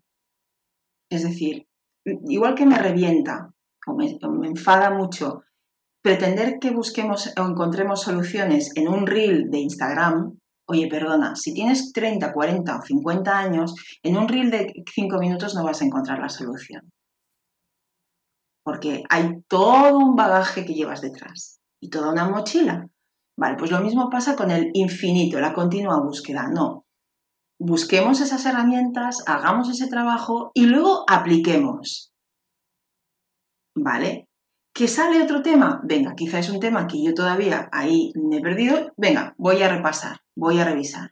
Es 1.10 1.24
decir, 1.24 1.68
igual 2.06 2.56
que 2.56 2.66
me 2.66 2.78
revienta 2.78 3.52
o 3.86 3.94
me, 3.94 4.18
enfada 4.48 4.90
mucho 4.92 5.44
pretender 6.02 6.60
que 6.60 6.72
busquemos 6.72 7.34
o 7.38 7.46
encontremos 7.46 8.02
soluciones 8.02 8.72
en 8.76 8.88
un 8.88 9.08
reel 9.08 9.50
de 9.50 9.60
Instagram, 9.60 10.38
oye, 10.68 10.88
perdona, 10.88 11.36
si 11.36 11.54
tienes 11.54 11.92
30, 11.94 12.34
40 12.34 12.78
o 12.78 12.82
50 12.82 13.38
años, 13.38 13.76
en 14.04 14.18
un 14.18 14.28
reel 14.28 14.52
de 14.52 14.74
5 14.94 15.18
minutos 15.18 15.56
no 15.56 15.64
vas 15.64 15.82
a 15.82 15.86
encontrar 15.86 16.20
la 16.20 16.30
solución. 16.30 16.92
Porque 18.64 19.04
hay 19.10 19.42
todo 19.48 19.98
un 19.98 20.16
bagaje 20.16 20.66
que 20.66 20.74
llevas 20.74 21.02
detrás 21.02 21.60
y 21.82 21.90
toda 21.90 22.12
una 22.12 22.28
mochila. 22.28 22.88
Vale, 23.38 23.56
pues 23.58 23.72
lo 23.72 23.80
mismo 23.80 24.10
pasa 24.10 24.36
con 24.36 24.52
el 24.52 24.72
infinito, 24.74 25.40
la 25.40 25.54
continua 25.54 26.02
búsqueda. 26.02 26.50
No, 26.52 26.87
busquemos 27.60 28.22
esas 28.22 28.46
herramientas, 28.46 29.24
hagamos 29.26 29.70
ese 29.70 29.88
trabajo 29.88 30.52
y 30.54 30.66
luego 30.66 31.04
apliquemos. 31.08 32.14
¿Vale? 33.76 34.28
¿Que 34.74 34.88
sale 34.88 35.22
otro 35.22 35.42
tema? 35.42 35.82
Venga, 35.84 36.14
quizá 36.16 36.40
es 36.40 36.50
un 36.50 36.60
tema 36.60 36.88
que 36.88 37.04
yo 37.04 37.14
todavía 37.14 37.68
ahí 37.72 38.12
me 38.16 38.38
he 38.38 38.42
perdido. 38.42 38.94
Venga, 38.96 39.34
voy 39.38 39.62
a 39.64 39.70
repasar, 39.70 40.18
voy 40.36 40.60
a 40.60 40.66
revisar. 40.66 41.12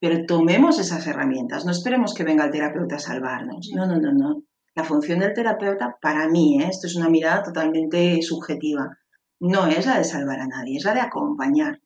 Pero 0.00 0.26
tomemos 0.26 0.78
esas 0.78 1.06
herramientas, 1.06 1.64
no 1.64 1.72
esperemos 1.72 2.14
que 2.14 2.24
venga 2.24 2.44
el 2.44 2.50
terapeuta 2.50 2.96
a 2.96 2.98
salvarnos. 2.98 3.70
No, 3.74 3.86
no, 3.86 3.98
no, 3.98 4.12
no. 4.12 4.42
La 4.74 4.84
función 4.84 5.18
del 5.18 5.34
terapeuta, 5.34 5.96
para 6.00 6.28
mí, 6.28 6.62
¿eh? 6.62 6.68
esto 6.70 6.86
es 6.86 6.94
una 6.94 7.08
mirada 7.08 7.42
totalmente 7.42 8.22
subjetiva, 8.22 8.96
no 9.40 9.66
es 9.66 9.86
la 9.86 9.98
de 9.98 10.04
salvar 10.04 10.40
a 10.40 10.46
nadie, 10.46 10.76
es 10.76 10.84
la 10.84 10.94
de 10.94 11.00
acompañar. 11.00 11.80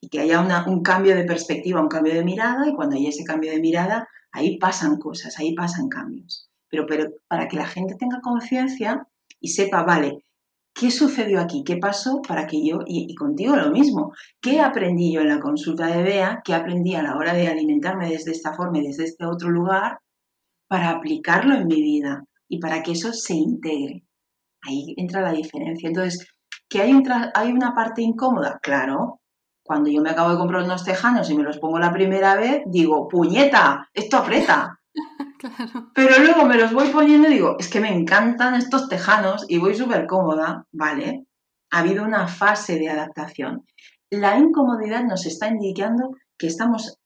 Y 0.00 0.08
que 0.08 0.20
haya 0.20 0.40
un 0.66 0.82
cambio 0.82 1.14
de 1.14 1.24
perspectiva, 1.24 1.80
un 1.80 1.88
cambio 1.88 2.14
de 2.14 2.24
mirada, 2.24 2.66
y 2.68 2.74
cuando 2.74 2.96
hay 2.96 3.06
ese 3.06 3.24
cambio 3.24 3.50
de 3.50 3.60
mirada, 3.60 4.08
ahí 4.32 4.58
pasan 4.58 4.98
cosas, 4.98 5.38
ahí 5.38 5.54
pasan 5.54 5.88
cambios. 5.88 6.48
Pero, 6.70 6.86
para 7.28 7.48
que 7.48 7.56
la 7.56 7.66
gente 7.66 7.96
tenga 7.96 8.20
conciencia 8.20 9.06
y 9.40 9.48
sepa, 9.48 9.82
vale, 9.82 10.24
¿qué 10.72 10.90
sucedió 10.90 11.40
aquí? 11.40 11.64
¿Qué 11.64 11.76
pasó 11.76 12.22
para 12.22 12.46
que 12.46 12.64
yo, 12.66 12.80
y, 12.86 13.14
contigo 13.14 13.56
lo 13.56 13.70
mismo, 13.70 14.12
qué 14.40 14.60
aprendí 14.60 15.12
yo 15.12 15.20
en 15.20 15.28
la 15.28 15.40
consulta 15.40 15.86
de 15.86 16.02
Bea, 16.02 16.42
qué 16.44 16.54
aprendí 16.54 16.94
a 16.94 17.02
la 17.02 17.16
hora 17.16 17.34
de 17.34 17.48
alimentarme 17.48 18.08
desde 18.08 18.32
esta 18.32 18.54
forma 18.54 18.78
y 18.78 18.86
desde 18.86 19.04
este 19.04 19.26
otro 19.26 19.50
lugar, 19.50 19.98
para 20.68 20.90
aplicarlo 20.90 21.54
en 21.56 21.66
mi 21.66 21.82
vida 21.82 22.24
y 22.48 22.58
para 22.60 22.82
que 22.82 22.92
eso 22.92 23.12
se 23.12 23.34
integre? 23.34 24.04
Ahí 24.62 24.94
entra 24.96 25.22
la 25.22 25.32
diferencia. 25.32 25.88
Entonces, 25.88 26.26
¿que 26.68 26.82
hay, 26.82 26.92
hay 27.34 27.52
una 27.52 27.74
parte 27.74 28.02
incómoda? 28.02 28.60
Claro. 28.62 29.19
Cuando 29.70 29.88
yo 29.88 30.02
me 30.02 30.10
acabo 30.10 30.32
de 30.32 30.36
comprar 30.36 30.64
unos 30.64 30.82
tejanos 30.82 31.30
y 31.30 31.36
me 31.36 31.44
los 31.44 31.58
pongo 31.58 31.78
la 31.78 31.92
primera 31.92 32.34
vez, 32.34 32.64
digo, 32.66 33.06
puñeta, 33.06 33.88
esto 33.94 34.16
aprieta. 34.16 34.80
Pero 35.94 36.18
luego 36.18 36.44
me 36.44 36.56
los 36.56 36.72
voy 36.72 36.88
poniendo 36.88 37.28
y 37.28 37.34
digo, 37.34 37.54
es 37.56 37.68
que 37.68 37.78
me 37.78 37.94
encantan 37.94 38.56
estos 38.56 38.88
tejanos 38.88 39.46
y 39.48 39.58
voy 39.58 39.76
súper 39.76 40.08
cómoda, 40.08 40.66
¿vale? 40.72 41.24
Ha 41.70 41.78
habido 41.78 42.02
una 42.02 42.26
fase 42.26 42.80
de 42.80 42.88
adaptación. 42.88 43.64
La 44.10 44.36
incomodidad 44.36 45.04
nos 45.04 45.24
está 45.24 45.46
indicando 45.46 46.16
que 46.36 46.48
estamos, 46.48 46.98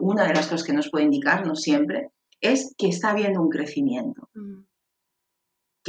una 0.00 0.24
de 0.24 0.34
las 0.34 0.46
cosas 0.46 0.66
que 0.66 0.72
nos 0.72 0.88
puede 0.90 1.04
indicar, 1.04 1.46
no 1.46 1.56
siempre, 1.56 2.08
es 2.40 2.74
que 2.78 2.88
está 2.88 3.10
habiendo 3.10 3.42
un 3.42 3.50
crecimiento, 3.50 4.30
mm. 4.32 4.62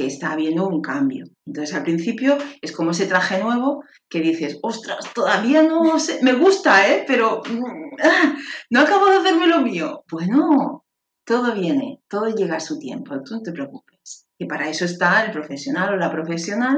Que 0.01 0.07
está 0.07 0.31
habiendo 0.31 0.67
un 0.67 0.81
cambio. 0.81 1.25
Entonces 1.45 1.75
al 1.75 1.83
principio 1.83 2.37
es 2.61 2.71
como 2.71 2.91
ese 2.91 3.05
traje 3.05 3.41
nuevo 3.41 3.83
que 4.09 4.19
dices, 4.19 4.57
ostras, 4.63 5.13
todavía 5.13 5.61
no 5.61 5.99
sé, 5.99 6.19
me 6.23 6.33
gusta, 6.33 6.91
¿eh? 6.91 7.03
Pero 7.07 7.41
mm, 7.47 7.95
ah, 8.03 8.35
no 8.71 8.79
acabo 8.79 9.07
de 9.07 9.17
hacerme 9.17 9.47
lo 9.47 9.61
mío. 9.61 10.03
Bueno, 10.09 10.85
todo 11.23 11.53
viene, 11.53 12.01
todo 12.07 12.29
llega 12.29 12.57
a 12.57 12.59
su 12.59 12.79
tiempo, 12.79 13.21
tú 13.23 13.35
no 13.35 13.41
te 13.41 13.51
preocupes. 13.51 14.25
Y 14.39 14.45
para 14.45 14.69
eso 14.69 14.85
está 14.85 15.23
el 15.23 15.31
profesional 15.31 15.93
o 15.93 15.97
la 15.97 16.11
profesional 16.11 16.77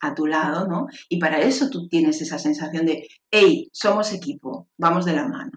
a 0.00 0.14
tu 0.14 0.26
lado, 0.26 0.66
¿no? 0.66 0.88
Y 1.08 1.20
para 1.20 1.40
eso 1.40 1.70
tú 1.70 1.88
tienes 1.88 2.20
esa 2.20 2.38
sensación 2.38 2.86
de, 2.86 3.06
hey, 3.30 3.68
somos 3.72 4.12
equipo, 4.12 4.68
vamos 4.76 5.04
de 5.04 5.14
la 5.14 5.28
mano. 5.28 5.52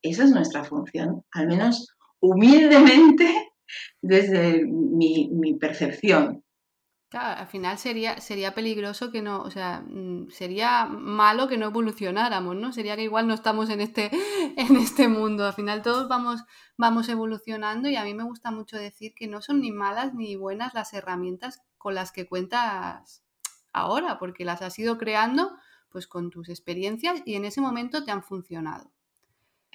Esa 0.00 0.22
es 0.22 0.30
nuestra 0.30 0.62
función, 0.62 1.24
al 1.32 1.48
menos 1.48 1.88
humildemente 2.20 3.48
desde 4.02 4.64
mi, 4.66 5.54
percepción. 5.60 6.42
Al 7.12 7.46
final 7.46 7.78
sería, 7.78 8.20
sería 8.20 8.52
peligroso 8.54 9.10
que 9.10 9.22
no, 9.22 9.40
o 9.40 9.50
sea, 9.50 9.82
mm, 9.86 10.28
sería 10.30 10.86
malo 10.86 11.48
que 11.48 11.56
no 11.56 11.66
evolucionáramos, 11.66 12.56
¿no? 12.56 12.72
Sería 12.72 12.96
que 12.96 13.04
igual 13.04 13.26
no 13.26 13.34
estamos 13.34 13.70
en 13.70 13.80
este, 13.80 14.10
en 14.56 14.76
este 14.76 15.08
mundo. 15.08 15.46
Al 15.46 15.54
final 15.54 15.82
todos 15.82 16.08
vamos, 16.08 16.42
vamos 16.76 17.08
evolucionando 17.08 17.88
y 17.88 17.96
a 17.96 18.04
mí 18.04 18.12
me 18.12 18.24
gusta 18.24 18.50
mucho 18.50 18.76
decir 18.76 19.14
que 19.14 19.28
no 19.28 19.40
son 19.40 19.60
ni 19.60 19.70
malas 19.70 20.14
ni 20.14 20.36
buenas 20.36 20.74
las 20.74 20.92
herramientas 20.92 21.62
con 21.78 21.94
las 21.94 22.12
que 22.12 22.26
cuentas 22.26 23.22
ahora, 23.72 24.18
porque 24.18 24.44
las 24.44 24.62
has 24.62 24.78
ido 24.78 24.98
creando 24.98 25.56
pues 25.90 26.06
con 26.06 26.30
tus 26.30 26.48
experiencias 26.48 27.22
y 27.24 27.36
en 27.36 27.44
ese 27.44 27.60
momento 27.60 28.04
te 28.04 28.10
han 28.10 28.22
funcionado. 28.22 28.90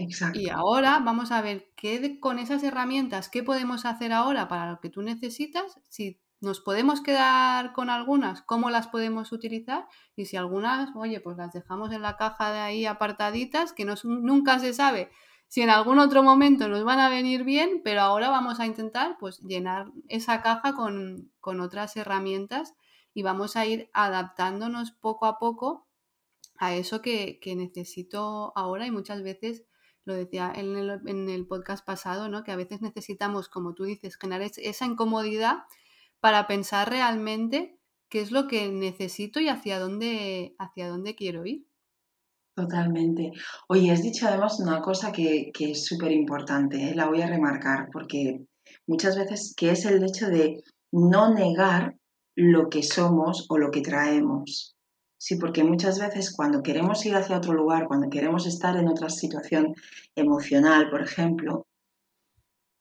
Exacto. 0.04 0.40
Y 0.40 0.50
ahora 0.50 1.00
vamos 1.00 1.32
a 1.32 1.42
ver 1.42 1.72
qué 1.76 2.20
con 2.20 2.40
esas 2.40 2.64
herramientas, 2.64 3.30
qué 3.30 3.44
podemos 3.44 3.86
hacer 3.86 4.14
ahora 4.14 4.48
para 4.48 4.72
lo 4.72 4.80
que 4.80 4.90
tú 4.90 5.02
necesitas, 5.02 5.80
si 5.90 6.22
nos 6.40 6.60
podemos 6.60 7.02
quedar 7.02 7.72
con 7.74 7.90
algunas, 7.90 8.42
cómo 8.42 8.70
las 8.70 8.88
podemos 8.88 9.32
utilizar 9.32 9.88
y 10.16 10.26
si 10.26 10.38
algunas, 10.38 10.90
oye, 10.96 11.20
pues 11.20 11.38
las 11.38 11.54
dejamos 11.54 11.92
en 11.92 12.02
la 12.02 12.18
caja 12.18 12.52
de 12.52 12.60
ahí 12.60 12.86
apartaditas, 12.86 13.74
que 13.74 13.86
nunca 13.86 14.58
se 14.60 14.74
sabe 14.74 15.12
si 15.52 15.62
en 15.62 15.70
algún 15.70 16.00
otro 16.00 16.24
momento 16.24 16.70
nos 16.70 16.86
van 16.86 17.00
a 17.00 17.10
venir 17.10 17.44
bien, 17.44 17.82
pero 17.84 18.00
ahora 18.00 18.30
vamos 18.30 18.62
a 18.62 18.66
intentar 18.66 19.18
pues 19.20 19.42
llenar 19.42 19.92
esa 20.08 20.42
caja 20.42 20.74
con, 20.74 21.30
otras 21.42 21.98
herramientas 21.98 22.74
y 23.14 23.22
vamos 23.22 23.58
a 23.58 23.66
ir 23.66 23.90
adaptándonos 23.92 24.94
poco 24.94 25.26
a 25.26 25.40
poco 25.40 25.90
a 26.56 26.74
eso 26.74 27.02
que, 27.02 27.38
necesito 27.58 28.54
ahora 28.56 28.88
y 28.88 28.92
muchas 28.92 29.24
veces 29.24 29.66
lo 30.06 30.14
decía 30.14 30.52
en 30.56 30.76
el, 30.76 31.00
en 31.06 31.30
el, 31.30 31.48
podcast 31.48 31.86
pasado, 31.86 32.28
¿no? 32.30 32.44
que 32.44 32.52
a 32.52 32.56
veces 32.56 32.82
necesitamos, 32.82 33.50
como 33.50 33.74
tú 33.74 33.84
dices, 33.84 34.18
generar 34.18 34.50
esa 34.58 34.86
incomodidad 34.86 35.60
para 36.20 36.48
pensar 36.48 36.90
realmente 36.90 37.78
qué 38.10 38.22
es 38.22 38.32
lo 38.32 38.48
que 38.48 38.70
necesito 38.70 39.40
y 39.40 39.48
hacia 39.48 39.80
dónde, 39.80 40.56
hacia 40.60 40.90
dónde 40.90 41.16
quiero 41.16 41.46
ir. 41.46 41.66
Totalmente. 42.56 43.32
Oye, 43.70 43.92
has 43.92 44.04
dicho 44.04 44.28
además 44.28 44.60
una 44.60 44.82
cosa 44.82 45.12
que, 45.12 45.52
es 45.58 45.86
súper 45.86 46.12
importante, 46.12 46.90
¿eh? 46.90 46.96
la 46.96 47.08
voy 47.08 47.22
a 47.22 47.28
remarcar, 47.28 47.88
porque 47.92 48.46
muchas 48.88 49.18
veces 49.18 49.54
que 49.56 49.72
es 49.72 49.86
el 49.86 50.04
hecho 50.04 50.28
de 50.28 50.62
no 50.92 51.34
negar 51.34 51.96
lo 52.36 52.70
que 52.70 52.84
somos 52.84 53.46
o 53.50 53.58
lo 53.58 53.72
que 53.72 53.82
traemos. 53.82 54.76
Sí, 55.24 55.36
porque 55.36 55.64
muchas 55.64 56.00
veces 56.00 56.34
cuando 56.36 56.64
queremos 56.64 57.06
ir 57.06 57.16
hacia 57.16 57.38
otro 57.38 57.54
lugar, 57.54 57.88
cuando 57.88 58.10
queremos 58.10 58.48
estar 58.48 58.76
en 58.76 58.88
otra 58.88 59.08
situación 59.08 59.76
emocional, 60.16 60.90
por 60.90 61.04
ejemplo, 61.04 61.68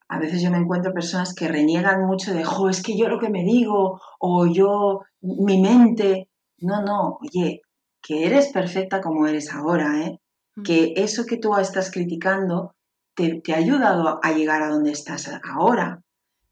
a 0.08 0.18
veces 0.18 0.40
yo 0.40 0.50
me 0.50 0.56
encuentro 0.56 0.94
personas 0.94 1.34
que 1.34 1.48
reniegan 1.48 2.06
mucho 2.06 2.32
de, 2.32 2.42
jo, 2.42 2.70
es 2.70 2.82
que 2.82 2.96
yo 2.96 3.10
lo 3.10 3.18
que 3.18 3.28
me 3.28 3.44
digo, 3.44 4.00
o 4.18 4.46
yo, 4.46 5.00
mi 5.20 5.60
mente. 5.60 6.30
No, 6.60 6.80
no, 6.80 7.18
oye, 7.20 7.60
que 8.00 8.24
eres 8.24 8.48
perfecta 8.48 9.02
como 9.02 9.26
eres 9.26 9.52
ahora, 9.52 10.00
¿eh? 10.00 10.18
Mm. 10.56 10.62
Que 10.62 10.94
eso 10.96 11.26
que 11.26 11.36
tú 11.36 11.54
estás 11.58 11.90
criticando 11.90 12.74
te, 13.14 13.42
te 13.42 13.52
ha 13.52 13.58
ayudado 13.58 14.18
a 14.22 14.32
llegar 14.32 14.62
a 14.62 14.70
donde 14.70 14.92
estás 14.92 15.30
ahora. 15.44 16.00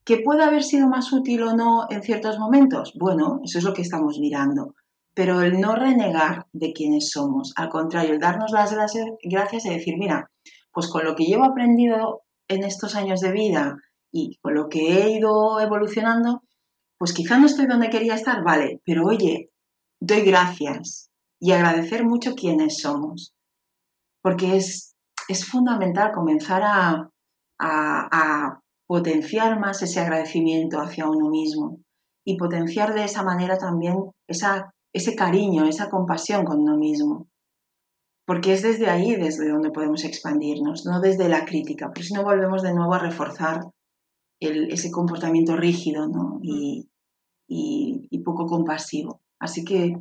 ¿Que 0.05 0.18
puede 0.18 0.43
haber 0.45 0.64
sido 0.64 0.86
más 0.86 1.11
útil 1.14 1.45
o 1.45 1.57
no 1.57 1.86
en 1.89 2.03
ciertos 2.03 2.39
momentos? 2.39 2.93
Bueno, 2.95 3.41
eso 3.43 3.57
es 3.57 3.64
lo 3.64 3.72
que 3.72 3.80
estamos 3.80 4.18
mirando. 4.18 4.74
Pero 5.19 5.43
el 5.43 5.59
no 5.59 5.75
renegar 5.75 6.47
de 6.53 6.73
quienes 6.73 7.11
somos, 7.11 7.53
al 7.57 7.71
contrario, 7.71 8.12
el 8.12 8.21
darnos 8.21 8.53
las 8.53 8.73
gracias 8.73 9.64
y 9.64 9.69
decir, 9.69 9.97
mira, 9.99 10.31
pues 10.71 10.87
con 10.87 11.05
lo 11.05 11.16
que 11.16 11.25
llevo 11.25 11.43
aprendido 11.43 12.23
en 12.47 12.62
estos 12.62 12.95
años 12.95 13.19
de 13.19 13.33
vida 13.33 13.79
y 14.12 14.39
con 14.41 14.55
lo 14.55 14.69
que 14.69 15.03
he 15.03 15.11
ido 15.11 15.59
evolucionando, 15.59 16.45
pues 16.99 17.12
quizá 17.12 17.37
no 17.37 17.47
estoy 17.47 17.66
donde 17.66 17.91
quería 17.91 18.14
estar, 18.14 18.45
vale, 18.45 18.81
pero 18.85 19.07
oye, 19.07 19.51
doy 20.01 20.21
gracias 20.21 21.11
y 21.41 21.51
agradecer 21.51 22.05
mucho 22.05 22.37
quiénes 22.37 22.79
somos, 22.79 23.35
porque 24.23 24.57
es, 24.57 24.95
es 25.27 25.45
fundamental 25.45 26.12
comenzar 26.12 26.62
a, 26.64 27.11
a, 27.59 28.61
potenciar 28.87 29.59
más 29.59 29.83
ese 29.83 29.99
agradecimiento 29.99 30.79
hacia 30.79 31.09
uno 31.09 31.29
mismo 31.29 31.81
y 32.25 32.37
potenciar 32.37 32.95
de 32.95 33.03
esa 33.03 33.25
manera 33.25 33.59
también 33.59 33.97
esa, 34.29 34.73
ese 34.93 35.14
cariño, 35.14 35.66
esa 35.66 35.91
compasión 35.91 36.45
con 36.45 36.61
uno 36.61 36.76
mismo 36.76 37.28
porque 38.28 38.53
es 38.53 38.61
desde 38.61 38.91
ahí 38.91 39.16
desde 39.16 39.49
donde 39.49 39.70
podemos 39.70 40.05
expandirnos, 40.05 40.84
no 40.84 41.01
desde 41.01 41.30
la 41.30 41.47
crítica, 41.47 41.86
porque 41.86 42.03
si 42.03 42.12
no 42.12 42.24
volvemos 42.24 42.61
de 42.61 42.74
nuevo 42.74 42.93
a 42.93 42.99
reforzar 42.99 43.62
ese 44.39 44.91
comportamiento 44.91 45.57
rígido 45.57 46.07
y, 46.43 46.91
poco 48.22 48.45
compasivo. 48.45 49.22
Así 49.41 49.64
que, 49.64 49.97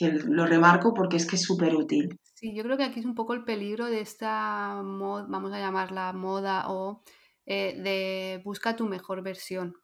lo 0.00 0.46
remarco 0.46 0.94
porque 0.94 1.18
es 1.18 1.26
que 1.26 1.36
es 1.36 1.42
súper 1.42 1.76
útil. 1.76 2.18
Sí, 2.34 2.54
yo 2.54 2.62
creo 2.62 2.78
que 2.78 2.84
aquí 2.84 3.00
es 3.00 3.06
un 3.06 3.14
poco 3.14 3.34
el 3.34 3.44
peligro 3.44 3.84
de 3.84 4.00
esta, 4.00 4.80
moda, 4.82 5.26
vamos 5.28 5.52
a 5.52 5.58
llamarla 5.58 6.14
moda, 6.14 6.70
o 6.70 7.02
eh, 7.44 7.78
de 7.82 8.40
busca 8.46 8.76
tu 8.76 8.86
mejor 8.86 9.22
versión. 9.22 9.74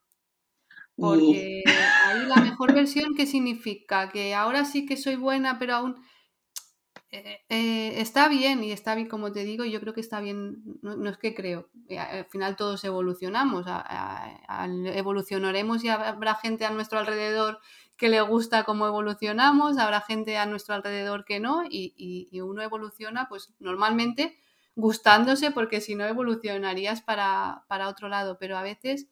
Porque 0.98 1.62
ahí 2.04 2.26
la 2.26 2.36
mejor 2.36 2.74
versión, 2.74 3.14
¿qué 3.14 3.26
significa? 3.26 4.10
Que 4.10 4.34
ahora 4.34 4.64
sí 4.64 4.84
que 4.84 4.96
soy 4.96 5.16
buena, 5.16 5.58
pero 5.58 5.74
aún 5.74 5.96
eh, 7.10 7.40
eh, 7.48 8.00
está 8.02 8.28
bien 8.28 8.62
y 8.62 8.70
está 8.70 8.94
bien, 8.94 9.08
como 9.08 9.32
te 9.32 9.42
digo, 9.42 9.64
yo 9.64 9.80
creo 9.80 9.94
que 9.94 10.00
está 10.02 10.20
bien, 10.20 10.62
no, 10.82 11.08
es 11.08 11.16
que 11.16 11.34
creo, 11.34 11.70
eh, 11.88 11.98
al 11.98 12.26
final 12.26 12.54
todos 12.54 12.84
evolucionamos, 12.84 13.64
evolucionaremos 14.94 15.84
y 15.84 15.88
habrá 15.88 16.34
gente 16.34 16.66
a 16.66 16.70
nuestro 16.70 16.98
alrededor 16.98 17.60
que 17.96 18.10
le 18.10 18.20
gusta 18.20 18.64
cómo 18.64 18.86
evolucionamos, 18.86 19.78
habrá 19.78 20.02
gente 20.02 20.36
a 20.36 20.44
nuestro 20.44 20.74
alrededor 20.74 21.24
que 21.24 21.40
no 21.40 21.62
y, 21.68 22.28
uno 22.42 22.60
evoluciona 22.60 23.26
pues 23.28 23.54
normalmente 23.58 24.38
gustándose 24.76 25.50
porque 25.50 25.80
si 25.80 25.94
no 25.94 26.04
evolucionarías 26.04 27.00
para, 27.00 27.64
otro 27.88 28.08
lado, 28.08 28.36
pero 28.38 28.58
a 28.58 28.62
veces 28.62 29.08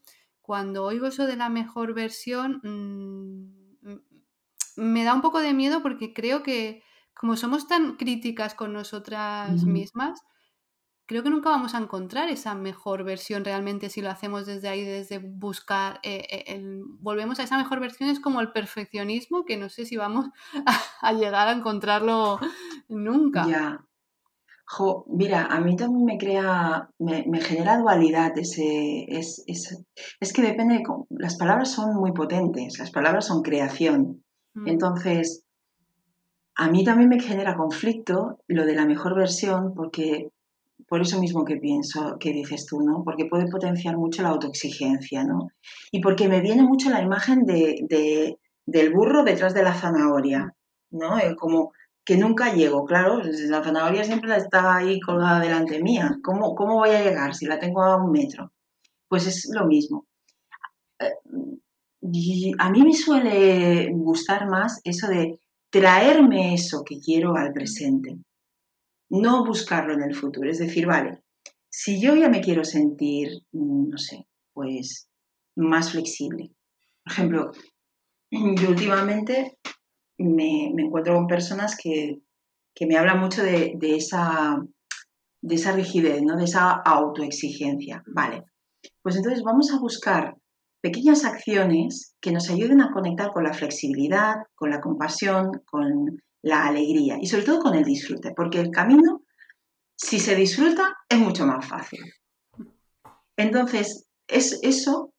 cuando 0.46 0.84
oigo 0.84 1.06
eso 1.08 1.26
de 1.26 1.36
la 1.36 1.48
mejor 1.48 1.94
versión... 1.94 2.60
Mm, 2.62 3.66
me 4.76 5.04
da 5.04 5.14
un 5.14 5.22
poco 5.22 5.40
de 5.40 5.54
miedo 5.54 5.82
porque 5.82 6.12
creo 6.12 6.42
que 6.42 6.82
como 7.14 7.36
somos 7.36 7.66
tan 7.66 7.96
críticas 7.96 8.54
con 8.54 8.74
nosotras 8.74 9.64
mismas, 9.64 10.20
creo 11.06 11.22
que 11.22 11.30
nunca 11.30 11.48
vamos 11.48 11.74
a 11.74 11.78
encontrar 11.78 12.28
esa 12.28 12.54
mejor 12.54 13.04
versión 13.04 13.44
realmente 13.44 13.88
si 13.88 14.02
lo 14.02 14.10
hacemos 14.10 14.44
desde 14.44 14.68
ahí, 14.68 14.84
desde 14.84 15.18
buscar, 15.18 15.98
eh, 16.02 16.26
eh, 16.28 16.62
volvemos 17.00 17.40
a 17.40 17.44
esa 17.44 17.56
mejor 17.56 17.80
versión, 17.80 18.10
es 18.10 18.20
como 18.20 18.40
el 18.42 18.52
perfeccionismo, 18.52 19.46
que 19.46 19.56
no 19.56 19.70
sé 19.70 19.86
si 19.86 19.96
vamos 19.96 20.26
a, 21.00 21.12
llegar 21.14 21.48
a 21.48 21.52
encontrarlo 21.52 22.38
nunca. 22.88 23.82
Mira, 25.06 25.46
a 25.46 25.60
mí 25.60 25.76
también 25.76 26.04
me 26.04 26.18
crea, 26.18 26.90
me, 26.98 27.40
genera 27.40 27.78
dualidad 27.78 28.36
ese, 28.36 29.06
es, 29.08 29.44
es, 29.46 30.32
que 30.32 30.42
depende, 30.42 30.82
las 31.10 31.36
palabras 31.36 31.70
son 31.70 31.94
muy 31.94 32.12
potentes, 32.12 32.78
las 32.78 32.90
palabras 32.90 33.26
son 33.26 33.42
creación. 33.42 34.24
Mm. 34.54 34.68
Entonces, 34.68 35.44
a 36.56 36.68
mí 36.68 36.84
también 36.84 37.08
me 37.08 37.20
genera 37.20 37.56
conflicto 37.56 38.40
lo 38.48 38.64
de 38.66 38.74
la 38.74 38.86
mejor 38.86 39.14
versión 39.14 39.72
porque 39.74 40.30
por 40.88 41.00
eso 41.00 41.20
mismo 41.20 41.44
que 41.44 41.56
pienso, 41.56 42.16
que 42.18 42.32
dices 42.32 42.66
tú, 42.66 42.80
¿no? 42.80 43.02
Porque 43.04 43.26
puede 43.26 43.48
potenciar 43.48 43.96
mucho 43.96 44.22
la 44.22 44.30
autoexigencia, 44.30 45.24
¿no? 45.24 45.48
Y 45.90 46.00
porque 46.00 46.28
me 46.28 46.40
viene 46.40 46.62
mucho 46.62 46.90
la 46.90 47.02
imagen 47.02 47.44
de, 47.44 48.36
del 48.66 48.92
burro 48.92 49.24
detrás 49.24 49.54
de 49.54 49.62
la 49.62 49.74
zanahoria, 49.74 50.54
¿no? 50.90 51.18
Eh, 51.18 51.34
como 51.36 51.72
que 52.06 52.16
nunca 52.16 52.54
llego, 52.54 52.86
claro, 52.86 53.20
la 53.22 53.62
zanahoria 53.62 54.04
siempre 54.04 54.34
está 54.36 54.76
ahí 54.76 55.00
colgada 55.00 55.40
delante 55.40 55.82
mía. 55.82 56.18
¿Cómo, 56.22 56.54
¿Cómo 56.54 56.76
voy 56.76 56.90
a 56.90 57.02
llegar 57.02 57.34
si 57.34 57.46
la 57.46 57.58
tengo 57.58 57.82
a 57.82 57.96
un 57.96 58.12
metro? 58.12 58.52
Pues 59.08 59.26
es 59.26 59.50
lo 59.52 59.66
mismo. 59.66 60.06
Eh, 61.00 62.52
a 62.58 62.70
mí 62.70 62.82
me 62.82 62.94
suele 62.94 63.90
gustar 63.92 64.48
más 64.48 64.80
eso 64.84 65.08
de 65.08 65.40
traerme 65.68 66.54
eso 66.54 66.84
que 66.84 67.00
quiero 67.00 67.36
al 67.36 67.52
presente 67.52 68.16
no 69.10 69.44
buscarlo 69.44 69.94
en 69.94 70.02
el 70.02 70.14
futuro. 70.14 70.50
Es 70.50 70.58
decir, 70.58 70.86
vale, 70.86 71.22
si 71.68 72.00
yo 72.00 72.14
ya 72.14 72.28
me 72.28 72.40
quiero 72.40 72.64
sentir, 72.64 73.28
mm, 73.52 73.88
no 73.90 73.98
sé, 73.98 74.26
pues 74.52 75.08
más 75.56 75.92
flexible. 75.92 76.50
Por 77.04 77.12
ejemplo, 77.12 77.52
yo 78.30 78.70
últimamente 78.70 79.58
me, 80.18 80.66
encuentro 80.66 81.14
con 81.14 81.26
personas 81.26 81.76
que, 81.76 82.20
me 82.80 82.96
hablan 82.96 83.20
mucho 83.20 83.42
de, 83.42 83.76
esa, 83.80 84.62
de 85.40 85.54
esa 85.54 85.72
rigidez, 85.72 86.22
¿no? 86.22 86.36
de 86.36 86.44
esa 86.44 86.72
autoexigencia. 86.72 88.02
Vale, 88.06 88.44
pues 89.02 89.16
entonces 89.16 89.42
vamos 89.42 89.72
a 89.72 89.78
buscar 89.78 90.36
pequeñas 90.80 91.24
acciones 91.24 92.14
que 92.20 92.32
nos 92.32 92.50
ayuden 92.50 92.80
a 92.80 92.92
conectar 92.92 93.32
con 93.32 93.44
la 93.44 93.54
flexibilidad, 93.54 94.36
con 94.54 94.70
la 94.70 94.80
compasión, 94.80 95.62
con 95.64 96.22
la 96.42 96.66
alegría 96.66 97.18
y 97.20 97.26
sobre 97.26 97.44
todo 97.44 97.60
con 97.60 97.74
el 97.74 97.84
disfrute, 97.84 98.32
porque 98.32 98.60
el 98.60 98.70
camino, 98.70 99.22
si 99.96 100.20
se 100.20 100.36
disfruta, 100.36 100.96
es 101.08 101.18
mucho 101.18 101.46
más 101.46 101.66
fácil. 101.66 102.00
Entonces, 103.36 104.06
es, 104.28 104.60
eso 104.62 105.12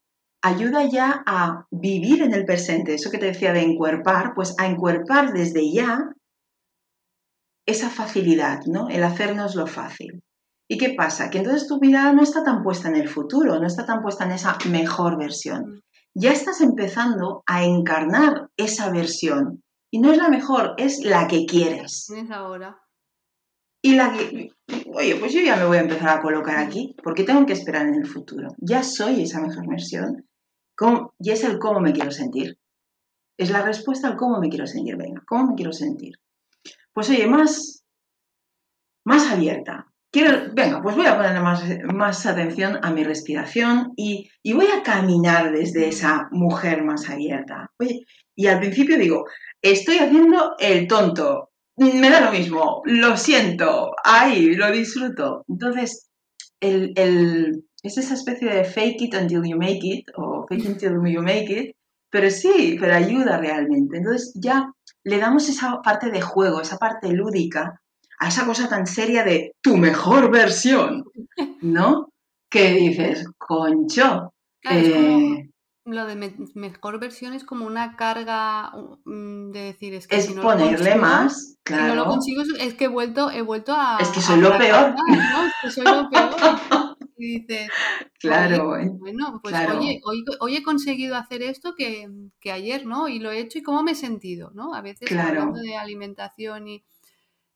ayuda 0.48 0.84
ya 0.84 1.22
a 1.26 1.66
vivir 1.70 2.22
en 2.22 2.34
el 2.34 2.44
presente, 2.44 2.94
eso 2.94 3.10
que 3.10 3.18
te 3.18 3.26
decía 3.26 3.52
de 3.52 3.62
encuerpar, 3.62 4.32
pues 4.34 4.54
a 4.58 4.66
encuerpar 4.66 5.32
desde 5.32 5.72
ya 5.72 6.12
esa 7.66 7.90
facilidad, 7.90 8.60
¿no? 8.66 8.88
El 8.88 9.04
hacernos 9.04 9.54
lo 9.54 9.66
fácil. 9.66 10.22
¿Y 10.70 10.76
qué 10.76 10.94
pasa? 10.94 11.30
Que 11.30 11.38
entonces 11.38 11.66
tu 11.66 11.78
vida 11.78 12.12
no 12.12 12.22
está 12.22 12.44
tan 12.44 12.62
puesta 12.62 12.88
en 12.88 12.96
el 12.96 13.08
futuro, 13.08 13.58
no 13.58 13.66
está 13.66 13.86
tan 13.86 14.02
puesta 14.02 14.24
en 14.24 14.32
esa 14.32 14.58
mejor 14.70 15.18
versión. 15.18 15.82
Ya 16.14 16.32
estás 16.32 16.60
empezando 16.60 17.42
a 17.46 17.64
encarnar 17.64 18.48
esa 18.56 18.90
versión 18.90 19.62
y 19.90 20.00
no 20.00 20.12
es 20.12 20.18
la 20.18 20.28
mejor, 20.28 20.74
es 20.76 21.04
la 21.04 21.26
que 21.26 21.46
quieres. 21.46 22.10
Es 22.10 22.30
ahora. 22.30 22.78
Y 23.82 23.94
la 23.94 24.12
que, 24.12 24.50
oye, 24.92 25.16
pues 25.16 25.32
yo 25.32 25.40
ya 25.40 25.56
me 25.56 25.64
voy 25.64 25.78
a 25.78 25.82
empezar 25.82 26.08
a 26.08 26.20
colocar 26.20 26.58
aquí, 26.58 26.96
porque 27.02 27.24
tengo 27.24 27.46
que 27.46 27.52
esperar 27.52 27.86
en 27.86 27.94
el 27.94 28.06
futuro. 28.06 28.48
Ya 28.58 28.82
soy 28.82 29.22
esa 29.22 29.40
mejor 29.40 29.68
versión. 29.68 30.27
Y 31.18 31.30
es 31.30 31.44
el 31.44 31.58
cómo 31.58 31.80
me 31.80 31.92
quiero 31.92 32.10
sentir. 32.10 32.58
Es 33.36 33.50
la 33.50 33.62
respuesta 33.62 34.08
al 34.08 34.16
cómo 34.16 34.40
me 34.40 34.48
quiero 34.48 34.66
sentir. 34.66 34.96
Venga, 34.96 35.22
¿cómo 35.26 35.50
me 35.50 35.54
quiero 35.54 35.72
sentir? 35.72 36.18
Pues 36.92 37.08
oye, 37.10 37.26
más, 37.26 37.84
más 39.04 39.30
abierta. 39.30 39.86
Quiero, 40.10 40.52
venga, 40.54 40.80
pues 40.82 40.96
voy 40.96 41.06
a 41.06 41.16
ponerle 41.16 41.40
más, 41.40 41.62
más 41.92 42.26
atención 42.26 42.78
a 42.82 42.90
mi 42.90 43.04
respiración 43.04 43.92
y, 43.94 44.30
y 44.42 44.54
voy 44.54 44.66
a 44.66 44.82
caminar 44.82 45.52
desde 45.52 45.88
esa 45.88 46.28
mujer 46.30 46.82
más 46.82 47.08
abierta. 47.10 47.70
Oye, 47.78 48.06
y 48.34 48.46
al 48.46 48.58
principio 48.58 48.96
digo, 48.96 49.26
estoy 49.60 49.98
haciendo 49.98 50.54
el 50.58 50.86
tonto, 50.86 51.50
me 51.76 52.10
da 52.10 52.20
lo 52.20 52.32
mismo, 52.32 52.82
lo 52.86 53.16
siento, 53.16 53.92
ahí, 54.02 54.54
lo 54.54 54.70
disfruto. 54.70 55.44
Entonces, 55.46 56.08
el, 56.60 57.64
es 57.82 57.98
esa 57.98 58.14
especie 58.14 58.48
de 58.48 58.64
fake 58.64 59.02
it 59.02 59.14
until 59.14 59.44
you 59.44 59.56
make 59.56 59.80
it, 59.82 60.06
o 60.16 60.46
fake 60.48 60.64
it 60.64 60.68
until 60.68 61.06
you 61.06 61.22
make 61.22 61.50
it, 61.50 61.76
pero 62.10 62.30
sí, 62.30 62.76
pero 62.80 62.94
ayuda 62.94 63.38
realmente. 63.38 63.98
Entonces 63.98 64.32
ya 64.34 64.72
le 65.04 65.18
damos 65.18 65.48
esa 65.48 65.80
parte 65.82 66.10
de 66.10 66.20
juego, 66.20 66.60
esa 66.60 66.78
parte 66.78 67.12
lúdica, 67.12 67.80
a 68.18 68.28
esa 68.28 68.46
cosa 68.46 68.68
tan 68.68 68.86
seria 68.86 69.24
de 69.24 69.52
tu 69.62 69.76
mejor 69.76 70.30
versión, 70.30 71.04
¿no? 71.62 72.08
Que 72.50 72.72
dices, 72.72 73.26
concho. 73.38 74.32
Eh, 74.68 75.48
lo 75.84 76.06
de 76.06 76.16
mejor 76.54 77.00
versión 77.00 77.32
es 77.32 77.44
como 77.44 77.64
una 77.66 77.96
carga 77.96 78.72
mm, 79.04 79.52
de 79.52 79.60
decir 79.60 79.94
es 79.94 80.06
que 80.06 80.16
es 80.16 80.26
ponerle 80.32 80.96
más 80.96 81.56
claro 81.62 81.84
si 81.84 81.88
no 81.88 81.94
lo 81.94 82.04
consigo 82.04 82.42
es 82.60 82.74
que 82.74 82.84
he 82.84 82.88
vuelto 82.88 83.30
he 83.30 83.40
vuelto 83.40 83.72
a 83.74 83.96
es 83.98 84.08
que 84.08 84.20
soy 84.20 84.40
lo 84.40 84.58
peor 84.58 84.94
¿no? 84.94 85.46
es 85.46 85.52
que 85.62 85.70
soy 85.70 85.84
lo 85.84 86.10
peor 86.10 86.30
y 87.18 87.40
dices 87.40 87.70
claro 88.18 88.76
bueno 88.98 89.40
pues 89.42 89.54
Oye, 89.76 90.00
hoy, 90.40 90.56
he 90.56 90.62
conseguido 90.62 91.16
hacer 91.16 91.42
esto 91.42 91.74
que, 91.76 92.08
que, 92.40 92.52
ayer 92.52 92.86
no 92.86 93.08
y 93.08 93.18
lo 93.18 93.30
he 93.30 93.40
hecho 93.40 93.58
y 93.58 93.62
cómo 93.62 93.82
me 93.82 93.92
he 93.92 93.94
sentido 93.94 94.50
no 94.54 94.74
a 94.74 94.80
veces 94.80 95.10
hablando 95.12 95.60
de 95.60 95.76
alimentación 95.76 96.68
y 96.68 96.84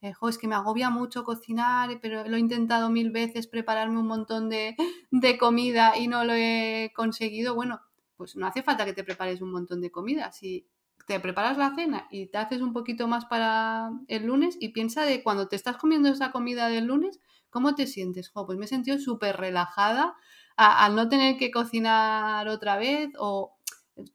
eh, 0.03 0.13
es 0.29 0.37
que 0.37 0.49
me 0.49 0.55
agobia 0.55 0.89
mucho 0.89 1.23
cocinar, 1.23 1.97
pero 2.01 2.27
lo 2.27 2.35
he 2.35 2.39
intentado 2.39 2.89
mil 2.89 3.09
veces 3.09 3.47
prepararme 3.47 3.99
un 3.99 4.07
montón 4.07 4.49
de, 4.49 4.75
de 5.11 5.37
comida 5.37 5.97
y 5.97 6.09
no 6.09 6.25
lo 6.25 6.33
he 6.33 6.91
conseguido. 6.93 7.55
Bueno, 7.55 7.79
pues 8.17 8.35
no 8.35 8.45
hace 8.45 8.63
falta 8.63 8.83
que 8.83 8.91
te 8.91 9.05
prepares 9.05 9.41
un 9.41 9.51
montón 9.51 9.79
de 9.79 9.91
comida. 9.91 10.33
Si 10.33 10.67
te 11.07 11.21
preparas 11.21 11.57
la 11.57 11.73
cena 11.73 12.07
y 12.11 12.27
te 12.27 12.37
haces 12.37 12.61
un 12.61 12.73
poquito 12.73 13.07
más 13.07 13.23
para 13.25 13.91
el 14.09 14.25
lunes 14.25 14.57
y 14.59 14.69
piensa 14.69 15.05
de 15.05 15.23
cuando 15.23 15.47
te 15.47 15.55
estás 15.55 15.77
comiendo 15.77 16.09
esa 16.09 16.31
comida 16.33 16.67
del 16.67 16.85
lunes, 16.85 17.21
¿cómo 17.53 17.75
te 17.75 17.87
sientes? 17.87 18.31
pues 18.33 18.57
me 18.57 18.65
he 18.65 18.67
sentido 18.67 18.97
súper 18.97 19.37
relajada 19.37 20.15
al 20.57 20.95
no 20.95 21.07
tener 21.07 21.37
que 21.37 21.51
cocinar 21.51 22.47
otra 22.49 22.77
vez 22.77 23.09
o 23.17 23.55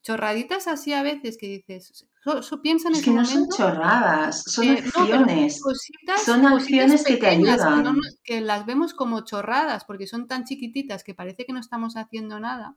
chorraditas 0.02 0.66
así 0.66 0.92
a 0.92 1.02
veces 1.02 1.38
que 1.38 1.46
dices, 1.46 2.06
piensa 2.62 2.88
en 2.88 2.96
es 2.96 3.04
que 3.04 3.10
no 3.10 3.24
son 3.24 3.48
chorradas, 3.48 4.42
son 4.44 4.68
acciones. 4.68 5.60
son 6.24 6.46
acciones 6.46 7.04
que 7.04 7.16
te 7.16 7.26
ayudan. 7.28 7.96
que 8.24 8.40
las 8.40 8.66
vemos 8.66 8.92
como 8.92 9.24
chorradas 9.24 9.84
porque 9.84 10.06
son 10.06 10.26
tan 10.26 10.44
chiquititas 10.44 11.04
que 11.04 11.14
parece 11.14 11.46
que 11.46 11.52
no 11.52 11.60
estamos 11.60 11.96
haciendo 11.96 12.40
nada 12.40 12.76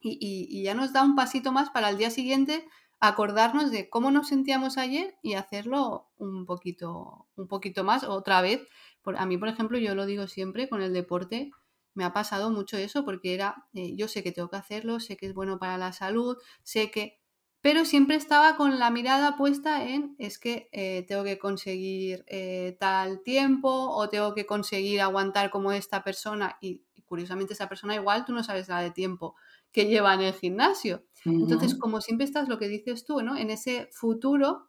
y, 0.00 0.62
ya 0.62 0.74
nos 0.74 0.92
da 0.92 1.02
un 1.02 1.14
pasito 1.14 1.52
más 1.52 1.70
para 1.70 1.90
el 1.90 1.98
día 1.98 2.10
siguiente 2.10 2.66
acordarnos 3.00 3.70
de 3.70 3.88
cómo 3.88 4.10
nos 4.10 4.28
sentíamos 4.28 4.78
ayer 4.78 5.16
y 5.22 5.34
hacerlo 5.34 6.10
un 6.18 6.46
poquito, 6.46 7.26
un 7.36 7.48
poquito 7.48 7.82
más 7.82 8.04
otra 8.04 8.40
vez. 8.40 8.62
Por, 9.02 9.16
a 9.16 9.26
mí, 9.26 9.36
por 9.38 9.48
ejemplo, 9.48 9.78
yo 9.78 9.94
lo 9.94 10.06
digo 10.06 10.26
siempre 10.26 10.68
con 10.68 10.82
el 10.82 10.92
deporte, 10.92 11.50
me 11.94 12.04
ha 12.04 12.12
pasado 12.12 12.50
mucho 12.50 12.76
eso 12.76 13.04
porque 13.04 13.34
era, 13.34 13.66
eh, 13.74 13.94
yo 13.96 14.08
sé 14.08 14.22
que 14.22 14.32
tengo 14.32 14.48
que 14.48 14.56
hacerlo, 14.56 15.00
sé 15.00 15.16
que 15.16 15.26
es 15.26 15.34
bueno 15.34 15.58
para 15.58 15.76
la 15.78 15.92
salud, 15.92 16.38
sé 16.62 16.90
que... 16.90 17.18
Pero 17.60 17.84
siempre 17.84 18.16
estaba 18.16 18.56
con 18.56 18.80
la 18.80 18.90
mirada 18.90 19.36
puesta 19.36 19.88
en, 19.88 20.16
es 20.18 20.40
que 20.40 20.68
eh, 20.72 21.04
tengo 21.06 21.22
que 21.22 21.38
conseguir 21.38 22.24
eh, 22.26 22.76
tal 22.80 23.22
tiempo 23.22 23.68
o 23.68 24.08
tengo 24.08 24.34
que 24.34 24.46
conseguir 24.46 25.00
aguantar 25.00 25.50
como 25.50 25.70
esta 25.70 26.02
persona 26.02 26.56
y, 26.60 26.82
y 26.94 27.02
curiosamente 27.02 27.52
esa 27.52 27.68
persona 27.68 27.94
igual 27.94 28.24
tú 28.24 28.32
no 28.32 28.42
sabes 28.42 28.68
la 28.68 28.80
de 28.80 28.90
tiempo 28.90 29.36
que 29.72 29.86
lleva 29.86 30.14
en 30.14 30.20
el 30.20 30.34
gimnasio. 30.34 31.04
Entonces, 31.24 31.74
como 31.76 32.00
siempre 32.00 32.24
estás 32.24 32.48
lo 32.48 32.58
que 32.58 32.68
dices 32.68 33.04
tú, 33.04 33.22
¿no? 33.22 33.36
En 33.36 33.50
ese 33.50 33.88
futuro, 33.92 34.66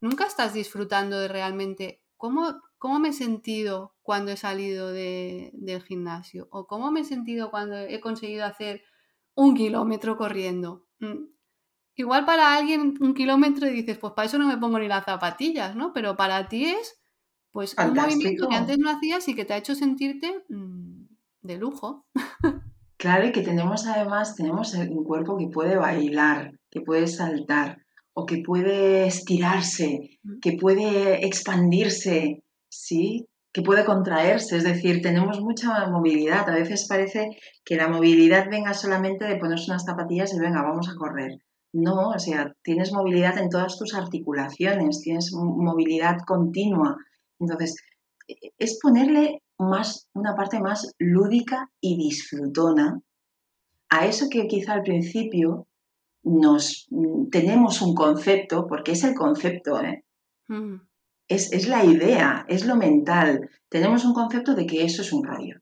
nunca 0.00 0.26
estás 0.26 0.52
disfrutando 0.54 1.18
de 1.18 1.28
realmente 1.28 2.02
cómo, 2.16 2.60
cómo 2.82 2.98
me 2.98 3.10
he 3.10 3.12
sentido 3.12 3.94
cuando 4.02 4.32
he 4.32 4.36
salido 4.36 4.90
del 4.92 5.82
gimnasio 5.86 6.48
o 6.50 6.66
cómo 6.66 6.90
me 6.90 7.02
he 7.02 7.04
sentido 7.04 7.52
cuando 7.52 7.76
he 7.76 8.00
conseguido 8.00 8.44
hacer 8.44 8.82
un 9.36 9.54
kilómetro 9.54 10.16
corriendo. 10.16 10.84
Mm. 10.98 11.26
Igual 11.94 12.24
para 12.24 12.56
alguien 12.56 12.94
un 13.00 13.14
kilómetro 13.14 13.68
y 13.68 13.70
dices, 13.72 13.98
pues 13.98 14.14
para 14.14 14.26
eso 14.26 14.36
no 14.36 14.48
me 14.48 14.56
pongo 14.58 14.80
ni 14.80 14.88
las 14.88 15.04
zapatillas, 15.04 15.76
¿no? 15.76 15.92
Pero 15.92 16.16
para 16.16 16.48
ti 16.48 16.64
es 16.64 17.00
pues 17.52 17.76
un 17.78 17.94
movimiento 17.94 18.48
que 18.48 18.56
antes 18.56 18.78
no 18.80 18.90
hacías 18.90 19.28
y 19.28 19.36
que 19.36 19.44
te 19.44 19.52
ha 19.52 19.58
hecho 19.58 19.76
sentirte 19.76 20.42
mm, 20.48 21.04
de 21.42 21.56
lujo. 21.58 22.08
Claro, 22.96 23.26
y 23.26 23.32
que 23.32 23.42
tenemos 23.42 23.86
además, 23.88 24.36
tenemos 24.36 24.74
un 24.74 25.02
cuerpo 25.02 25.36
que 25.36 25.48
puede 25.48 25.76
bailar, 25.76 26.52
que 26.70 26.80
puede 26.80 27.06
saltar. 27.06 27.78
o 28.14 28.26
que 28.26 28.42
puede 28.44 29.06
estirarse, 29.06 30.18
Mm. 30.22 30.38
que 30.40 30.52
puede 30.52 31.24
expandirse, 31.26 32.41
¿sí? 32.72 33.26
Que 33.52 33.60
puede 33.62 33.84
contraerse, 33.84 34.56
es 34.56 34.64
decir, 34.64 35.02
tenemos 35.02 35.40
mucha 35.40 35.86
movilidad. 35.88 36.48
A 36.48 36.54
veces 36.54 36.86
parece 36.88 37.28
que 37.64 37.76
la 37.76 37.86
movilidad 37.88 38.48
venga 38.50 38.72
solamente 38.72 39.26
de 39.26 39.36
ponerse 39.36 39.70
unas 39.70 39.84
zapatillas 39.84 40.32
y 40.32 40.38
venga, 40.38 40.62
vamos 40.62 40.88
a 40.88 40.94
correr. 40.96 41.32
No, 41.74 42.10
o 42.10 42.18
sea, 42.18 42.52
tienes 42.62 42.92
movilidad 42.92 43.36
en 43.38 43.50
todas 43.50 43.78
tus 43.78 43.94
articulaciones, 43.94 45.00
tienes 45.02 45.32
mo- 45.34 45.56
movilidad 45.56 46.16
continua. 46.26 46.96
Entonces, 47.38 47.76
e- 48.26 48.52
es 48.58 48.78
ponerle 48.80 49.42
más, 49.58 50.08
una 50.14 50.34
parte 50.34 50.58
más 50.60 50.90
lúdica 50.98 51.68
y 51.80 51.96
disfrutona 51.96 53.00
a 53.90 54.06
eso 54.06 54.28
que 54.30 54.46
quizá 54.46 54.72
al 54.74 54.82
principio 54.82 55.66
nos 56.24 56.86
mm, 56.90 57.28
tenemos 57.30 57.82
un 57.82 57.94
concepto, 57.94 58.66
porque 58.66 58.92
es 58.92 59.04
el 59.04 59.14
concepto, 59.14 59.78
¿eh? 59.82 60.04
Mm. 60.48 60.76
Es, 61.28 61.52
es 61.52 61.66
la 61.68 61.84
idea, 61.84 62.44
es 62.48 62.64
lo 62.66 62.76
mental. 62.76 63.48
Tenemos 63.68 64.04
un 64.04 64.14
concepto 64.14 64.54
de 64.54 64.66
que 64.66 64.84
eso 64.84 65.02
es 65.02 65.12
un 65.12 65.24
rollo. 65.24 65.56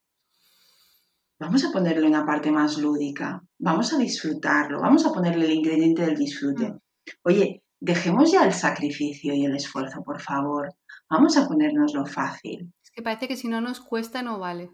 Vamos 1.38 1.64
a 1.64 1.72
ponerle 1.72 2.06
una 2.06 2.26
parte 2.26 2.50
más 2.50 2.76
lúdica, 2.76 3.42
vamos 3.58 3.92
a 3.94 3.98
disfrutarlo, 3.98 4.80
vamos 4.80 5.06
a 5.06 5.12
ponerle 5.12 5.46
el 5.46 5.52
ingrediente 5.52 6.02
del 6.04 6.16
disfrute. 6.16 6.68
Mm. 6.70 6.78
Oye, 7.24 7.62
dejemos 7.80 8.30
ya 8.30 8.44
el 8.44 8.52
sacrificio 8.52 9.32
y 9.34 9.46
el 9.46 9.56
esfuerzo, 9.56 10.02
por 10.04 10.20
favor. 10.20 10.74
Vamos 11.08 11.36
a 11.38 11.48
ponernos 11.48 11.94
lo 11.94 12.04
fácil. 12.04 12.70
Es 12.84 12.90
que 12.90 13.02
parece 13.02 13.26
que 13.26 13.36
si 13.36 13.48
no 13.48 13.60
nos 13.62 13.80
cuesta 13.80 14.22
no 14.22 14.38
vale. 14.38 14.70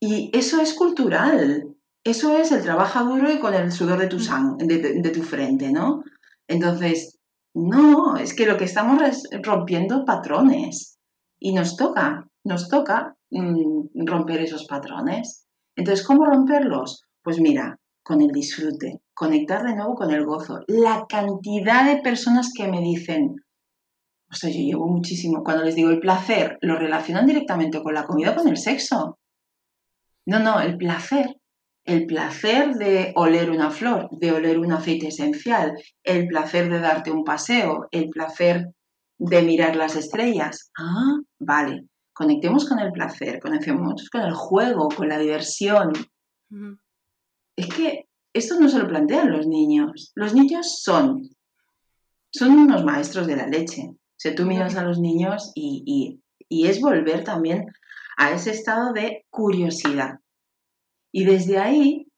Y 0.00 0.30
eso 0.36 0.60
es 0.60 0.74
cultural. 0.74 1.68
Eso 2.02 2.36
es 2.36 2.50
el 2.52 2.62
trabaja 2.62 3.02
duro 3.02 3.32
y 3.32 3.38
con 3.38 3.54
el 3.54 3.70
sudor 3.70 3.98
de 4.00 4.08
tu, 4.08 4.16
Mm. 4.16 4.20
sang- 4.20 4.56
de, 4.58 4.78
de- 4.78 5.00
de 5.00 5.10
tu 5.10 5.22
frente, 5.22 5.70
¿no? 5.70 6.02
Entonces, 6.48 7.13
no, 7.54 8.16
es 8.16 8.34
que 8.34 8.46
lo 8.46 8.56
que 8.56 8.64
estamos 8.64 9.00
es 9.02 9.28
rompiendo 9.42 10.04
patrones. 10.04 10.98
Y 11.38 11.52
nos 11.52 11.76
toca, 11.76 12.26
nos 12.44 12.68
toca 12.68 13.16
mm, 13.30 14.06
romper 14.06 14.40
esos 14.40 14.66
patrones. 14.66 15.46
Entonces, 15.76 16.06
¿cómo 16.06 16.24
romperlos? 16.24 17.04
Pues 17.22 17.40
mira, 17.40 17.78
con 18.02 18.20
el 18.20 18.32
disfrute, 18.32 19.00
conectar 19.14 19.62
de 19.62 19.74
nuevo 19.76 19.94
con 19.94 20.10
el 20.10 20.24
gozo. 20.24 20.60
La 20.66 21.06
cantidad 21.08 21.86
de 21.86 22.02
personas 22.02 22.52
que 22.54 22.68
me 22.68 22.80
dicen, 22.80 23.36
o 24.30 24.34
sea, 24.34 24.50
yo 24.50 24.58
llevo 24.58 24.88
muchísimo, 24.88 25.44
cuando 25.44 25.64
les 25.64 25.74
digo 25.74 25.90
el 25.90 26.00
placer, 26.00 26.58
lo 26.60 26.76
relacionan 26.76 27.26
directamente 27.26 27.82
con 27.82 27.94
la 27.94 28.04
comida 28.04 28.34
con 28.34 28.48
el 28.48 28.56
sexo. 28.56 29.18
No, 30.26 30.38
no, 30.40 30.60
el 30.60 30.76
placer. 30.76 31.36
El 31.84 32.06
placer 32.06 32.74
de 32.74 33.12
oler 33.14 33.50
una 33.50 33.70
flor, 33.70 34.08
de 34.10 34.32
oler 34.32 34.58
un 34.58 34.72
aceite 34.72 35.08
esencial, 35.08 35.74
el 36.02 36.26
placer 36.28 36.70
de 36.70 36.80
darte 36.80 37.10
un 37.10 37.24
paseo, 37.24 37.88
el 37.90 38.08
placer 38.08 38.70
de 39.18 39.42
mirar 39.42 39.76
las 39.76 39.94
estrellas. 39.96 40.70
Ah, 40.78 41.18
vale. 41.38 41.84
Conectemos 42.14 42.68
con 42.68 42.78
el 42.78 42.90
placer, 42.92 43.38
conectemos 43.40 44.08
con 44.08 44.22
el 44.22 44.32
juego, 44.32 44.88
con 44.88 45.08
la 45.08 45.18
diversión. 45.18 45.92
Es 47.56 47.68
que 47.68 48.06
esto 48.32 48.58
no 48.58 48.68
se 48.68 48.78
lo 48.78 48.88
plantean 48.88 49.30
los 49.30 49.46
niños. 49.46 50.12
Los 50.14 50.34
niños 50.34 50.80
son, 50.82 51.28
son 52.32 52.50
unos 52.58 52.84
maestros 52.84 53.26
de 53.26 53.36
la 53.36 53.46
leche. 53.46 53.82
O 53.90 53.96
sea, 54.16 54.34
tú 54.34 54.46
miras 54.46 54.76
a 54.76 54.84
los 54.84 54.98
niños 55.00 55.52
y, 55.54 55.82
y- 55.86 56.20
y 56.48 56.66
es 56.68 56.80
volver 56.80 57.24
también 57.24 57.66
a 58.16 58.30
ese 58.30 58.50
estado 58.52 58.92
de 58.92 59.24
curiosidad. 59.30 60.18
Y 61.16 61.24
desde 61.24 61.58
ahí, 61.58 62.08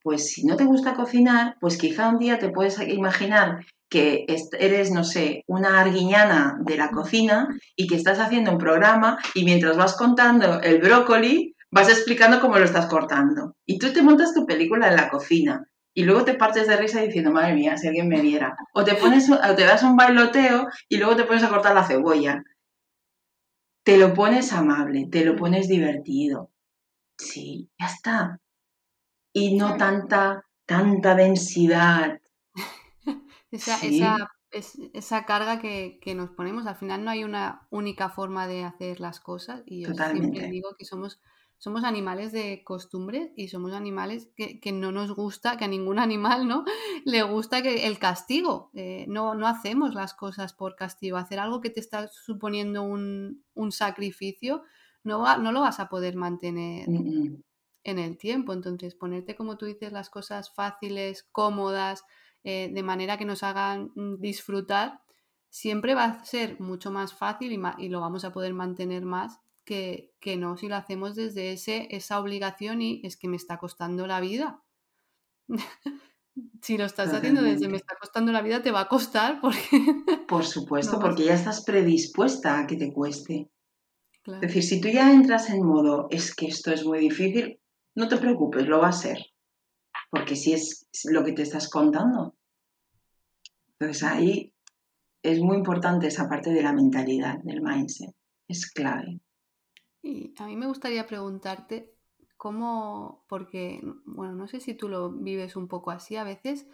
pues 0.00 0.28
si 0.30 0.46
no 0.46 0.54
te 0.54 0.64
gusta 0.64 0.94
cocinar, 0.94 1.56
pues 1.60 1.76
quizá 1.76 2.08
un 2.08 2.20
día 2.20 2.38
te 2.38 2.50
puedes 2.50 2.78
imaginar 2.86 3.66
que 3.90 4.26
eres, 4.28 4.92
no 4.92 5.02
sé, 5.02 5.42
una 5.48 5.80
arguiñana 5.80 6.56
de 6.60 6.76
la 6.76 6.92
cocina 6.92 7.48
y 7.74 7.88
que 7.88 7.96
estás 7.96 8.20
haciendo 8.20 8.52
un 8.52 8.58
programa 8.58 9.18
y 9.34 9.44
mientras 9.44 9.76
vas 9.76 9.96
contando 9.96 10.60
el 10.62 10.80
brócoli, 10.80 11.56
vas 11.72 11.88
explicando 11.88 12.40
cómo 12.40 12.56
lo 12.56 12.64
estás 12.64 12.86
cortando. 12.86 13.56
Y 13.66 13.78
tú 13.78 13.92
te 13.92 14.02
montas 14.02 14.32
tu 14.32 14.46
película 14.46 14.86
en 14.86 14.96
la 14.96 15.08
cocina 15.08 15.68
y 15.92 16.04
luego 16.04 16.24
te 16.24 16.34
partes 16.34 16.68
de 16.68 16.76
risa 16.76 17.00
diciendo, 17.00 17.32
madre 17.32 17.54
mía, 17.54 17.76
si 17.76 17.88
alguien 17.88 18.06
me 18.06 18.20
viera. 18.20 18.56
O 18.72 18.84
te, 18.84 18.94
pones, 18.94 19.28
o 19.28 19.54
te 19.56 19.64
das 19.64 19.82
un 19.82 19.96
bailoteo 19.96 20.68
y 20.88 20.98
luego 20.98 21.16
te 21.16 21.24
pones 21.24 21.42
a 21.42 21.48
cortar 21.48 21.74
la 21.74 21.88
cebolla. 21.88 22.44
Te 23.84 23.96
lo 23.96 24.14
pones 24.14 24.52
amable, 24.52 25.08
te 25.10 25.24
lo 25.24 25.34
pones 25.34 25.66
divertido. 25.66 26.52
Sí, 27.18 27.68
ya 27.78 27.86
está. 27.86 28.40
Y 29.34 29.54
no 29.58 29.76
tanta, 29.76 30.46
tanta 30.64 31.14
densidad. 31.14 32.18
Esa, 33.50 33.76
Sí. 33.80 33.88
esa, 33.88 34.16
es- 34.50 34.78
esa 34.92 35.24
carga 35.26 35.60
que, 35.60 35.98
que 36.02 36.14
nos 36.14 36.30
ponemos, 36.30 36.66
al 36.66 36.76
final 36.76 37.04
no 37.04 37.10
hay 37.10 37.24
una 37.24 37.66
única 37.70 38.08
forma 38.10 38.46
de 38.46 38.64
hacer 38.64 39.00
las 39.00 39.20
cosas 39.20 39.62
y 39.66 39.82
yo 39.82 39.94
siempre 39.94 40.48
digo 40.48 40.74
que 40.78 40.84
somos, 40.84 41.20
somos 41.58 41.84
animales 41.84 42.32
de 42.32 42.62
costumbre 42.64 43.32
y 43.36 43.48
somos 43.48 43.72
animales 43.72 44.28
que, 44.36 44.60
que 44.60 44.72
no 44.72 44.92
nos 44.92 45.12
gusta, 45.14 45.56
que 45.56 45.64
a 45.64 45.68
ningún 45.68 45.98
animal 45.98 46.46
¿no? 46.48 46.64
le 47.04 47.22
gusta 47.22 47.62
que 47.62 47.86
el 47.86 47.98
castigo. 47.98 48.70
Eh, 48.74 49.04
no, 49.08 49.34
no 49.34 49.46
hacemos 49.46 49.94
las 49.94 50.14
cosas 50.14 50.52
por 50.52 50.76
castigo. 50.76 51.16
Hacer 51.16 51.38
algo 51.38 51.60
que 51.60 51.70
te 51.70 51.80
está 51.80 52.08
suponiendo 52.08 52.82
un, 52.82 53.44
un 53.54 53.72
sacrificio 53.72 54.62
no, 55.04 55.20
va- 55.20 55.36
no 55.38 55.52
lo 55.52 55.60
vas 55.60 55.80
a 55.80 55.88
poder 55.88 56.16
mantener 56.16 56.88
Mm, 56.88 56.96
mm. 56.96 57.42
En 57.84 57.98
el 57.98 58.16
tiempo. 58.18 58.52
Entonces, 58.52 58.94
ponerte, 58.94 59.36
como 59.36 59.56
tú 59.56 59.66
dices, 59.66 59.92
las 59.92 60.10
cosas 60.10 60.52
fáciles, 60.52 61.22
cómodas, 61.30 62.04
eh, 62.42 62.70
de 62.72 62.82
manera 62.82 63.16
que 63.16 63.24
nos 63.24 63.42
hagan 63.42 63.92
mm, 63.94 64.20
disfrutar, 64.20 65.00
siempre 65.48 65.94
va 65.94 66.04
a 66.04 66.24
ser 66.24 66.58
mucho 66.60 66.90
más 66.90 67.14
fácil 67.14 67.52
y, 67.52 67.58
ma- 67.58 67.76
y 67.78 67.88
lo 67.88 68.00
vamos 68.00 68.24
a 68.24 68.32
poder 68.32 68.54
mantener 68.54 69.04
más 69.04 69.38
que, 69.64 70.12
que 70.20 70.36
no 70.36 70.56
si 70.56 70.68
lo 70.68 70.76
hacemos 70.76 71.14
desde 71.14 71.52
ese, 71.52 71.88
esa 71.90 72.20
obligación 72.20 72.82
y 72.82 73.00
es 73.04 73.16
que 73.16 73.28
me 73.28 73.36
está 73.36 73.58
costando 73.58 74.06
la 74.06 74.20
vida. 74.20 74.62
si 76.62 76.76
lo 76.76 76.84
estás 76.84 77.12
haciendo 77.12 77.42
desde 77.42 77.68
me 77.68 77.76
está 77.76 77.94
costando 78.00 78.32
la 78.32 78.42
vida, 78.42 78.62
te 78.62 78.72
va 78.72 78.80
a 78.80 78.88
costar 78.88 79.40
porque... 79.40 79.58
Por 80.28 80.44
supuesto, 80.44 80.94
No 80.96 81.00
porque 81.00 81.24
ya 81.24 81.34
estás 81.34 81.64
predispuesta 81.64 82.58
a 82.58 82.66
que 82.66 82.76
te 82.76 82.92
cueste. 82.92 83.50
Claro. 84.22 84.40
Es 84.42 84.48
decir, 84.48 84.62
si 84.62 84.80
tú 84.80 84.88
ya 84.88 85.12
entras 85.12 85.50
en 85.50 85.64
modo, 85.64 86.08
es 86.10 86.34
que 86.34 86.46
esto 86.46 86.72
es 86.72 86.84
muy 86.84 86.98
difícil, 86.98 87.60
no 87.94 88.08
te 88.08 88.16
preocupes, 88.16 88.66
lo 88.66 88.80
va 88.80 88.88
a 88.88 88.92
ser. 88.92 89.18
Porque 90.10 90.36
si 90.36 90.52
es 90.52 90.86
lo 91.04 91.24
que 91.24 91.32
te 91.32 91.42
estás 91.42 91.68
contando. 91.68 92.36
Entonces 93.78 94.02
ahí 94.04 94.54
es 95.22 95.40
muy 95.40 95.56
importante 95.56 96.06
esa 96.06 96.28
parte 96.28 96.50
de 96.50 96.62
la 96.62 96.72
mentalidad, 96.72 97.38
del 97.42 97.62
mindset. 97.62 98.14
Es 98.46 98.70
clave. 98.70 99.20
Y 100.02 100.34
a 100.38 100.46
mí 100.46 100.54
me 100.54 100.66
gustaría 100.66 101.06
preguntarte 101.06 101.94
cómo, 102.36 103.24
porque, 103.26 103.80
bueno, 104.04 104.34
no 104.34 104.46
sé 104.46 104.60
si 104.60 104.74
tú 104.74 104.88
lo 104.88 105.10
vives 105.10 105.56
un 105.56 105.66
poco 105.66 105.90
así 105.90 106.16
a 106.16 106.24
veces, 106.24 106.66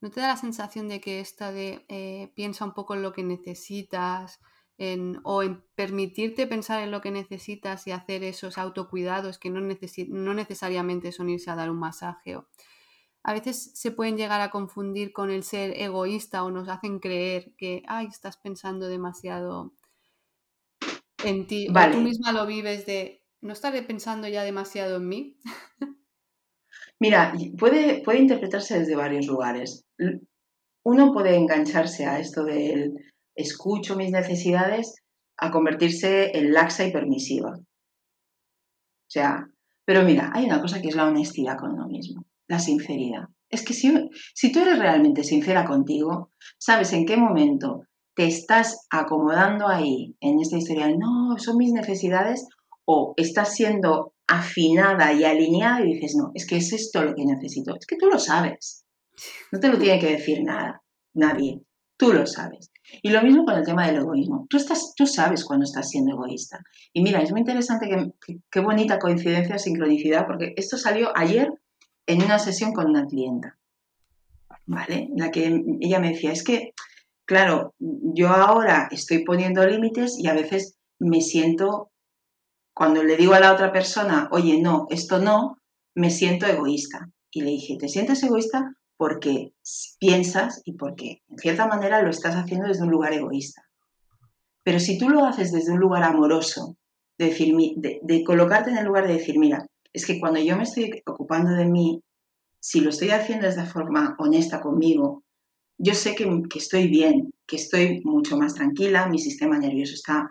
¿no 0.00 0.10
te 0.10 0.20
da 0.20 0.28
la 0.28 0.36
sensación 0.36 0.88
de 0.88 1.00
que 1.00 1.18
esta 1.18 1.50
de 1.50 1.84
eh, 1.88 2.32
piensa 2.36 2.64
un 2.64 2.74
poco 2.74 2.94
en 2.94 3.02
lo 3.02 3.12
que 3.12 3.24
necesitas 3.24 4.40
en- 4.78 5.20
o 5.24 5.42
en 5.42 5.62
permitirte 5.74 6.46
pensar 6.46 6.82
en 6.82 6.90
lo 6.90 7.00
que 7.00 7.10
necesitas 7.10 7.86
y 7.86 7.92
hacer 7.92 8.22
esos 8.24 8.58
autocuidados 8.58 9.38
que 9.38 9.50
no, 9.50 9.60
necesi- 9.60 10.08
no 10.08 10.34
necesariamente 10.34 11.12
son 11.12 11.30
irse 11.30 11.50
a 11.50 11.56
dar 11.56 11.70
un 11.70 11.78
masaje? 11.78 12.36
o- 12.36 12.46
a 13.24 13.32
veces 13.34 13.72
se 13.74 13.90
pueden 13.90 14.16
llegar 14.16 14.40
a 14.40 14.50
confundir 14.50 15.12
con 15.12 15.30
el 15.30 15.42
ser 15.42 15.72
egoísta 15.80 16.44
o 16.44 16.50
nos 16.50 16.68
hacen 16.68 17.00
creer 17.00 17.54
que, 17.58 17.82
ay, 17.88 18.06
estás 18.06 18.36
pensando 18.36 18.86
demasiado 18.88 19.72
en 21.24 21.46
ti 21.46 21.68
o 21.68 21.90
tú 21.92 21.98
misma 22.00 22.32
lo 22.32 22.46
vives 22.46 22.86
de 22.86 23.22
no 23.40 23.52
estaré 23.52 23.82
pensando 23.82 24.28
ya 24.28 24.42
demasiado 24.44 24.96
en 24.96 25.08
mí. 25.08 25.36
Mira, 27.00 27.32
puede, 27.58 28.02
puede 28.02 28.18
interpretarse 28.20 28.78
desde 28.78 28.96
varios 28.96 29.26
lugares. 29.26 29.84
Uno 30.84 31.12
puede 31.12 31.36
engancharse 31.36 32.06
a 32.06 32.18
esto 32.18 32.44
del 32.44 32.94
escucho 33.36 33.96
mis 33.96 34.10
necesidades 34.10 34.96
a 35.38 35.50
convertirse 35.50 36.36
en 36.36 36.52
laxa 36.52 36.86
y 36.86 36.92
permisiva. 36.92 37.50
O 37.50 39.08
sea, 39.08 39.46
pero 39.84 40.02
mira, 40.02 40.30
hay 40.34 40.46
una 40.46 40.60
cosa 40.60 40.82
que 40.82 40.88
es 40.88 40.96
la 40.96 41.06
honestidad 41.06 41.58
con 41.58 41.72
uno 41.72 41.86
mismo, 41.86 42.24
la 42.48 42.58
sinceridad. 42.58 43.28
Es 43.48 43.64
que 43.64 43.74
si, 43.74 43.92
si 44.34 44.50
tú 44.50 44.60
eres 44.60 44.78
realmente 44.78 45.22
sincera 45.22 45.64
contigo, 45.64 46.32
sabes 46.58 46.92
en 46.92 47.06
qué 47.06 47.16
momento 47.16 47.82
te 48.16 48.26
estás 48.26 48.86
acomodando 48.90 49.68
ahí 49.68 50.16
en 50.20 50.40
esta 50.40 50.56
historia, 50.56 50.88
no, 50.88 51.38
son 51.38 51.58
mis 51.58 51.72
necesidades, 51.72 52.48
o 52.86 53.14
estás 53.16 53.54
siendo 53.54 54.14
afinada 54.26 55.12
y 55.12 55.24
alineada 55.24 55.80
y 55.82 55.94
dices, 55.94 56.16
no, 56.16 56.30
es 56.34 56.46
que 56.46 56.56
es 56.56 56.72
esto 56.72 57.04
lo 57.04 57.14
que 57.14 57.24
necesito. 57.24 57.76
Es 57.76 57.86
que 57.86 57.96
tú 57.96 58.06
lo 58.06 58.18
sabes. 58.18 58.84
No 59.52 59.60
te 59.60 59.68
lo 59.68 59.78
tiene 59.78 60.00
que 60.00 60.12
decir 60.12 60.42
nada, 60.42 60.82
nadie. 61.14 61.62
Tú 61.96 62.12
lo 62.12 62.26
sabes. 62.26 62.70
Y 63.02 63.10
lo 63.10 63.22
mismo 63.22 63.44
con 63.44 63.54
el 63.56 63.64
tema 63.64 63.86
del 63.86 63.96
egoísmo. 63.96 64.46
Tú, 64.48 64.56
estás, 64.58 64.92
tú 64.94 65.06
sabes 65.06 65.44
cuando 65.44 65.64
estás 65.64 65.88
siendo 65.90 66.12
egoísta. 66.12 66.62
Y 66.92 67.02
mira, 67.02 67.20
es 67.22 67.30
muy 67.30 67.40
interesante, 67.40 67.88
que, 67.88 68.12
que- 68.24 68.40
qué 68.50 68.60
bonita 68.60 68.98
coincidencia, 68.98 69.58
sincronicidad, 69.58 70.26
porque 70.26 70.52
esto 70.56 70.76
salió 70.76 71.16
ayer 71.16 71.52
en 72.06 72.22
una 72.22 72.38
sesión 72.38 72.72
con 72.72 72.86
una 72.90 73.06
clienta. 73.06 73.56
¿vale? 74.66 75.08
La 75.16 75.30
que 75.30 75.62
ella 75.80 75.98
me 76.00 76.10
decía, 76.10 76.32
es 76.32 76.42
que, 76.44 76.72
claro, 77.24 77.74
yo 77.78 78.28
ahora 78.28 78.88
estoy 78.90 79.24
poniendo 79.24 79.66
límites 79.66 80.18
y 80.18 80.26
a 80.28 80.34
veces 80.34 80.76
me 80.98 81.20
siento, 81.20 81.90
cuando 82.74 83.02
le 83.02 83.16
digo 83.16 83.34
a 83.34 83.40
la 83.40 83.52
otra 83.52 83.72
persona, 83.72 84.28
oye, 84.32 84.60
no, 84.60 84.86
esto 84.90 85.18
no, 85.18 85.58
me 85.94 86.10
siento 86.10 86.46
egoísta. 86.46 87.10
Y 87.30 87.42
le 87.42 87.50
dije, 87.50 87.76
¿te 87.78 87.88
sientes 87.88 88.22
egoísta? 88.22 88.74
Porque 88.96 89.52
piensas 89.98 90.62
y 90.64 90.72
porque 90.72 91.22
en 91.28 91.38
cierta 91.38 91.66
manera 91.66 92.02
lo 92.02 92.10
estás 92.10 92.34
haciendo 92.34 92.68
desde 92.68 92.84
un 92.84 92.90
lugar 92.90 93.12
egoísta. 93.12 93.62
Pero 94.62 94.80
si 94.80 94.98
tú 94.98 95.08
lo 95.08 95.24
haces 95.24 95.52
desde 95.52 95.72
un 95.72 95.80
lugar 95.80 96.02
amoroso, 96.02 96.76
de, 97.18 97.26
decir, 97.26 97.54
de, 97.76 98.24
colocarte 98.24 98.70
en 98.70 98.78
el 98.78 98.86
lugar 98.86 99.06
de 99.06 99.14
decir, 99.14 99.38
mira, 99.38 99.66
es 99.92 100.04
que 100.04 100.18
cuando 100.20 100.40
yo 100.40 100.56
me 100.56 100.64
estoy 100.64 101.02
ocupando 101.06 101.52
de 101.52 101.66
mí, 101.66 102.02
si 102.60 102.80
lo 102.80 102.90
estoy 102.90 103.10
haciendo 103.10 103.46
de 103.48 103.64
forma 103.64 104.16
honesta 104.18 104.60
conmigo, 104.60 105.22
yo 105.78 105.94
sé 105.94 106.14
que, 106.14 106.28
estoy 106.54 106.88
bien, 106.88 107.32
que 107.46 107.56
estoy 107.56 108.00
mucho 108.04 108.36
más 108.36 108.54
tranquila, 108.54 109.08
mi 109.08 109.18
sistema 109.18 109.58
nervioso 109.58 109.94
está, 109.94 110.30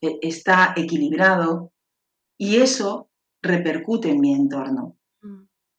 e, 0.00 0.18
está 0.22 0.74
equilibrado 0.76 1.72
y 2.38 2.56
eso 2.56 3.10
repercute 3.42 4.10
en 4.10 4.20
mi 4.20 4.34
entorno. 4.34 4.96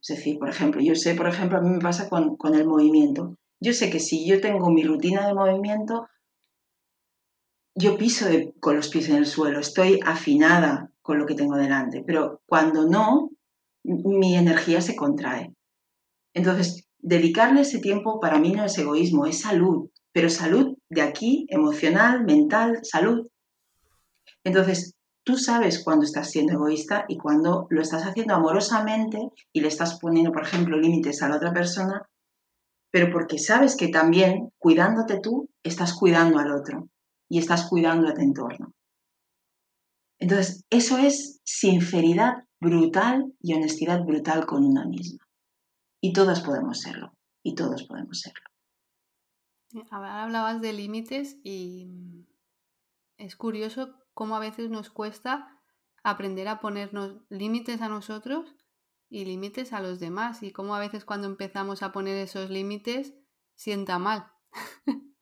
Es 0.03 0.17
decir, 0.17 0.37
por 0.37 0.49
ejemplo, 0.49 0.81
yo 0.81 0.95
sé, 0.95 1.15
por 1.15 1.27
ejemplo, 1.27 1.57
a 1.57 1.61
mí 1.61 1.69
me 1.69 1.79
pasa 1.79 2.09
con, 2.09 2.35
con 2.35 2.55
el 2.55 2.67
movimiento. 2.67 3.37
Yo 3.61 3.71
sé 3.71 3.89
que 3.89 4.01
si 4.01 4.27
yo 4.27 4.41
tengo 4.41 4.69
mi 4.69 4.83
rutina 4.83 5.25
de 5.25 5.33
movimiento, 5.33 6.07
yo 7.73 7.97
piso 7.97 8.25
con 8.59 8.75
los 8.75 8.89
pies 8.89 9.07
en 9.07 9.15
el 9.15 9.25
suelo, 9.25 9.59
estoy 9.59 10.01
afinada 10.05 10.91
con 11.01 11.19
lo 11.19 11.25
que 11.25 11.35
tengo 11.35 11.55
delante, 11.55 12.03
pero 12.05 12.41
cuando 12.45 12.85
no, 12.87 13.29
mi 13.83 14.35
energía 14.35 14.81
se 14.81 14.95
contrae. 14.95 15.53
Entonces, 16.33 16.85
dedicarle 16.99 17.61
ese 17.61 17.79
tiempo 17.79 18.19
para 18.19 18.39
mí 18.39 18.51
no 18.51 18.65
es 18.65 18.77
egoísmo, 18.77 19.25
es 19.25 19.39
salud, 19.39 19.89
pero 20.11 20.29
salud 20.29 20.77
de 20.89 21.01
aquí, 21.01 21.45
emocional, 21.49 22.25
mental, 22.25 22.79
salud. 22.83 23.27
Entonces, 24.43 24.95
tú 25.23 25.37
sabes 25.37 25.83
cuando 25.83 26.05
estás 26.05 26.29
siendo 26.29 26.53
egoísta 26.53 27.05
y 27.07 27.17
cuando 27.17 27.67
lo 27.69 27.81
estás 27.81 28.03
haciendo 28.03 28.35
amorosamente 28.35 29.29
y 29.51 29.61
le 29.61 29.67
estás 29.67 29.99
poniendo, 29.99 30.31
por 30.31 30.43
ejemplo, 30.43 30.77
límites 30.77 31.21
a 31.21 31.29
la 31.29 31.37
otra 31.37 31.53
persona, 31.53 32.07
pero 32.91 33.11
porque 33.11 33.39
sabes 33.39 33.75
que 33.75 33.87
también, 33.87 34.49
cuidándote 34.59 35.19
tú, 35.19 35.49
estás 35.63 35.93
cuidando 35.93 36.39
al 36.39 36.51
otro 36.51 36.89
y 37.29 37.39
estás 37.39 37.67
cuidando 37.67 38.07
a 38.07 38.13
tu 38.13 38.21
entorno. 38.21 38.73
Entonces, 40.19 40.63
eso 40.69 40.97
es 40.97 41.41
sinceridad 41.43 42.45
brutal 42.61 43.33
y 43.41 43.55
honestidad 43.55 44.03
brutal 44.03 44.45
con 44.45 44.63
una 44.63 44.85
misma. 44.85 45.25
Y 46.01 46.13
todas 46.13 46.41
podemos 46.41 46.81
serlo, 46.81 47.13
y 47.43 47.55
todos 47.55 47.83
podemos 47.83 48.19
serlo. 48.19 48.45
Ahora 49.89 50.23
hablabas 50.23 50.61
de 50.61 50.73
límites 50.73 51.37
y 51.43 51.87
es 53.17 53.35
curioso 53.35 54.02
cómo 54.13 54.35
a 54.35 54.39
veces 54.39 54.69
nos 54.69 54.89
cuesta 54.89 55.59
aprender 56.03 56.47
a 56.47 56.59
ponernos 56.59 57.17
límites 57.29 57.81
a 57.81 57.89
nosotros 57.89 58.55
y 59.09 59.25
límites 59.25 59.73
a 59.73 59.81
los 59.81 59.99
demás 59.99 60.43
y 60.43 60.51
cómo 60.51 60.75
a 60.75 60.79
veces 60.79 61.05
cuando 61.05 61.27
empezamos 61.27 61.83
a 61.83 61.91
poner 61.91 62.17
esos 62.17 62.49
límites 62.49 63.13
sienta 63.55 63.99
mal. 63.99 64.31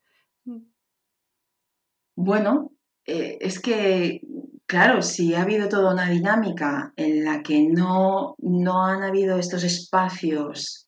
Bueno, 2.24 2.72
eh, 3.06 3.40
es 3.42 3.60
que, 3.60 4.22
claro, 4.68 5.02
si 5.02 5.34
ha 5.34 5.42
habido 5.42 5.70
toda 5.70 5.94
una 5.94 6.08
dinámica 6.08 6.94
en 6.96 7.24
la 7.24 7.42
que 7.42 7.64
no, 7.68 8.36
no 8.38 8.86
han 8.86 9.02
habido 9.02 9.40
estos 9.40 9.64
espacios 9.64 10.88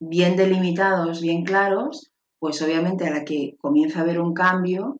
bien 0.00 0.36
delimitados, 0.36 1.20
bien 1.20 1.44
claros, 1.44 2.10
pues 2.40 2.60
obviamente 2.62 3.06
a 3.06 3.10
la 3.10 3.24
que 3.24 3.54
comienza 3.60 4.00
a 4.00 4.02
haber 4.02 4.20
un 4.20 4.34
cambio, 4.34 4.98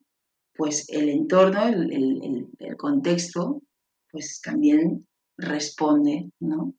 pues 0.57 0.89
el 0.89 1.09
entorno, 1.09 1.67
el, 1.69 2.49
el 2.59 2.77
contexto, 2.77 3.63
pues 4.11 4.41
también 4.43 5.07
responde, 5.39 6.31
¿no? 6.41 6.75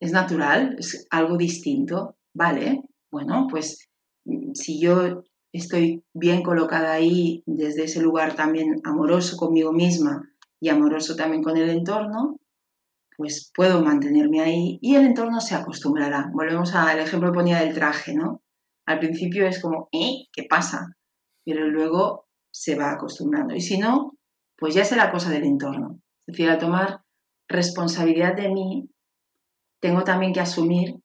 Es 0.00 0.12
natural, 0.12 0.76
es 0.78 1.06
algo 1.10 1.36
distinto, 1.36 2.16
¿vale? 2.34 2.82
Bueno, 3.10 3.46
pues 3.50 3.88
si 4.54 4.80
yo 4.80 5.24
estoy 5.52 6.04
bien 6.14 6.42
colocada 6.42 6.92
ahí 6.92 7.42
desde 7.46 7.84
ese 7.84 8.00
lugar 8.00 8.34
también 8.34 8.80
amoroso 8.84 9.36
conmigo 9.36 9.72
misma 9.72 10.28
y 10.60 10.68
amoroso 10.68 11.16
también 11.16 11.42
con 11.42 11.56
el 11.56 11.70
entorno, 11.70 12.38
pues 13.16 13.50
puedo 13.54 13.82
mantenerme 13.82 14.40
ahí 14.40 14.78
y 14.80 14.94
el 14.94 15.06
entorno 15.06 15.40
se 15.40 15.54
acostumbrará. 15.54 16.30
Volvemos 16.32 16.74
al 16.74 17.00
ejemplo 17.00 17.30
que 17.30 17.36
ponía 17.36 17.60
del 17.60 17.74
traje, 17.74 18.14
¿no? 18.14 18.42
Al 18.86 18.98
principio 18.98 19.46
es 19.46 19.60
como, 19.60 19.88
¿eh? 19.92 20.26
¿Qué 20.32 20.44
pasa? 20.48 20.96
Pero 21.50 21.68
luego 21.68 22.28
se 22.52 22.76
va 22.76 22.92
acostumbrando. 22.92 23.56
Y 23.56 23.60
si 23.60 23.76
no, 23.76 24.16
pues 24.56 24.72
ya 24.72 24.84
será 24.84 25.10
cosa 25.10 25.30
del 25.30 25.42
entorno. 25.42 26.00
Es 26.20 26.26
decir, 26.26 26.48
al 26.48 26.58
tomar 26.58 27.02
responsabilidad 27.48 28.36
de 28.36 28.50
mí, 28.50 28.88
tengo 29.80 30.04
también 30.04 30.32
que 30.32 30.38
asumir 30.38 31.00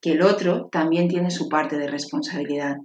que 0.00 0.12
el 0.12 0.22
otro 0.22 0.68
también 0.70 1.08
tiene 1.08 1.32
su 1.32 1.48
parte 1.48 1.78
de 1.78 1.88
responsabilidad 1.88 2.76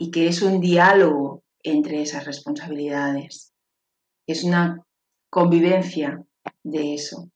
y 0.00 0.10
que 0.10 0.26
es 0.26 0.42
un 0.42 0.60
diálogo 0.60 1.44
entre 1.62 2.02
esas 2.02 2.24
responsabilidades. 2.24 3.52
Es 4.26 4.42
una 4.42 4.84
convivencia 5.30 6.24
de 6.64 6.94
eso. 6.94 7.30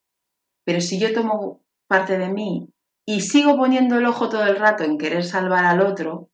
Pero 0.64 0.80
si 0.80 0.98
yo 0.98 1.12
tomo 1.14 1.62
parte 1.86 2.18
de 2.18 2.28
mí 2.28 2.72
y 3.06 3.20
sigo 3.20 3.56
poniendo 3.56 3.98
el 3.98 4.06
ojo 4.06 4.28
todo 4.28 4.46
el 4.46 4.56
rato 4.56 4.82
en 4.82 4.98
querer 4.98 5.22
salvar 5.22 5.64
al 5.64 5.80
otro, 5.80 6.29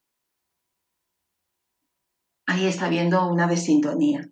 ahí 2.47 2.66
está 2.66 2.86
habiendo 2.86 3.28
una 3.28 3.47
desintonía. 3.47 4.28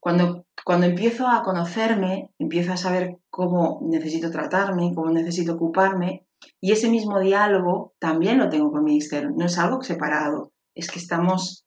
Cuando, 0.00 0.46
cuando 0.64 0.86
empiezo 0.86 1.26
a 1.26 1.42
conocerme, 1.42 2.30
empiezo 2.38 2.72
a 2.72 2.76
saber 2.76 3.18
cómo 3.30 3.80
necesito 3.82 4.30
tratarme, 4.30 4.94
cómo 4.94 5.10
necesito 5.10 5.54
ocuparme, 5.54 6.26
y 6.60 6.72
ese 6.72 6.88
mismo 6.88 7.18
diálogo 7.18 7.94
también 7.98 8.38
lo 8.38 8.48
tengo 8.48 8.70
con 8.70 8.84
mi 8.84 8.96
externo, 8.96 9.34
no 9.36 9.46
es 9.46 9.58
algo 9.58 9.82
separado, 9.82 10.52
es 10.74 10.90
que 10.90 10.98
estamos 10.98 11.64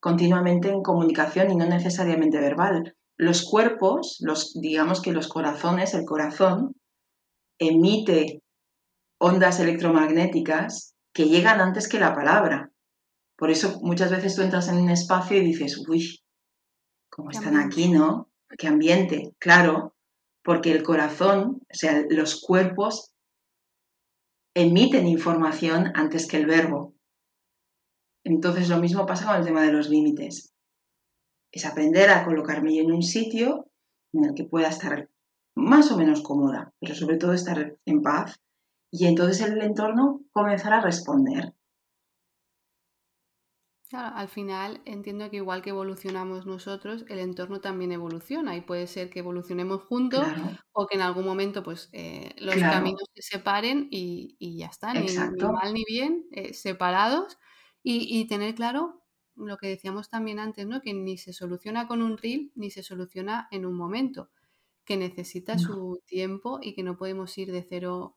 continuamente 0.00 0.68
en 0.68 0.82
comunicación 0.82 1.50
y 1.50 1.56
no 1.56 1.64
necesariamente 1.64 2.38
verbal. 2.38 2.94
Los 3.16 3.48
cuerpos, 3.48 4.18
los, 4.20 4.52
digamos 4.60 5.00
que 5.00 5.12
los 5.12 5.28
corazones, 5.28 5.94
el 5.94 6.04
corazón, 6.04 6.74
emite 7.58 8.42
ondas 9.18 9.60
electromagnéticas 9.60 10.94
que 11.14 11.26
llegan 11.26 11.60
antes 11.60 11.88
que 11.88 12.00
la 12.00 12.14
palabra. 12.14 12.70
Por 13.36 13.50
eso 13.50 13.80
muchas 13.82 14.10
veces 14.10 14.36
tú 14.36 14.42
entras 14.42 14.68
en 14.68 14.78
un 14.78 14.90
espacio 14.90 15.36
y 15.36 15.44
dices, 15.44 15.82
uy, 15.88 16.20
¿cómo 17.10 17.30
están 17.30 17.56
aquí, 17.56 17.88
no? 17.88 18.30
¿Qué 18.56 18.68
ambiente? 18.68 19.34
Claro, 19.38 19.96
porque 20.42 20.70
el 20.70 20.82
corazón, 20.82 21.62
o 21.62 21.74
sea, 21.74 22.04
los 22.10 22.40
cuerpos 22.40 23.12
emiten 24.54 25.08
información 25.08 25.90
antes 25.94 26.28
que 26.28 26.36
el 26.36 26.46
verbo. 26.46 26.94
Entonces 28.24 28.68
lo 28.68 28.78
mismo 28.78 29.04
pasa 29.04 29.26
con 29.26 29.36
el 29.36 29.44
tema 29.44 29.62
de 29.62 29.72
los 29.72 29.88
límites. 29.88 30.54
Es 31.52 31.66
aprender 31.66 32.10
a 32.10 32.24
colocarme 32.24 32.78
en 32.78 32.92
un 32.92 33.02
sitio 33.02 33.68
en 34.12 34.24
el 34.26 34.34
que 34.34 34.44
pueda 34.44 34.68
estar 34.68 35.08
más 35.56 35.90
o 35.90 35.96
menos 35.96 36.22
cómoda, 36.22 36.72
pero 36.80 36.94
sobre 36.94 37.16
todo 37.16 37.32
estar 37.32 37.76
en 37.84 38.02
paz 38.02 38.40
y 38.90 39.06
entonces 39.06 39.40
el 39.40 39.60
entorno 39.60 40.20
comenzará 40.30 40.78
a 40.78 40.84
responder 40.84 41.54
al 43.92 44.28
final 44.28 44.80
entiendo 44.86 45.30
que 45.30 45.36
igual 45.36 45.62
que 45.62 45.70
evolucionamos 45.70 46.46
nosotros, 46.46 47.04
el 47.08 47.18
entorno 47.18 47.60
también 47.60 47.92
evoluciona 47.92 48.56
y 48.56 48.62
puede 48.62 48.86
ser 48.86 49.10
que 49.10 49.18
evolucionemos 49.18 49.82
juntos 49.82 50.26
o 50.72 50.86
que 50.86 50.96
en 50.96 51.02
algún 51.02 51.24
momento 51.24 51.62
pues 51.62 51.90
eh, 51.92 52.34
los 52.38 52.56
caminos 52.56 53.04
se 53.14 53.22
separen 53.22 53.88
y, 53.90 54.56
ya 54.58 54.66
está, 54.66 54.94
ni, 54.94 55.06
mal 55.14 55.74
ni 55.74 55.84
bien, 55.86 56.26
eh, 56.32 56.54
separados. 56.54 57.38
Y, 57.86 58.26
tener 58.28 58.54
claro 58.54 59.02
lo 59.36 59.58
que 59.58 59.68
decíamos 59.68 60.08
también 60.08 60.38
antes, 60.38 60.66
¿no? 60.66 60.80
que 60.80 60.94
ni 60.94 61.18
se 61.18 61.34
soluciona 61.34 61.86
con 61.86 62.00
un 62.00 62.16
reel 62.16 62.50
ni 62.54 62.70
se 62.70 62.82
soluciona 62.82 63.46
en 63.50 63.66
un 63.66 63.74
momento, 63.74 64.30
que 64.86 64.96
necesita 64.96 65.58
su 65.58 66.00
tiempo 66.06 66.60
y 66.62 66.74
que 66.74 66.82
no 66.82 66.96
podemos 66.96 67.36
ir 67.36 67.52
de 67.52 67.62
cero 67.62 68.16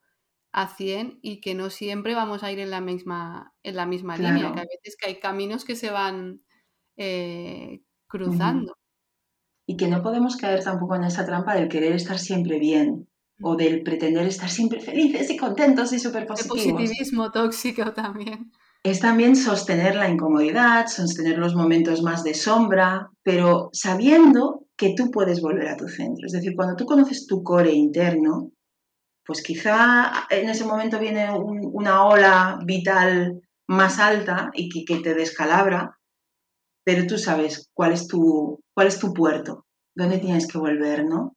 a 0.51 0.67
100 0.67 1.19
y 1.21 1.41
que 1.41 1.53
no 1.53 1.69
siempre 1.69 2.15
vamos 2.15 2.43
a 2.43 2.51
ir 2.51 2.59
en 2.59 2.71
la 2.71 2.81
misma, 2.81 3.53
en 3.63 3.75
la 3.75 3.85
misma 3.85 4.17
línea, 4.17 4.53
que 4.53 4.59
a 4.59 4.65
veces 4.65 4.95
que 4.99 5.07
hay 5.07 5.19
caminos 5.19 5.65
que 5.65 5.75
se 5.75 5.89
van 5.89 6.41
eh, 6.95 7.81
cruzando. 8.07 8.75
Y 9.65 9.75
que 9.77 9.87
no 9.87 10.01
podemos 10.01 10.37
caer 10.37 10.63
tampoco 10.63 10.95
en 10.95 11.03
esa 11.03 11.25
trampa 11.25 11.55
del 11.55 11.67
querer 11.67 11.93
estar 11.93 12.17
siempre 12.17 12.57
bien 12.57 13.07
o 13.41 13.55
del 13.55 13.83
pretender 13.83 14.25
estar 14.25 14.49
siempre 14.49 14.79
felices 14.79 15.29
y 15.29 15.37
contentos 15.37 15.93
y 15.93 15.99
súper 15.99 16.25
positivos. 16.25 16.65
El 16.65 16.73
positivismo 16.73 17.31
tóxico 17.31 17.93
también. 17.93 18.51
Es 18.83 18.99
también 19.01 19.35
sostener 19.35 19.95
la 19.95 20.09
incomodidad, 20.09 20.87
sostener 20.87 21.37
los 21.37 21.55
momentos 21.55 22.01
más 22.01 22.23
de 22.23 22.33
sombra, 22.33 23.09
pero 23.21 23.69
sabiendo 23.73 24.67
que 24.77 24.93
tú 24.95 25.11
puedes 25.11 25.41
volver 25.41 25.67
a 25.67 25.77
tu 25.77 25.87
centro. 25.87 26.25
Es 26.25 26.31
decir, 26.31 26.53
cuando 26.55 26.75
tú 26.75 26.85
conoces 26.85 27.27
tu 27.27 27.43
core 27.43 27.73
interno, 27.73 28.51
pues 29.27 29.43
quizá 29.43 30.25
en 30.29 30.49
ese 30.49 30.63
momento 30.63 30.99
viene 30.99 31.29
una 31.29 32.05
ola 32.05 32.59
vital 32.65 33.41
más 33.67 33.99
alta 33.99 34.49
y 34.53 34.85
que, 34.85 34.99
te 35.01 35.13
descalabra, 35.13 35.99
pero 36.85 37.05
tú 37.05 37.17
sabes 37.17 37.69
cuál 37.73 37.91
es 37.91 38.07
tu, 38.07 38.61
cuál 38.73 38.87
es 38.87 38.99
tu 38.99 39.13
puerto, 39.13 39.65
dónde 39.93 40.19
tienes 40.19 40.47
que 40.47 40.57
volver, 40.57 41.03
¿no? 41.03 41.35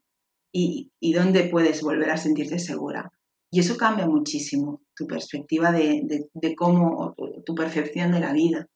Y, 0.52 0.92
dónde 1.12 1.48
puedes 1.48 1.82
volver 1.82 2.10
a 2.10 2.16
sentirte 2.16 2.60
segura. 2.60 3.10
Y 3.50 3.58
eso 3.58 3.76
cambia 3.76 4.06
muchísimo 4.06 4.82
tu 4.94 5.08
perspectiva 5.08 5.72
de, 5.72 6.28
de 6.32 6.54
cómo, 6.54 7.16
tu 7.44 7.56
percepción 7.56 8.12
de 8.12 8.20
la 8.20 8.32
vida. 8.32 8.66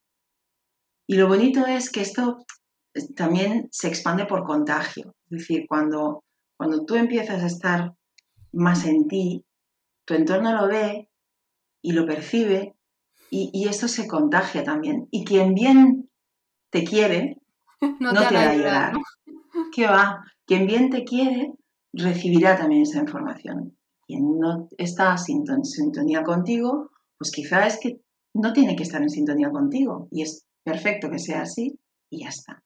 Y 1.07 1.15
lo 1.15 1.29
bonito 1.29 1.65
es 1.67 1.91
que 1.91 2.01
esto 2.01 2.45
también 3.15 3.69
se 3.71 3.87
expande 3.87 4.27
por 4.27 4.43
contagio. 4.45 5.15
Es 5.31 5.39
decir, 5.39 5.67
cuando, 5.69 6.25
cuando 6.57 6.85
tú 6.85 6.97
empiezas 6.97 7.43
a 7.43 7.47
estar 7.47 7.93
más 8.55 8.87
en 8.87 9.09
ti, 9.09 9.45
tu 10.05 10.15
entorno 10.15 10.53
lo 10.53 10.69
ve 10.69 11.09
y 11.83 11.93
lo 11.93 12.07
percibe 12.07 12.75
y, 13.31 13.67
esto 13.69 13.89
se 13.89 14.07
contagia 14.07 14.63
también. 14.63 15.09
Y 15.11 15.25
quien 15.25 15.55
bien 15.55 16.09
te 16.71 16.85
quiere, 16.85 17.41
no, 18.01 18.13
te, 18.13 18.35
va 18.35 18.43
a 18.43 18.51
ayudar. 18.51 18.93
¿Qué 19.75 19.87
va? 19.87 20.25
Quien 20.47 20.67
bien 20.67 20.89
te 20.91 21.05
quiere, 21.05 21.53
recibirá 21.93 22.57
también 22.57 22.83
esa 22.83 23.01
información. 23.01 23.77
Quien 24.07 24.39
no 24.39 24.69
está 24.79 25.17
en 25.29 25.65
sintonía 25.65 26.23
contigo, 26.23 26.91
pues 27.19 27.33
quizá 27.33 27.67
es 27.67 27.81
que 27.81 28.01
no 28.35 28.53
tiene 28.53 28.77
que 28.77 28.85
estar 28.85 29.03
en 29.03 29.11
sintonía 29.11 29.51
contigo. 29.51 30.07
Y 30.13 30.23
es 30.23 30.47
perfecto 30.63 31.11
que 31.11 31.19
sea 31.19 31.43
así 31.43 31.79
y 32.11 32.23
ya 32.23 32.29
está. 32.29 32.63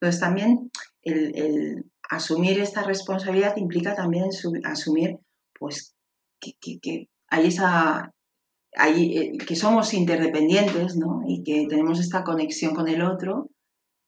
Entonces 0.00 0.20
también 0.20 0.70
el, 1.02 1.90
asumir 2.12 2.60
esta 2.60 2.82
responsabilidad 2.82 3.56
implica 3.56 3.94
también 3.94 4.26
asumir 4.64 5.18
pues 5.58 5.94
que, 6.38 7.08
hay 7.28 7.46
esa 7.46 8.12
eh, 8.86 9.38
que 9.38 9.56
somos 9.56 9.94
interdependientes 9.94 10.96
¿no? 10.96 11.22
y 11.26 11.42
que 11.42 11.66
tenemos 11.68 11.98
esta 12.00 12.22
conexión 12.22 12.74
con 12.74 12.88
el 12.88 13.02
otro 13.02 13.48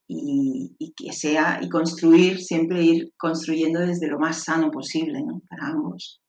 y, 0.06 0.92
que 0.94 1.12
sea 1.12 1.60
y 1.62 1.68
construir 1.70 2.40
siempre 2.40 2.82
ir 2.82 3.14
construyendo 3.16 3.80
desde 3.80 4.08
lo 4.08 4.18
más 4.18 4.44
sano 4.44 4.70
posible 4.70 5.20
para 5.48 5.68
ambos. 5.68 6.20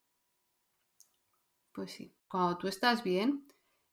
Pues 1.74 1.92
sí. 1.92 2.16
Cuando 2.30 2.58
tú 2.58 2.68
estás 2.70 3.04
bien 3.04 3.46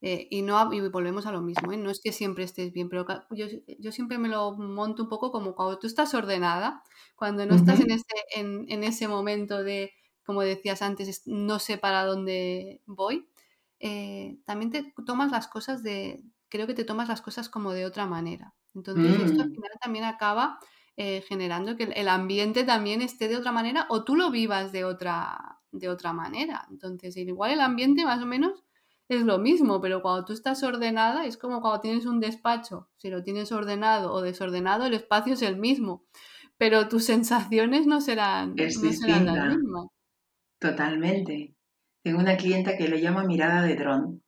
eh, 0.04 0.26
y, 0.30 0.42
no, 0.42 0.72
y 0.72 0.80
volvemos 0.88 1.26
a 1.26 1.32
lo 1.32 1.42
mismo, 1.42 1.70
¿eh? 1.70 1.76
no 1.76 1.88
es 1.88 2.00
que 2.00 2.10
siempre 2.10 2.42
estés 2.42 2.72
bien, 2.72 2.88
pero 2.88 3.06
yo, 3.30 3.46
yo, 3.78 3.92
siempre 3.92 4.18
me 4.18 4.28
lo 4.28 4.56
monto 4.56 5.04
un 5.04 5.08
poco 5.08 5.30
como 5.30 5.54
cuando 5.54 5.78
tú 5.78 5.86
estás 5.86 6.12
ordenada, 6.12 6.82
cuando 7.14 7.46
no 7.46 7.54
estás 7.54 7.78
en 7.78 7.92
ese, 7.92 8.04
en, 8.34 8.66
en, 8.68 8.82
ese 8.82 9.06
momento 9.06 9.62
de, 9.62 9.92
como 10.26 10.42
decías 10.42 10.82
antes, 10.82 11.22
no 11.26 11.60
sé 11.60 11.78
para 11.78 12.04
dónde 12.04 12.82
voy, 12.84 13.28
eh, 13.78 14.38
también 14.44 14.72
te 14.72 14.92
tomas 15.06 15.30
las 15.30 15.46
cosas 15.46 15.84
de, 15.84 16.24
creo 16.48 16.66
que 16.66 16.74
te 16.74 16.84
tomas 16.84 17.06
las 17.06 17.22
cosas 17.22 17.48
como 17.48 17.72
de 17.72 17.86
otra 17.86 18.04
manera. 18.06 18.56
Entonces 18.74 19.20
esto 19.20 19.42
al 19.42 19.50
mm. 19.50 19.54
final 19.54 19.70
también 19.80 20.04
acaba 20.04 20.58
generando 21.28 21.76
que 21.76 21.84
el 21.84 22.08
ambiente 22.08 22.64
también 22.64 23.02
esté 23.02 23.28
de 23.28 23.36
otra 23.36 23.50
manera 23.50 23.86
o 23.88 24.04
tú 24.04 24.14
lo 24.14 24.30
vivas 24.30 24.72
de 24.72 24.84
otra, 24.84 25.60
de 25.70 25.88
otra 25.88 26.12
manera. 26.12 26.66
Entonces, 26.70 27.16
igual 27.16 27.52
el 27.52 27.60
ambiente 27.60 28.04
más 28.04 28.22
o 28.22 28.26
menos 28.26 28.62
es 29.16 29.22
lo 29.22 29.38
mismo, 29.38 29.80
pero 29.80 30.02
cuando 30.02 30.24
tú 30.24 30.32
estás 30.32 30.62
ordenada 30.62 31.26
es 31.26 31.36
como 31.36 31.60
cuando 31.60 31.80
tienes 31.80 32.06
un 32.06 32.20
despacho, 32.20 32.88
si 32.96 33.10
lo 33.10 33.22
tienes 33.22 33.52
ordenado 33.52 34.12
o 34.12 34.22
desordenado, 34.22 34.86
el 34.86 34.94
espacio 34.94 35.34
es 35.34 35.42
el 35.42 35.56
mismo, 35.56 36.04
pero 36.58 36.88
tus 36.88 37.04
sensaciones 37.04 37.86
no 37.86 38.00
serán, 38.00 38.54
las 38.56 38.76
mismas. 38.76 39.86
Totalmente. 40.58 41.54
Tengo 42.02 42.18
una 42.18 42.36
clienta 42.36 42.76
que 42.76 42.88
lo 42.88 42.96
llama 42.96 43.24
mirada 43.24 43.62
de 43.62 43.76
dron, 43.76 44.22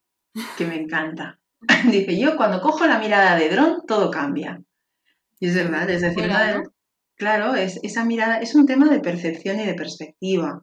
que 0.57 0.67
me 0.67 0.77
encanta. 0.77 1.41
Dice, 1.91 2.19
yo 2.19 2.37
cuando 2.37 2.61
cojo 2.61 2.87
la 2.87 2.99
mirada 2.99 3.37
de 3.37 3.49
dron, 3.49 3.83
todo 3.87 4.11
cambia. 4.11 4.63
Y 5.41 5.49
es 5.49 5.55
verdad, 5.55 5.91
es 5.91 6.03
decir, 6.03 6.31
claro, 7.17 7.55
es, 7.55 7.81
esa 7.83 8.05
mirada 8.05 8.39
es 8.39 8.55
un 8.55 8.67
tema 8.67 8.89
de 8.89 9.01
percepción 9.01 9.61
y 9.61 9.67
de 9.67 9.75
perspectiva. 9.75 10.63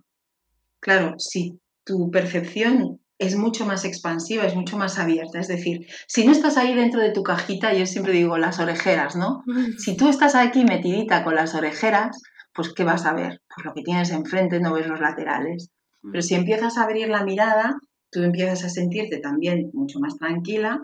Claro, 0.80 1.20
si 1.20 1.60
tu 1.84 2.10
percepción 2.10 3.01
es 3.22 3.36
mucho 3.36 3.68
más 3.68 3.86
expansiva, 3.86 4.48
es 4.48 4.56
mucho 4.56 4.78
más 4.78 4.98
abierta. 4.98 5.40
Es 5.40 5.48
decir, 5.48 5.86
si 6.08 6.26
no 6.26 6.32
estás 6.32 6.58
ahí 6.58 6.74
dentro 6.74 7.00
de 7.00 7.12
tu 7.12 7.22
cajita, 7.22 7.72
yo 7.72 7.86
siempre 7.86 8.14
digo 8.14 8.40
las 8.40 8.60
orejeras, 8.60 9.16
¿no? 9.16 9.44
Si 9.78 9.96
tú 9.96 10.10
estás 10.10 10.34
aquí 10.34 10.66
metidita 10.66 11.24
con 11.24 11.36
las 11.36 11.54
orejeras, 11.54 12.20
pues 12.52 12.74
¿qué 12.74 12.84
vas 12.84 13.06
a 13.06 13.14
ver? 13.14 13.40
Pues 13.48 13.64
lo 13.64 13.76
que 13.76 13.84
tienes 13.84 14.10
enfrente, 14.10 14.60
no 14.60 14.74
ves 14.74 14.88
los 14.88 15.00
laterales. 15.00 15.70
Pero 16.02 16.24
si 16.24 16.34
empiezas 16.34 16.80
a 16.80 16.84
abrir 16.84 17.10
la 17.10 17.24
mirada, 17.24 17.78
tú 18.10 18.24
empiezas 18.24 18.64
a 18.64 18.70
sentirte 18.70 19.20
también 19.20 19.70
mucho 19.72 20.00
más 20.00 20.18
tranquila. 20.18 20.82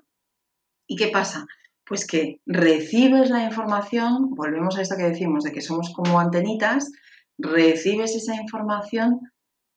¿Y 0.85 0.95
qué 0.95 1.07
pasa? 1.07 1.47
Pues 1.85 2.05
que 2.05 2.39
recibes 2.45 3.31
la 3.31 3.45
información, 3.45 4.29
volvemos 4.35 4.77
a 4.77 4.83
esto 4.83 4.95
que 4.95 5.09
decimos, 5.09 5.43
de 5.43 5.51
que 5.51 5.61
somos 5.61 5.91
como 5.91 6.19
antenitas, 6.19 6.91
recibes 7.39 8.15
esa 8.15 8.35
información 8.35 9.21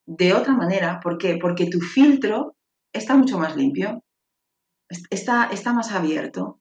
de 0.05 0.33
otra 0.33 0.53
manera. 0.53 0.99
¿Por 1.01 1.17
qué? 1.17 1.37
Porque 1.41 1.67
tu 1.67 1.79
filtro 1.79 2.55
está 2.93 3.15
mucho 3.15 3.37
más 3.37 3.55
limpio, 3.55 4.03
está, 5.09 5.49
está 5.51 5.73
más 5.73 5.91
abierto. 5.91 6.59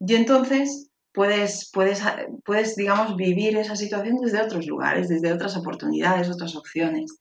Y 0.00 0.14
entonces 0.14 0.90
puedes, 1.12 1.70
puedes, 1.72 2.02
puedes, 2.44 2.76
digamos, 2.76 3.16
vivir 3.16 3.56
esa 3.56 3.76
situación 3.76 4.16
desde 4.20 4.42
otros 4.42 4.66
lugares, 4.66 5.08
desde 5.08 5.32
otras 5.32 5.56
oportunidades, 5.56 6.30
otras 6.30 6.56
opciones. 6.56 7.18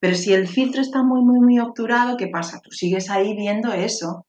Pero 0.00 0.16
si 0.16 0.32
el 0.34 0.48
filtro 0.48 0.82
está 0.82 1.02
muy, 1.02 1.22
muy, 1.22 1.40
muy 1.40 1.58
obturado, 1.58 2.16
¿qué 2.16 2.26
pasa? 2.26 2.60
Tú 2.60 2.72
sigues 2.72 3.08
ahí 3.08 3.36
viendo 3.36 3.72
eso. 3.72 4.26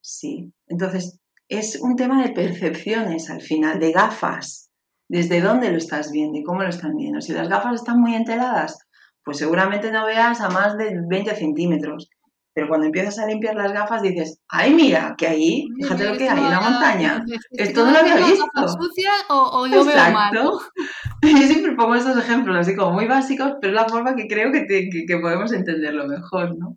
Sí. 0.00 0.52
Entonces, 0.66 1.18
es 1.48 1.80
un 1.80 1.96
tema 1.96 2.22
de 2.22 2.32
percepciones 2.32 3.30
al 3.30 3.40
final, 3.40 3.78
de 3.80 3.92
gafas. 3.92 4.70
¿Desde 5.08 5.40
dónde 5.40 5.70
lo 5.70 5.78
estás 5.78 6.10
viendo 6.10 6.38
y 6.38 6.42
cómo 6.42 6.62
lo 6.62 6.68
están 6.68 6.96
viendo? 6.96 7.20
Si 7.20 7.32
las 7.32 7.48
gafas 7.48 7.76
están 7.76 8.00
muy 8.00 8.14
enteladas, 8.14 8.78
pues 9.24 9.38
seguramente 9.38 9.90
no 9.90 10.04
veas 10.06 10.40
a 10.40 10.50
más 10.50 10.76
de 10.76 11.00
20 11.08 11.34
centímetros. 11.36 12.08
Pero 12.54 12.68
cuando 12.68 12.86
empiezas 12.86 13.18
a 13.18 13.26
limpiar 13.26 13.54
las 13.54 13.72
gafas 13.72 14.02
dices, 14.02 14.38
ay, 14.48 14.74
mira, 14.74 15.14
que 15.16 15.26
ahí, 15.26 15.68
fíjate 15.80 16.04
lo 16.06 16.18
que 16.18 16.28
hay 16.28 16.38
en 16.38 16.50
la 16.50 16.60
montaña. 16.60 17.24
Esto 17.52 17.86
no 17.86 17.92
lo 17.92 17.98
había 17.98 18.16
visto. 18.16 18.68
sucia 18.68 19.10
o, 19.30 19.66
yo 19.66 19.84
veo 19.84 20.12
mal, 20.12 20.32
Yo 21.22 21.46
siempre 21.46 21.72
pongo 21.72 21.94
estos 21.94 22.18
ejemplos 22.18 22.56
así 22.56 22.76
como 22.76 22.92
muy 22.92 23.06
básicos, 23.06 23.54
pero 23.60 23.72
es 23.72 23.82
la 23.82 23.88
forma 23.88 24.14
que 24.14 24.28
creo 24.28 24.52
que, 24.52 24.66
que, 24.66 25.18
podemos 25.18 25.50
entenderlo 25.52 26.06
mejor, 26.06 26.58
¿no? 26.58 26.76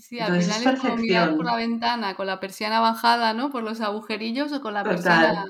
Sí, 0.00 0.18
al 0.18 0.40
final 0.40 0.74
es, 0.74 0.80
como 0.80 0.96
mirar 0.96 1.36
por 1.36 1.44
la 1.44 1.56
ventana 1.56 2.14
con 2.14 2.26
la 2.26 2.40
persiana 2.40 2.80
bajada, 2.80 3.34
¿no? 3.34 3.50
Por 3.50 3.62
los 3.62 3.82
agujerillos 3.82 4.50
o 4.52 4.62
con 4.62 4.72
la 4.72 4.84
persiana... 4.84 5.44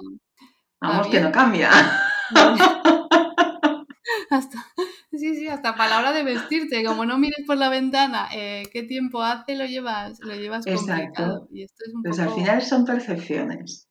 Vamos, 0.81 1.07
que 1.07 1.21
no 1.21 1.31
cambia. 1.31 1.71
Hasta, 4.31 4.67
Sí, 5.17 5.37
sí, 5.37 5.47
hasta 5.49 5.77
para 5.77 5.91
la 5.91 5.99
hora 5.99 6.13
de 6.13 6.25
vestirte, 6.25 6.85
como 6.85 7.05
no 7.05 7.19
mires 7.19 7.45
por 7.47 7.57
la 7.57 7.69
ventana 7.69 8.29
eh, 8.35 8.65
qué 8.73 8.83
tiempo 8.83 9.23
hace, 9.23 9.55
lo 9.55 9.65
llevas, 9.65 10.19
lo 10.21 10.35
llevas 10.35 10.67
Exacto. 10.67 11.47
Y 11.53 11.63
esto 11.63 11.85
es 11.87 11.95
un 11.95 12.03
pues 12.03 12.19
al 12.19 12.31
final 12.31 12.63
son 12.63 12.85
percepciones. 12.85 13.89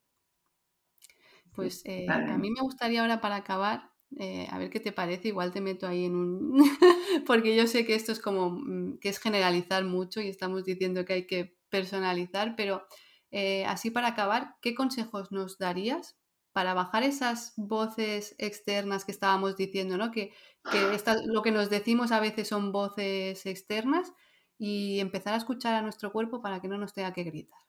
Pues 1.54 1.82
eh, 1.86 2.08
a 2.10 2.38
mí 2.38 2.50
me 2.50 2.62
gustaría 2.62 3.02
ahora 3.02 3.22
para 3.22 3.38
acabar, 3.38 3.92
eh, 4.20 4.48
a 4.50 4.58
ver 4.58 4.70
qué 4.70 4.80
te 4.80 4.92
parece, 4.92 5.30
igual 5.30 5.52
te 5.52 5.62
meto 5.62 5.88
ahí 5.88 6.06
en 6.06 6.16
un... 6.16 6.64
porque 7.26 7.56
yo 7.56 7.68
sé 7.68 7.86
que 7.86 7.96
esto 7.96 8.12
es 8.12 8.20
como, 8.20 8.50
mm, 8.50 8.98
que 9.00 9.10
es 9.10 9.20
generalizar 9.20 9.86
mucho 9.86 10.20
y 10.20 10.28
estamos 10.28 10.66
diciendo 10.66 11.06
que 11.06 11.14
hay 11.14 11.28
que 11.28 11.56
personalizar, 11.70 12.56
pero 12.56 12.86
así 13.68 13.90
para 13.90 14.10
acabar, 14.10 14.58
¿qué 14.62 14.76
consejos 14.76 15.32
nos 15.32 15.58
darías 15.58 16.18
para 16.54 16.74
bajar 16.74 17.04
esas 17.04 17.54
voces 17.58 18.36
externas 18.38 19.04
que 19.06 19.12
estábamos 19.12 19.58
diciendo, 19.58 19.98
¿no? 19.98 20.12
Que, 20.12 20.32
lo 21.26 21.42
que 21.42 21.52
nos 21.52 21.70
decimos 21.70 22.12
a 22.12 22.22
veces 22.22 22.48
son 22.48 22.72
voces 22.72 23.46
externas 23.46 24.14
y 24.58 25.00
empezar 25.00 25.34
a 25.34 25.38
escuchar 25.38 25.76
a 25.76 25.82
nuestro 25.82 26.12
cuerpo 26.12 26.42
para 26.42 26.62
que 26.62 26.68
no 26.70 26.78
nos 26.78 26.94
tenga 26.94 27.12
que 27.12 27.24
gritar. 27.24 27.60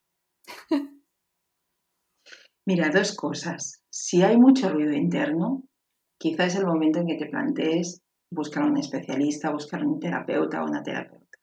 Mira, 2.66 2.90
dos 2.90 3.16
cosas. 3.16 3.82
Si 3.90 4.22
hay 4.22 4.36
mucho 4.36 4.68
ruido 4.68 4.92
interno, 4.92 5.64
quizá 6.18 6.46
es 6.46 6.54
el 6.54 6.66
momento 6.66 7.00
en 7.00 7.06
que 7.06 7.16
te 7.16 7.26
plantees 7.26 8.02
buscar 8.30 8.62
a 8.62 8.66
un 8.66 8.76
especialista, 8.76 9.50
buscar 9.50 9.84
un 9.84 9.98
terapeuta 9.98 10.62
o 10.62 10.66
una 10.66 10.82
terapeuta. 10.82 11.38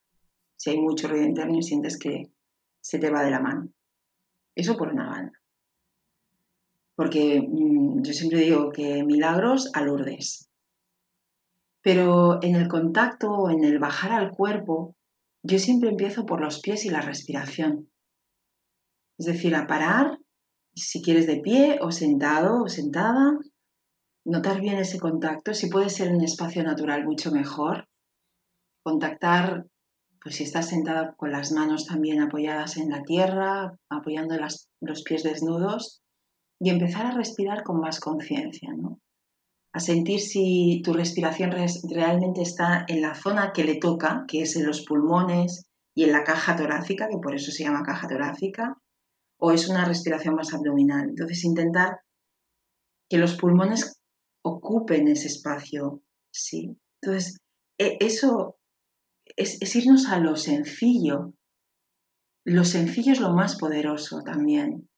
Si 0.56 0.70
hay 0.70 0.80
mucho 0.80 1.08
ruido 1.08 1.26
interno 1.26 1.58
y 1.58 1.64
sientes 1.64 1.98
que 1.98 2.32
se 2.80 3.00
te 3.00 3.10
va 3.10 3.24
de 3.24 3.32
la 3.32 3.40
mano. 3.40 3.70
Eso 4.56 4.78
por 4.78 4.90
una 4.90 5.10
banda 5.10 5.41
porque 7.02 7.42
mm, 7.42 8.04
yo 8.04 8.14
siempre 8.14 8.42
digo 8.42 8.72
que 8.72 9.04
milagros 9.04 9.72
a 9.74 9.82
Lourdes. 9.82 10.52
Pero 11.82 12.38
en 12.44 12.54
el 12.56 12.68
contacto 12.68 13.50
en 13.50 13.64
el 13.64 13.80
bajar 13.80 14.12
al 14.12 14.30
cuerpo, 14.30 14.96
yo 15.42 15.58
siempre 15.58 15.90
empiezo 15.90 16.28
por 16.28 16.42
los 16.42 16.62
pies 16.62 16.86
y 16.86 16.92
la 16.92 17.02
respiración. 17.02 17.90
Es 19.18 19.26
decir, 19.26 19.56
a 19.56 19.66
parar, 19.66 20.20
si 20.76 21.02
quieres 21.02 21.26
de 21.26 21.38
pie 21.38 21.80
o 21.82 21.92
sentado 21.92 22.62
o 22.62 22.70
sentada, 22.70 23.40
notar 24.24 24.62
bien 24.62 24.78
ese 24.78 25.00
contacto, 25.00 25.56
si 25.56 25.70
puede 25.70 25.90
ser 25.90 26.10
en 26.10 26.22
espacio 26.22 26.62
natural 26.62 27.04
mucho 27.04 27.32
mejor. 27.32 27.88
Contactar 28.84 29.66
pues 30.22 30.36
si 30.36 30.44
estás 30.44 30.70
sentada 30.70 31.16
con 31.16 31.32
las 31.32 31.52
manos 31.52 31.88
también 31.88 32.22
apoyadas 32.22 32.78
en 32.78 32.92
la 32.92 33.02
tierra, 33.02 33.76
apoyando 33.90 34.38
los 34.82 35.02
pies 35.02 35.24
desnudos 35.24 36.04
y 36.64 36.70
empezar 36.70 37.08
a 37.08 37.18
respirar 37.18 37.64
con 37.64 37.80
más 37.80 38.00
conciencia, 38.00 38.72
¿no? 38.78 39.00
A 39.74 39.80
sentir 39.80 40.20
si 40.20 40.84
tu 40.84 40.94
respiración 40.94 41.52
realmente 41.90 42.44
está 42.44 42.86
en 42.88 43.02
la 43.02 43.16
zona 43.16 43.52
que 43.52 43.64
le 43.64 43.78
toca, 43.78 44.26
que 44.28 44.44
es 44.44 44.56
en 44.56 44.68
los 44.68 44.86
pulmones 44.86 45.66
y 45.96 46.04
en 46.04 46.12
la 46.12 46.24
caja 46.24 46.56
torácica, 46.56 47.08
que 47.10 47.18
por 47.18 47.34
eso 47.34 47.52
se 47.52 47.64
llama 47.64 47.82
caja 47.82 48.08
torácica, 48.08 48.78
o 49.40 49.52
es 49.52 49.70
una 49.70 49.86
respiración 49.86 50.36
más 50.36 50.54
abdominal. 50.54 51.10
Entonces 51.10 51.44
intentar 51.44 52.02
que 53.10 53.18
los 53.18 53.36
pulmones 53.38 54.00
ocupen 54.44 55.08
ese 55.08 55.30
espacio, 55.30 56.04
¿sí? 56.32 56.78
Entonces, 57.02 57.40
e, 57.80 57.98
eso 58.02 58.60
es, 59.36 59.76
irnos 59.76 60.08
a 60.10 60.20
lo 60.20 60.36
sencillo. 60.36 61.34
Lo 62.46 62.66
sencillo 62.66 63.14
es 63.14 63.20
lo 63.20 63.34
más 63.34 63.58
poderoso 63.58 64.22
también. 64.22 64.91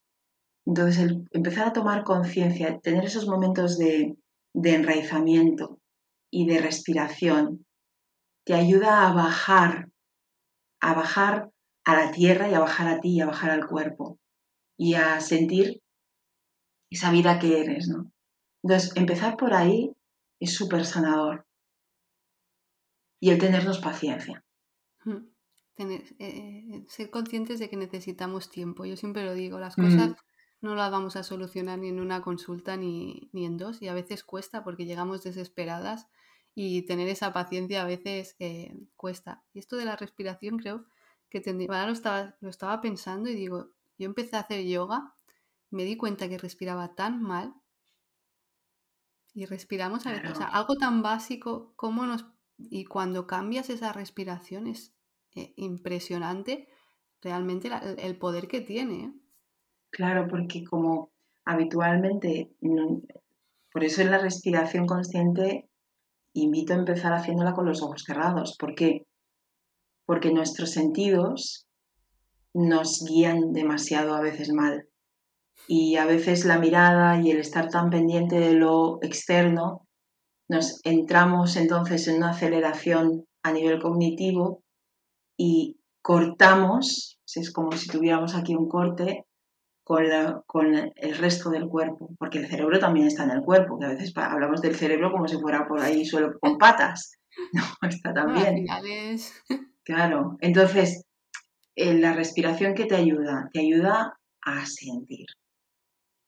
Entonces, 0.65 1.03
el 1.03 1.27
empezar 1.31 1.67
a 1.67 1.73
tomar 1.73 2.03
conciencia, 2.03 2.79
tener 2.79 3.05
esos 3.05 3.27
momentos 3.27 3.77
de, 3.77 4.15
de 4.53 4.75
enraizamiento 4.75 5.79
y 6.31 6.47
de 6.47 6.59
respiración, 6.59 7.65
te 8.45 8.53
ayuda 8.53 9.07
a 9.07 9.13
bajar, 9.13 9.89
a 10.81 10.93
bajar 10.93 11.51
a 11.85 11.95
la 11.95 12.11
tierra 12.11 12.49
y 12.49 12.53
a 12.53 12.59
bajar 12.59 12.87
a 12.87 13.01
ti 13.01 13.15
y 13.15 13.21
a 13.21 13.25
bajar 13.25 13.51
al 13.51 13.67
cuerpo 13.67 14.19
y 14.77 14.95
a 14.95 15.19
sentir 15.19 15.81
esa 16.89 17.11
vida 17.11 17.39
que 17.39 17.61
eres, 17.61 17.87
¿no? 17.87 18.11
Entonces, 18.63 18.95
empezar 18.95 19.35
por 19.35 19.53
ahí 19.53 19.91
es 20.39 20.53
súper 20.53 20.85
sanador 20.85 21.45
y 23.19 23.29
el 23.29 23.39
tenernos 23.39 23.79
paciencia. 23.79 24.43
Hmm. 25.03 25.27
Tener, 25.75 26.03
eh, 26.19 26.83
ser 26.87 27.09
conscientes 27.09 27.59
de 27.59 27.69
que 27.69 27.77
necesitamos 27.77 28.49
tiempo. 28.49 28.85
Yo 28.85 28.95
siempre 28.95 29.25
lo 29.25 29.33
digo, 29.33 29.59
las 29.59 29.75
cosas 29.75 30.15
no 30.63 30.75
las 30.75 30.91
vamos 30.91 31.17
a 31.17 31.23
solucionar 31.23 31.77
ni 31.77 31.89
en 31.89 31.99
una 31.99 32.21
consulta 32.21 32.77
ni, 32.77 33.29
en 33.33 33.57
dos 33.57 33.81
y 33.81 33.89
a 33.89 33.93
veces 33.93 34.23
cuesta 34.23 34.63
porque 34.63 34.85
llegamos 34.85 35.23
desesperadas 35.23 36.07
y 36.55 36.83
tener 36.83 37.09
esa 37.09 37.33
paciencia 37.33 37.81
a 37.81 37.85
veces 37.85 38.35
eh, 38.39 38.73
cuesta. 38.95 39.43
Y 39.53 39.59
esto 39.59 39.75
de 39.75 39.85
la 39.85 39.97
respiración 39.97 40.57
creo 40.57 40.85
que 41.29 41.41
tendría, 41.41 41.67
ahora 41.69 41.87
lo 41.87 41.93
estaba, 41.93 42.35
lo 42.39 42.49
estaba 42.49 42.79
pensando 42.79 43.29
y 43.29 43.35
digo, 43.35 43.71
yo 43.97 44.05
empecé 44.05 44.37
a 44.37 44.41
hacer 44.41 44.63
yoga, 44.65 45.15
me 45.69 45.83
di 45.83 45.97
cuenta 45.97 46.29
que 46.29 46.37
respiraba 46.37 46.95
tan 46.95 47.21
mal 47.21 47.53
y 49.33 49.45
respiramos 49.45 50.05
a 50.05 50.11
veces, 50.11 50.31
o 50.31 50.35
sea, 50.35 50.47
algo 50.47 50.77
tan 50.77 51.01
básico 51.01 51.73
como 51.75 52.05
nos 52.05 52.25
y 52.57 52.85
cuando 52.85 53.27
cambias 53.27 53.69
esa 53.69 53.91
respiración 53.91 54.67
es 54.67 54.93
eh, 55.35 55.53
impresionante 55.57 56.69
realmente 57.21 57.69
el 57.97 58.17
poder 58.17 58.47
que 58.47 58.61
tiene. 58.61 59.03
¿eh? 59.05 59.13
Claro, 59.93 60.27
porque 60.27 60.63
como 60.63 61.11
habitualmente, 61.45 62.49
por 63.71 63.83
eso 63.83 64.01
en 64.01 64.09
la 64.09 64.17
respiración 64.17 64.87
consciente 64.87 65.69
invito 66.33 66.73
a 66.73 66.77
empezar 66.77 67.13
haciéndola 67.13 67.53
con 67.53 67.67
los 67.67 67.83
ojos 67.83 68.01
cerrados. 68.03 68.57
¿Por 68.57 68.73
qué? 68.73 69.05
Porque 70.07 70.33
nuestros 70.33 70.71
sentidos 70.71 71.67
nos 72.55 73.05
guían 73.07 73.53
demasiado 73.53 74.15
a 74.15 74.21
veces 74.21 74.51
mal. 74.51 74.89
Y 75.67 75.97
a 75.97 76.07
veces 76.07 76.43
la 76.43 76.57
mirada 76.57 77.21
y 77.21 77.29
el 77.29 77.37
estar 77.37 77.69
tan 77.69 77.91
pendiente 77.91 78.39
de 78.39 78.53
lo 78.53 78.97
externo 79.03 79.87
nos 80.49 80.81
entramos 80.83 81.55
entonces 81.55 82.07
en 82.07 82.17
una 82.17 82.31
aceleración 82.31 83.27
a 83.43 83.51
nivel 83.51 83.79
cognitivo 83.79 84.63
y 85.37 85.77
cortamos, 86.01 87.19
es 87.35 87.53
como 87.53 87.73
si 87.73 87.89
tuviéramos 87.89 88.33
aquí 88.33 88.55
un 88.55 88.67
corte 88.67 89.27
con, 89.83 90.05
con, 90.45 90.75
el 90.95 91.17
resto 91.17 91.49
del 91.49 91.67
cuerpo, 91.67 92.09
porque 92.17 92.39
el 92.39 92.47
cerebro 92.47 92.79
también 92.79 93.07
está 93.07 93.23
en 93.23 93.31
el 93.31 93.41
cuerpo, 93.41 93.77
que 93.77 93.85
a 93.85 93.89
veces 93.89 94.13
hablamos 94.15 94.61
del 94.61 94.75
cerebro 94.75 95.11
como 95.11 95.27
si 95.27 95.37
fuera 95.37 95.67
por 95.67 95.79
ahí 95.79 96.05
solo 96.05 96.39
con 96.39 96.57
patas, 96.57 97.19
no, 97.53 97.89
está 97.89 98.13
también. 98.13 98.65
Claro, 99.85 100.37
entonces 100.39 101.03
eh, 101.75 101.93
la 101.95 102.13
respiración 102.13 102.73
que 102.73 102.85
te 102.85 102.95
ayuda, 102.95 103.49
te 103.51 103.59
ayuda 103.59 104.17
a 104.41 104.65
sentir. 104.65 105.25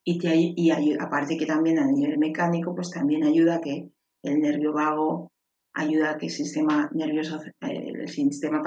Y, 0.04 0.20
te, 0.20 0.36
y 0.36 0.72
aparte 1.00 1.38
que 1.38 1.46
también 1.46 1.80
a 1.80 1.86
nivel 1.86 2.18
mecánico, 2.18 2.76
pues 2.76 2.92
también 2.92 3.24
ayuda 3.24 3.56
a 3.56 3.62
que 3.62 3.90
el 4.24 4.40
nervio 4.42 4.74
vago 4.74 5.32
ayuda 5.76 6.12
a 6.12 6.18
que 6.18 6.28
el 6.28 6.32
sistema 6.32 6.90
nervioso, 6.94 7.42
eh, 7.62 7.92
el 7.94 8.08
sistema 8.08 8.62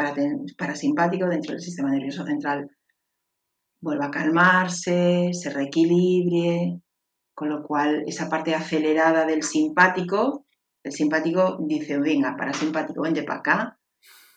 parasimpático 0.57 1.26
dentro 1.26 1.53
del 1.53 1.61
sistema 1.61 1.91
nervioso 1.91 2.24
central 2.24 2.70
vuelva 3.81 4.07
a 4.07 4.11
calmarse, 4.11 5.31
se 5.33 5.51
reequilibre, 5.51 6.81
con 7.35 7.49
lo 7.49 7.62
cual 7.62 8.05
esa 8.07 8.29
parte 8.29 8.55
acelerada 8.55 9.24
del 9.24 9.43
simpático, 9.43 10.47
el 10.83 10.93
simpático 10.93 11.59
dice, 11.61 11.99
venga, 11.99 12.37
parasimpático, 12.37 13.03
vente 13.03 13.22
para 13.22 13.41
acá, 13.41 13.79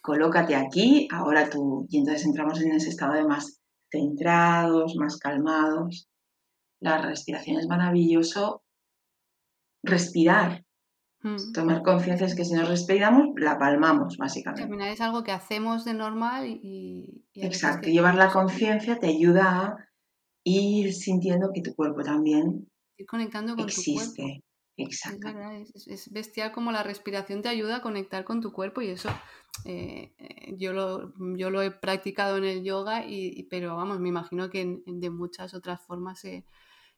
colócate 0.02 0.56
aquí, 0.56 1.08
ahora 1.12 1.50
tú, 1.50 1.88
y 1.90 2.00
entonces 2.00 2.26
entramos 2.26 2.62
en 2.62 2.74
ese 2.74 2.90
estado 2.90 3.14
de 3.14 3.24
más 3.24 3.62
centrados, 3.92 4.96
más 4.96 5.18
calmados. 5.18 6.10
La 6.80 7.00
respiración 7.00 7.60
es 7.60 7.68
maravilloso. 7.68 8.64
Respirar, 9.84 10.66
Mm. 11.24 11.52
Tomar 11.54 11.84
conciencia 11.84 12.26
es 12.26 12.36
que 12.36 12.46
si 12.46 12.54
nos 12.54 12.68
respiramos, 12.68 13.30
la 13.36 13.60
palmamos, 13.60 14.18
básicamente. 14.18 14.92
es 14.92 15.02
algo 15.02 15.24
que 15.24 15.32
hacemos 15.32 15.86
de 15.86 15.94
normal 15.94 16.48
y... 16.48 17.24
Exacto, 17.36 17.90
llevar 17.90 18.16
la 18.16 18.32
conciencia 18.32 19.00
te 19.00 19.08
ayuda 19.08 19.50
a 19.50 19.88
ir 20.44 20.94
sintiendo 20.94 21.52
que 21.54 21.62
tu 21.62 21.76
cuerpo 21.76 22.04
también 22.04 22.68
ir 23.02 23.08
conectando 23.08 23.56
con 23.56 23.66
existe. 23.66 24.22
tu 24.22 24.24
cuerpo. 24.24 24.44
Exacto. 24.78 25.28
Es, 25.88 26.12
bestial 26.12 26.52
como 26.52 26.72
la 26.72 26.82
respiración 26.82 27.42
te 27.42 27.50
ayuda 27.50 27.78
a 27.78 27.82
conectar 27.82 28.24
con 28.24 28.42
tu 28.42 28.52
cuerpo 28.52 28.82
y 28.82 28.88
eso 28.88 29.10
eh, 29.66 30.14
eh, 30.18 30.56
yo, 30.58 30.74
lo, 30.74 31.14
yo 31.38 31.50
lo 31.50 31.62
he 31.62 31.72
practicado 31.72 32.38
en 32.38 32.46
el 32.46 32.64
yoga, 32.64 33.06
y, 33.06 33.44
pero 33.44 33.76
vamos, 33.76 34.00
me 34.00 34.10
imagino 34.10 34.50
que 34.50 34.82
de 34.86 35.10
muchas 35.10 35.54
otras 35.54 35.82
formas 35.82 36.20
se, 36.20 36.46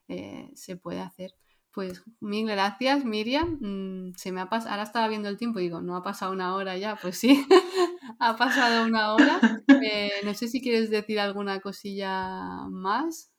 eh, 0.07 0.49
se 0.53 0.77
puede 0.77 1.01
hacer. 1.01 1.33
Pues 1.73 2.03
mil 2.19 2.45
gracias, 2.45 3.03
Miriam. 3.03 3.57
Mm, 3.59 4.13
se 4.15 4.31
me 4.31 4.41
ha 4.41 4.47
pasado, 4.47 4.71
ahora 4.71 4.83
estaba 4.83 5.07
viendo 5.07 5.27
el 5.27 5.37
tiempo 5.37 5.59
y 5.59 5.63
digo, 5.63 5.81
no 5.81 5.95
ha 5.95 6.03
pasado 6.03 6.31
una 6.31 6.55
hora 6.55 6.77
ya, 6.77 6.97
pues 7.01 7.17
sí, 7.17 7.45
ha 8.19 8.37
pasado 8.37 8.85
una 8.85 9.13
hora. 9.13 9.39
Eh, 9.83 10.11
no 10.23 10.33
sé 10.33 10.47
si 10.47 10.61
quieres 10.61 10.89
decir 10.89 11.19
alguna 11.19 11.59
cosilla 11.59 12.67
más. 12.69 13.31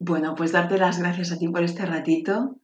Bueno, 0.00 0.34
pues 0.34 0.52
darte 0.52 0.78
las 0.78 0.98
gracias 0.98 1.32
a 1.32 1.38
ti 1.38 1.48
por 1.48 1.62
este 1.62 1.84
ratito 1.84 2.58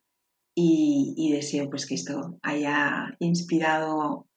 y, 0.55 1.31
deseo 1.33 1.69
pues 1.71 1.87
que 1.87 1.95
esto 1.95 2.39
haya 2.43 3.15
inspirado 3.21 4.29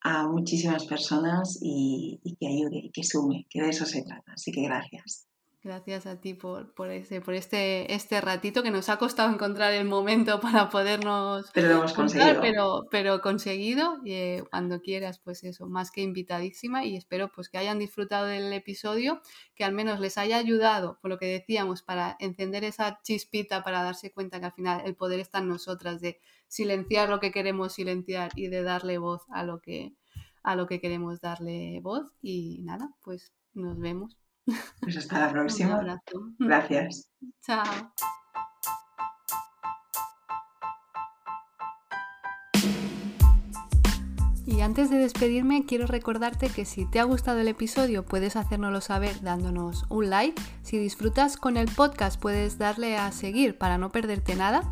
a 0.00 0.26
muchísimas 0.26 0.86
personas 0.86 1.58
y, 1.62 2.20
y 2.24 2.36
que 2.36 2.46
ayude 2.46 2.78
y 2.84 2.90
que 2.90 3.04
sume, 3.04 3.46
que 3.50 3.62
de 3.62 3.68
eso 3.68 3.86
se 3.86 4.02
trata. 4.02 4.32
Así 4.32 4.52
que 4.52 4.62
gracias. 4.62 5.28
Gracias 5.64 6.04
a 6.04 6.20
ti 6.20 6.34
por, 6.34 6.74
por, 6.74 6.90
ese, 6.90 7.22
por 7.22 7.32
este, 7.32 7.94
este 7.94 8.20
ratito 8.20 8.62
que 8.62 8.70
nos 8.70 8.90
ha 8.90 8.98
costado 8.98 9.32
encontrar 9.32 9.72
el 9.72 9.86
momento 9.86 10.38
para 10.38 10.68
podernos... 10.68 11.50
Pero 11.54 11.68
lo 11.68 11.74
hemos 11.76 11.94
conseguido. 11.94 12.42
Pero, 12.42 12.82
pero 12.90 13.22
conseguido, 13.22 13.98
y, 14.04 14.12
eh, 14.12 14.44
cuando 14.50 14.82
quieras, 14.82 15.20
pues 15.20 15.42
eso, 15.42 15.66
más 15.66 15.90
que 15.90 16.02
invitadísima 16.02 16.84
y 16.84 16.96
espero 16.96 17.32
pues 17.34 17.48
que 17.48 17.56
hayan 17.56 17.78
disfrutado 17.78 18.26
del 18.26 18.52
episodio, 18.52 19.22
que 19.54 19.64
al 19.64 19.72
menos 19.72 20.00
les 20.00 20.18
haya 20.18 20.36
ayudado, 20.36 20.98
por 21.00 21.10
lo 21.10 21.18
que 21.18 21.28
decíamos, 21.28 21.80
para 21.80 22.18
encender 22.20 22.62
esa 22.62 23.00
chispita, 23.02 23.62
para 23.62 23.82
darse 23.82 24.12
cuenta 24.12 24.40
que 24.40 24.46
al 24.46 24.52
final 24.52 24.82
el 24.84 24.96
poder 24.96 25.18
está 25.18 25.38
en 25.38 25.48
nosotras, 25.48 26.02
de 26.02 26.20
silenciar 26.46 27.08
lo 27.08 27.20
que 27.20 27.32
queremos 27.32 27.72
silenciar 27.72 28.32
y 28.36 28.48
de 28.48 28.62
darle 28.62 28.98
voz 28.98 29.22
a 29.30 29.44
lo 29.44 29.62
que, 29.62 29.94
a 30.42 30.56
lo 30.56 30.66
que 30.66 30.78
queremos 30.78 31.22
darle 31.22 31.80
voz. 31.80 32.12
Y 32.20 32.60
nada, 32.64 32.90
pues 33.02 33.32
nos 33.54 33.78
vemos. 33.78 34.18
Pues 34.80 34.96
hasta 34.96 35.20
la 35.20 35.32
próxima. 35.32 36.00
Gracias. 36.38 37.10
Chao. 37.46 37.92
Y 44.46 44.60
antes 44.60 44.88
de 44.88 44.98
despedirme, 44.98 45.64
quiero 45.66 45.86
recordarte 45.86 46.48
que 46.48 46.64
si 46.64 46.84
te 46.84 47.00
ha 47.00 47.04
gustado 47.04 47.40
el 47.40 47.48
episodio 47.48 48.04
puedes 48.04 48.36
hacérnoslo 48.36 48.80
saber 48.80 49.20
dándonos 49.22 49.84
un 49.88 50.10
like. 50.10 50.40
Si 50.62 50.78
disfrutas 50.78 51.36
con 51.36 51.56
el 51.56 51.68
podcast 51.68 52.20
puedes 52.20 52.58
darle 52.58 52.96
a 52.96 53.10
seguir 53.10 53.58
para 53.58 53.78
no 53.78 53.90
perderte 53.90 54.36
nada. 54.36 54.62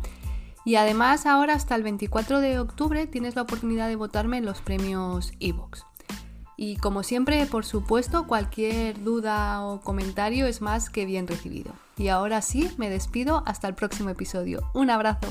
Y 0.63 0.75
además 0.75 1.25
ahora 1.25 1.55
hasta 1.55 1.75
el 1.75 1.83
24 1.83 2.39
de 2.39 2.59
octubre 2.59 3.07
tienes 3.07 3.35
la 3.35 3.41
oportunidad 3.41 3.89
de 3.89 3.97
votarme 3.97 4.37
en 4.37 4.45
los 4.45 4.61
premios 4.61 5.33
Evox. 5.41 5.85
Y 6.57 6.77
como 6.77 7.03
siempre, 7.03 7.45
por 7.45 7.65
supuesto, 7.65 8.27
cualquier 8.27 9.03
duda 9.03 9.63
o 9.65 9.81
comentario 9.81 10.45
es 10.45 10.61
más 10.61 10.89
que 10.89 11.05
bien 11.05 11.27
recibido. 11.27 11.73
Y 11.97 12.07
ahora 12.09 12.41
sí, 12.41 12.71
me 12.77 12.89
despido 12.89 13.43
hasta 13.45 13.67
el 13.67 13.75
próximo 13.75 14.09
episodio. 14.09 14.61
Un 14.73 14.89
abrazo. 14.89 15.27